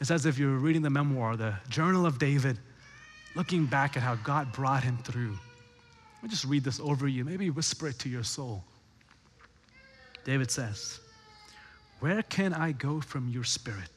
It's 0.00 0.10
as 0.10 0.26
if 0.26 0.38
you're 0.38 0.58
reading 0.58 0.82
the 0.82 0.90
memoir, 0.90 1.36
the 1.36 1.54
journal 1.68 2.04
of 2.04 2.18
David, 2.18 2.58
looking 3.34 3.66
back 3.66 3.96
at 3.96 4.02
how 4.02 4.16
God 4.16 4.52
brought 4.52 4.84
him 4.84 4.98
through. 4.98 5.32
Let 6.16 6.22
me 6.22 6.28
just 6.28 6.44
read 6.44 6.64
this 6.64 6.80
over 6.80 7.08
you, 7.08 7.24
maybe 7.24 7.50
whisper 7.50 7.88
it 7.88 7.98
to 8.00 8.08
your 8.08 8.22
soul. 8.22 8.62
David 10.24 10.50
says, 10.50 11.00
Where 12.00 12.22
can 12.22 12.52
I 12.52 12.72
go 12.72 13.00
from 13.00 13.28
your 13.28 13.44
spirit? 13.44 13.88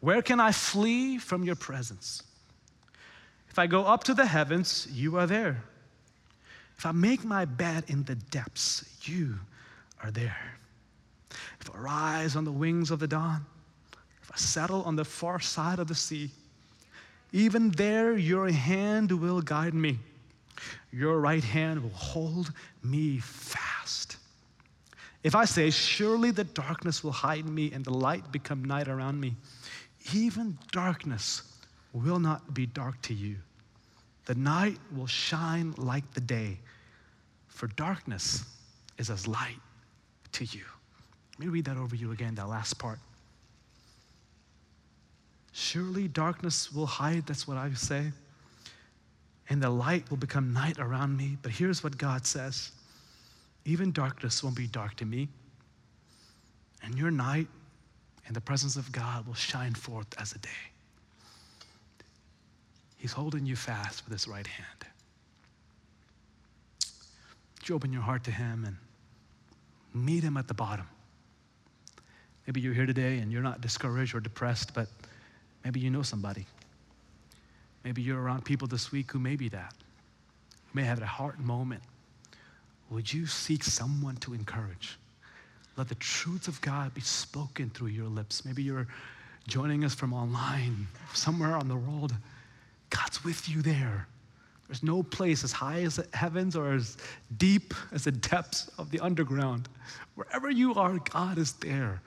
Where 0.00 0.22
can 0.22 0.40
I 0.40 0.52
flee 0.52 1.18
from 1.18 1.44
your 1.44 1.56
presence? 1.56 2.22
If 3.50 3.58
I 3.58 3.66
go 3.66 3.84
up 3.84 4.04
to 4.04 4.14
the 4.14 4.26
heavens, 4.26 4.86
you 4.92 5.16
are 5.16 5.26
there. 5.26 5.62
If 6.78 6.86
I 6.86 6.92
make 6.92 7.24
my 7.24 7.44
bed 7.44 7.84
in 7.88 8.04
the 8.04 8.14
depths, 8.14 8.84
you 9.02 9.34
are 10.02 10.10
there. 10.10 10.54
If 11.60 11.74
I 11.74 11.78
rise 11.78 12.36
on 12.36 12.44
the 12.44 12.52
wings 12.52 12.90
of 12.90 13.00
the 13.00 13.08
dawn, 13.08 13.44
settle 14.36 14.82
on 14.84 14.96
the 14.96 15.04
far 15.04 15.40
side 15.40 15.78
of 15.78 15.88
the 15.88 15.94
sea, 15.94 16.30
even 17.32 17.70
there 17.70 18.16
your 18.16 18.50
hand 18.50 19.12
will 19.12 19.40
guide 19.40 19.74
me. 19.74 19.98
Your 20.92 21.20
right 21.20 21.44
hand 21.44 21.82
will 21.82 21.90
hold 21.90 22.52
me 22.82 23.18
fast. 23.18 24.16
If 25.22 25.34
I 25.34 25.44
say, 25.44 25.70
Surely 25.70 26.30
the 26.30 26.44
darkness 26.44 27.04
will 27.04 27.12
hide 27.12 27.46
me 27.46 27.72
and 27.72 27.84
the 27.84 27.92
light 27.92 28.30
become 28.32 28.64
night 28.64 28.88
around 28.88 29.20
me, 29.20 29.36
even 30.12 30.58
darkness 30.72 31.42
will 31.92 32.18
not 32.18 32.54
be 32.54 32.66
dark 32.66 33.00
to 33.02 33.14
you. 33.14 33.36
The 34.26 34.34
night 34.34 34.78
will 34.94 35.06
shine 35.06 35.74
like 35.76 36.10
the 36.14 36.20
day, 36.20 36.58
for 37.48 37.66
darkness 37.68 38.44
is 38.98 39.10
as 39.10 39.26
light 39.26 39.58
to 40.32 40.44
you. 40.44 40.62
Let 41.38 41.46
me 41.46 41.52
read 41.52 41.64
that 41.66 41.76
over 41.76 41.96
you 41.96 42.12
again, 42.12 42.34
that 42.36 42.48
last 42.48 42.78
part. 42.78 42.98
Surely 45.52 46.08
darkness 46.08 46.72
will 46.72 46.86
hide, 46.86 47.26
that's 47.26 47.46
what 47.48 47.56
I 47.56 47.72
say, 47.74 48.12
and 49.48 49.62
the 49.62 49.70
light 49.70 50.08
will 50.10 50.16
become 50.16 50.52
night 50.52 50.78
around 50.78 51.16
me. 51.16 51.36
But 51.42 51.52
here's 51.52 51.82
what 51.82 51.98
God 51.98 52.26
says 52.26 52.72
even 53.64 53.92
darkness 53.92 54.42
won't 54.42 54.56
be 54.56 54.66
dark 54.66 54.96
to 54.96 55.04
me, 55.04 55.28
and 56.82 56.96
your 56.96 57.10
night 57.10 57.48
and 58.26 58.36
the 58.36 58.40
presence 58.40 58.76
of 58.76 58.90
God 58.92 59.26
will 59.26 59.34
shine 59.34 59.74
forth 59.74 60.06
as 60.18 60.32
a 60.32 60.38
day. 60.38 60.48
He's 62.96 63.12
holding 63.12 63.46
you 63.46 63.56
fast 63.56 64.04
with 64.04 64.12
his 64.12 64.28
right 64.28 64.46
hand. 64.46 64.86
Would 67.58 67.68
you 67.68 67.74
open 67.74 67.92
your 67.92 68.02
heart 68.02 68.24
to 68.24 68.30
him 68.30 68.64
and 68.64 68.76
meet 69.94 70.22
him 70.22 70.36
at 70.36 70.48
the 70.48 70.54
bottom? 70.54 70.86
Maybe 72.46 72.60
you're 72.60 72.74
here 72.74 72.86
today 72.86 73.18
and 73.18 73.32
you're 73.32 73.42
not 73.42 73.60
discouraged 73.60 74.14
or 74.14 74.20
depressed, 74.20 74.74
but 74.74 74.88
maybe 75.64 75.80
you 75.80 75.90
know 75.90 76.02
somebody. 76.02 76.46
Maybe 77.84 78.02
you're 78.02 78.20
around 78.20 78.44
people 78.44 78.68
this 78.68 78.92
week 78.92 79.10
who 79.10 79.18
may 79.18 79.36
be 79.36 79.48
that. 79.48 79.74
You 80.52 80.70
may 80.74 80.84
have 80.84 81.00
a 81.00 81.06
heart 81.06 81.38
moment. 81.38 81.82
Would 82.90 83.12
you 83.12 83.26
seek 83.26 83.64
someone 83.64 84.16
to 84.16 84.34
encourage? 84.34 84.98
Let 85.76 85.88
the 85.88 85.94
truth 85.96 86.48
of 86.48 86.60
God 86.60 86.92
be 86.92 87.00
spoken 87.00 87.70
through 87.70 87.88
your 87.88 88.08
lips. 88.08 88.44
Maybe 88.44 88.62
you're 88.62 88.88
joining 89.46 89.84
us 89.84 89.94
from 89.94 90.12
online, 90.12 90.86
somewhere 91.14 91.56
on 91.56 91.68
the 91.68 91.76
world. 91.76 92.14
God's 92.90 93.24
with 93.24 93.48
you 93.48 93.62
there. 93.62 94.06
There's 94.66 94.82
no 94.82 95.02
place 95.02 95.42
as 95.42 95.52
high 95.52 95.82
as 95.82 95.96
the 95.96 96.06
heavens 96.12 96.54
or 96.54 96.72
as 96.72 96.96
deep 97.38 97.74
as 97.92 98.04
the 98.04 98.12
depths 98.12 98.70
of 98.78 98.90
the 98.90 99.00
underground. 99.00 99.68
Wherever 100.14 100.50
you 100.50 100.74
are, 100.74 100.98
God 100.98 101.38
is 101.38 101.52
there. 101.54 102.00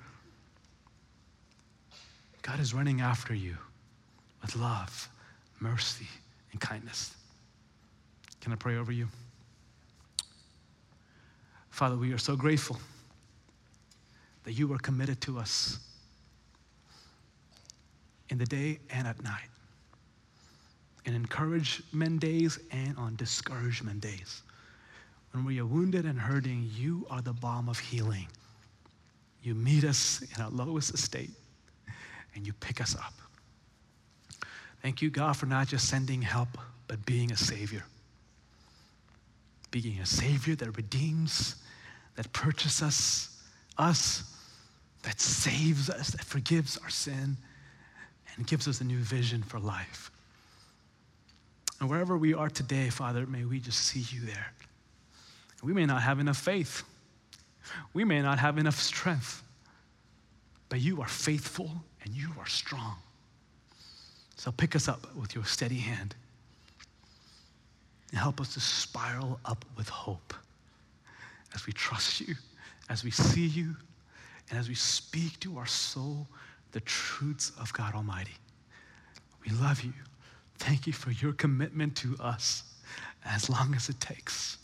God 2.43 2.59
is 2.59 2.73
running 2.73 2.99
after 2.99 3.33
you 3.33 3.55
with 4.41 4.55
love, 4.57 5.09
mercy, 5.61 6.07
and 6.51 6.59
kindness. 6.59 7.15
Can 8.41 8.51
I 8.51 8.55
pray 8.55 8.75
over 8.75 8.91
you? 8.91 9.07
Father, 11.69 11.95
we 11.95 12.11
are 12.11 12.17
so 12.17 12.35
grateful 12.35 12.77
that 14.43 14.51
you 14.51 14.71
are 14.73 14.77
committed 14.77 15.21
to 15.21 15.39
us 15.39 15.79
in 18.27 18.37
the 18.37 18.45
day 18.45 18.77
and 18.89 19.07
at 19.07 19.23
night, 19.23 19.49
in 21.05 21.15
encouragement 21.15 22.19
days 22.19 22.59
and 22.71 22.97
on 22.97 23.15
discouragement 23.15 24.01
days. 24.01 24.41
When 25.31 25.45
we 25.45 25.61
are 25.61 25.65
wounded 25.65 26.05
and 26.05 26.19
hurting, 26.19 26.69
you 26.75 27.07
are 27.09 27.21
the 27.21 27.33
balm 27.33 27.69
of 27.69 27.79
healing. 27.79 28.27
You 29.43 29.55
meet 29.55 29.85
us 29.85 30.21
in 30.35 30.43
our 30.43 30.49
lowest 30.49 30.93
estate 30.93 31.31
and 32.35 32.45
you 32.45 32.53
pick 32.53 32.81
us 32.81 32.95
up. 32.95 33.13
Thank 34.81 35.01
you, 35.01 35.09
God, 35.09 35.37
for 35.37 35.45
not 35.45 35.67
just 35.67 35.87
sending 35.87 36.21
help, 36.21 36.49
but 36.87 37.05
being 37.05 37.31
a 37.31 37.37
Savior. 37.37 37.85
Being 39.71 39.99
a 39.99 40.05
Savior 40.05 40.55
that 40.55 40.75
redeems, 40.75 41.55
that 42.15 42.31
purchases 42.33 42.81
us, 42.81 43.43
us, 43.77 44.23
that 45.03 45.19
saves 45.19 45.89
us, 45.89 46.11
that 46.11 46.23
forgives 46.23 46.77
our 46.77 46.89
sin, 46.89 47.37
and 48.35 48.47
gives 48.47 48.67
us 48.67 48.81
a 48.81 48.83
new 48.83 48.99
vision 48.99 49.41
for 49.41 49.59
life. 49.59 50.11
And 51.79 51.89
wherever 51.89 52.17
we 52.17 52.33
are 52.33 52.49
today, 52.49 52.89
Father, 52.89 53.25
may 53.25 53.45
we 53.45 53.59
just 53.59 53.79
see 53.79 54.03
you 54.15 54.25
there. 54.25 54.53
We 55.63 55.73
may 55.73 55.85
not 55.85 56.01
have 56.01 56.19
enough 56.19 56.37
faith, 56.37 56.83
we 57.93 58.03
may 58.03 58.21
not 58.21 58.37
have 58.39 58.57
enough 58.57 58.79
strength, 58.79 59.43
but 60.67 60.81
you 60.81 61.01
are 61.01 61.07
faithful 61.07 61.71
and 62.03 62.13
you 62.13 62.29
are 62.39 62.47
strong. 62.47 62.95
So 64.35 64.51
pick 64.51 64.75
us 64.75 64.87
up 64.87 65.13
with 65.15 65.35
your 65.35 65.45
steady 65.45 65.77
hand 65.77 66.15
and 68.11 68.19
help 68.19 68.41
us 68.41 68.53
to 68.55 68.59
spiral 68.59 69.39
up 69.45 69.63
with 69.77 69.89
hope 69.89 70.33
as 71.55 71.65
we 71.65 71.73
trust 71.73 72.19
you, 72.19 72.35
as 72.89 73.03
we 73.03 73.11
see 73.11 73.47
you, 73.47 73.75
and 74.49 74.59
as 74.59 74.67
we 74.67 74.75
speak 74.75 75.39
to 75.41 75.57
our 75.57 75.65
soul 75.65 76.27
the 76.73 76.81
truths 76.81 77.51
of 77.59 77.71
God 77.73 77.95
Almighty. 77.95 78.33
We 79.45 79.55
love 79.55 79.81
you. 79.81 79.93
Thank 80.57 80.87
you 80.87 80.93
for 80.93 81.11
your 81.11 81.33
commitment 81.33 81.95
to 81.97 82.15
us 82.19 82.63
as 83.25 83.49
long 83.49 83.73
as 83.75 83.89
it 83.89 83.99
takes. 83.99 84.57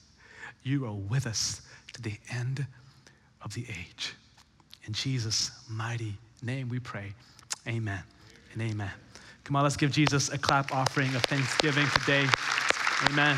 You 0.64 0.86
are 0.86 0.94
with 0.94 1.26
us 1.26 1.62
to 1.94 2.02
the 2.02 2.18
end 2.32 2.66
of 3.42 3.54
the 3.54 3.66
age. 3.70 4.14
In 4.86 4.94
Jesus' 4.94 5.52
mighty 5.70 6.18
name 6.44 6.70
we 6.70 6.80
pray. 6.80 7.14
Amen 7.68 8.02
and 8.54 8.62
amen. 8.62 8.92
Come 9.44 9.56
on, 9.56 9.64
let's 9.64 9.78
give 9.78 9.92
Jesus 9.92 10.30
a 10.30 10.38
clap 10.38 10.74
offering 10.74 11.14
of 11.16 11.24
thanksgiving 11.24 11.88
today. 12.00 12.28
Amen. 13.10 13.36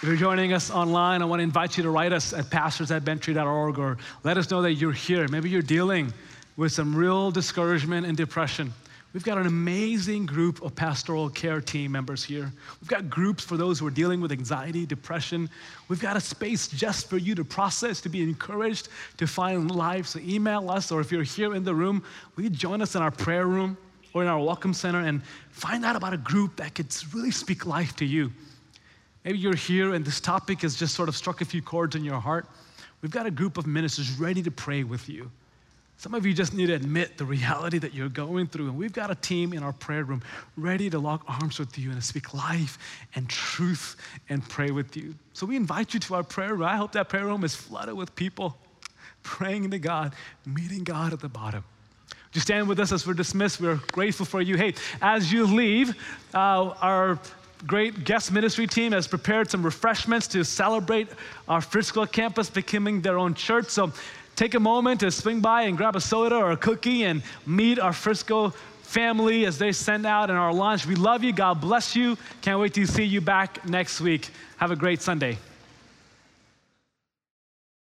If 0.00 0.04
you're 0.04 0.16
joining 0.16 0.52
us 0.52 0.70
online, 0.70 1.22
I 1.22 1.24
want 1.24 1.40
to 1.40 1.44
invite 1.44 1.76
you 1.76 1.82
to 1.82 1.90
write 1.90 2.12
us 2.12 2.32
at 2.32 2.50
pastors 2.50 2.92
or 2.92 3.98
let 4.22 4.38
us 4.38 4.48
know 4.48 4.62
that 4.62 4.74
you're 4.74 4.92
here. 4.92 5.26
Maybe 5.26 5.50
you're 5.50 5.60
dealing 5.60 6.12
with 6.56 6.70
some 6.70 6.94
real 6.94 7.32
discouragement 7.32 8.06
and 8.06 8.16
depression. 8.16 8.72
We've 9.14 9.24
got 9.24 9.38
an 9.38 9.46
amazing 9.46 10.26
group 10.26 10.60
of 10.62 10.74
pastoral 10.74 11.30
care 11.30 11.62
team 11.62 11.92
members 11.92 12.22
here. 12.22 12.52
We've 12.80 12.90
got 12.90 13.08
groups 13.08 13.42
for 13.42 13.56
those 13.56 13.78
who 13.78 13.86
are 13.86 13.90
dealing 13.90 14.20
with 14.20 14.32
anxiety, 14.32 14.84
depression. 14.84 15.48
We've 15.88 16.00
got 16.00 16.16
a 16.16 16.20
space 16.20 16.68
just 16.68 17.08
for 17.08 17.16
you 17.16 17.34
to 17.34 17.44
process, 17.44 18.02
to 18.02 18.10
be 18.10 18.22
encouraged, 18.22 18.88
to 19.16 19.26
find 19.26 19.70
life. 19.70 20.06
So 20.06 20.20
email 20.20 20.70
us, 20.70 20.92
or 20.92 21.00
if 21.00 21.10
you're 21.10 21.22
here 21.22 21.54
in 21.54 21.64
the 21.64 21.74
room, 21.74 22.02
will 22.36 22.44
you 22.44 22.50
join 22.50 22.82
us 22.82 22.96
in 22.96 23.02
our 23.02 23.10
prayer 23.10 23.46
room 23.46 23.78
or 24.12 24.22
in 24.22 24.28
our 24.28 24.38
welcome 24.38 24.74
center 24.74 25.00
and 25.00 25.22
find 25.50 25.84
out 25.84 25.96
about 25.96 26.12
a 26.12 26.18
group 26.18 26.56
that 26.56 26.74
could 26.74 26.94
really 27.14 27.30
speak 27.30 27.66
life 27.66 27.96
to 27.96 28.04
you. 28.04 28.32
Maybe 29.24 29.38
you're 29.38 29.56
here 29.56 29.94
and 29.94 30.04
this 30.04 30.20
topic 30.20 30.62
has 30.62 30.74
just 30.76 30.94
sort 30.94 31.08
of 31.08 31.16
struck 31.16 31.40
a 31.40 31.44
few 31.44 31.62
chords 31.62 31.96
in 31.96 32.04
your 32.04 32.20
heart. 32.20 32.46
We've 33.02 33.10
got 33.10 33.26
a 33.26 33.30
group 33.30 33.58
of 33.58 33.66
ministers 33.66 34.18
ready 34.18 34.42
to 34.42 34.50
pray 34.50 34.84
with 34.84 35.08
you. 35.08 35.30
Some 35.98 36.14
of 36.14 36.24
you 36.24 36.32
just 36.32 36.54
need 36.54 36.66
to 36.66 36.74
admit 36.74 37.18
the 37.18 37.24
reality 37.24 37.78
that 37.78 37.92
you're 37.92 38.08
going 38.08 38.46
through. 38.46 38.66
And 38.66 38.78
we've 38.78 38.92
got 38.92 39.10
a 39.10 39.16
team 39.16 39.52
in 39.52 39.64
our 39.64 39.72
prayer 39.72 40.04
room 40.04 40.22
ready 40.56 40.88
to 40.90 40.98
lock 41.00 41.24
arms 41.26 41.58
with 41.58 41.76
you 41.76 41.90
and 41.90 42.00
to 42.00 42.06
speak 42.06 42.32
life 42.32 42.78
and 43.16 43.28
truth 43.28 43.96
and 44.28 44.48
pray 44.48 44.70
with 44.70 44.96
you. 44.96 45.16
So 45.32 45.44
we 45.44 45.56
invite 45.56 45.94
you 45.94 46.00
to 46.00 46.14
our 46.14 46.22
prayer 46.22 46.54
room. 46.54 46.62
I 46.62 46.76
hope 46.76 46.92
that 46.92 47.08
prayer 47.08 47.24
room 47.24 47.42
is 47.42 47.56
flooded 47.56 47.96
with 47.96 48.14
people 48.14 48.56
praying 49.24 49.72
to 49.72 49.80
God, 49.80 50.14
meeting 50.46 50.84
God 50.84 51.12
at 51.12 51.18
the 51.18 51.28
bottom. 51.28 51.64
Would 52.10 52.34
you 52.34 52.40
stand 52.42 52.68
with 52.68 52.78
us 52.78 52.92
as 52.92 53.04
we're 53.04 53.14
dismissed? 53.14 53.60
We're 53.60 53.80
grateful 53.90 54.24
for 54.24 54.40
you. 54.40 54.56
Hey, 54.56 54.74
as 55.02 55.32
you 55.32 55.46
leave, 55.46 55.96
uh, 56.32 56.74
our 56.80 57.18
great 57.66 58.04
guest 58.04 58.30
ministry 58.30 58.66
team 58.66 58.92
has 58.92 59.08
prepared 59.08 59.50
some 59.50 59.64
refreshments 59.64 60.28
to 60.28 60.44
celebrate 60.44 61.08
our 61.48 61.60
Frisco 61.60 62.06
campus 62.06 62.48
becoming 62.48 63.00
their 63.00 63.18
own 63.18 63.34
church. 63.34 63.68
So 63.68 63.92
take 64.38 64.54
a 64.54 64.60
moment 64.60 65.00
to 65.00 65.10
swing 65.10 65.40
by 65.40 65.62
and 65.62 65.76
grab 65.76 65.96
a 65.96 66.00
soda 66.00 66.36
or 66.36 66.52
a 66.52 66.56
cookie 66.56 67.02
and 67.02 67.24
meet 67.44 67.80
our 67.80 67.92
Frisco 67.92 68.50
family 68.82 69.44
as 69.46 69.58
they 69.58 69.72
send 69.72 70.06
out 70.06 70.30
in 70.30 70.36
our 70.36 70.52
lunch. 70.52 70.86
We 70.86 70.94
love 70.94 71.24
you. 71.24 71.32
God 71.32 71.60
bless 71.60 71.96
you. 71.96 72.16
Can't 72.40 72.60
wait 72.60 72.72
to 72.74 72.86
see 72.86 73.02
you 73.02 73.20
back 73.20 73.68
next 73.68 74.00
week. 74.00 74.30
Have 74.58 74.70
a 74.70 74.76
great 74.76 75.02
Sunday. 75.02 75.38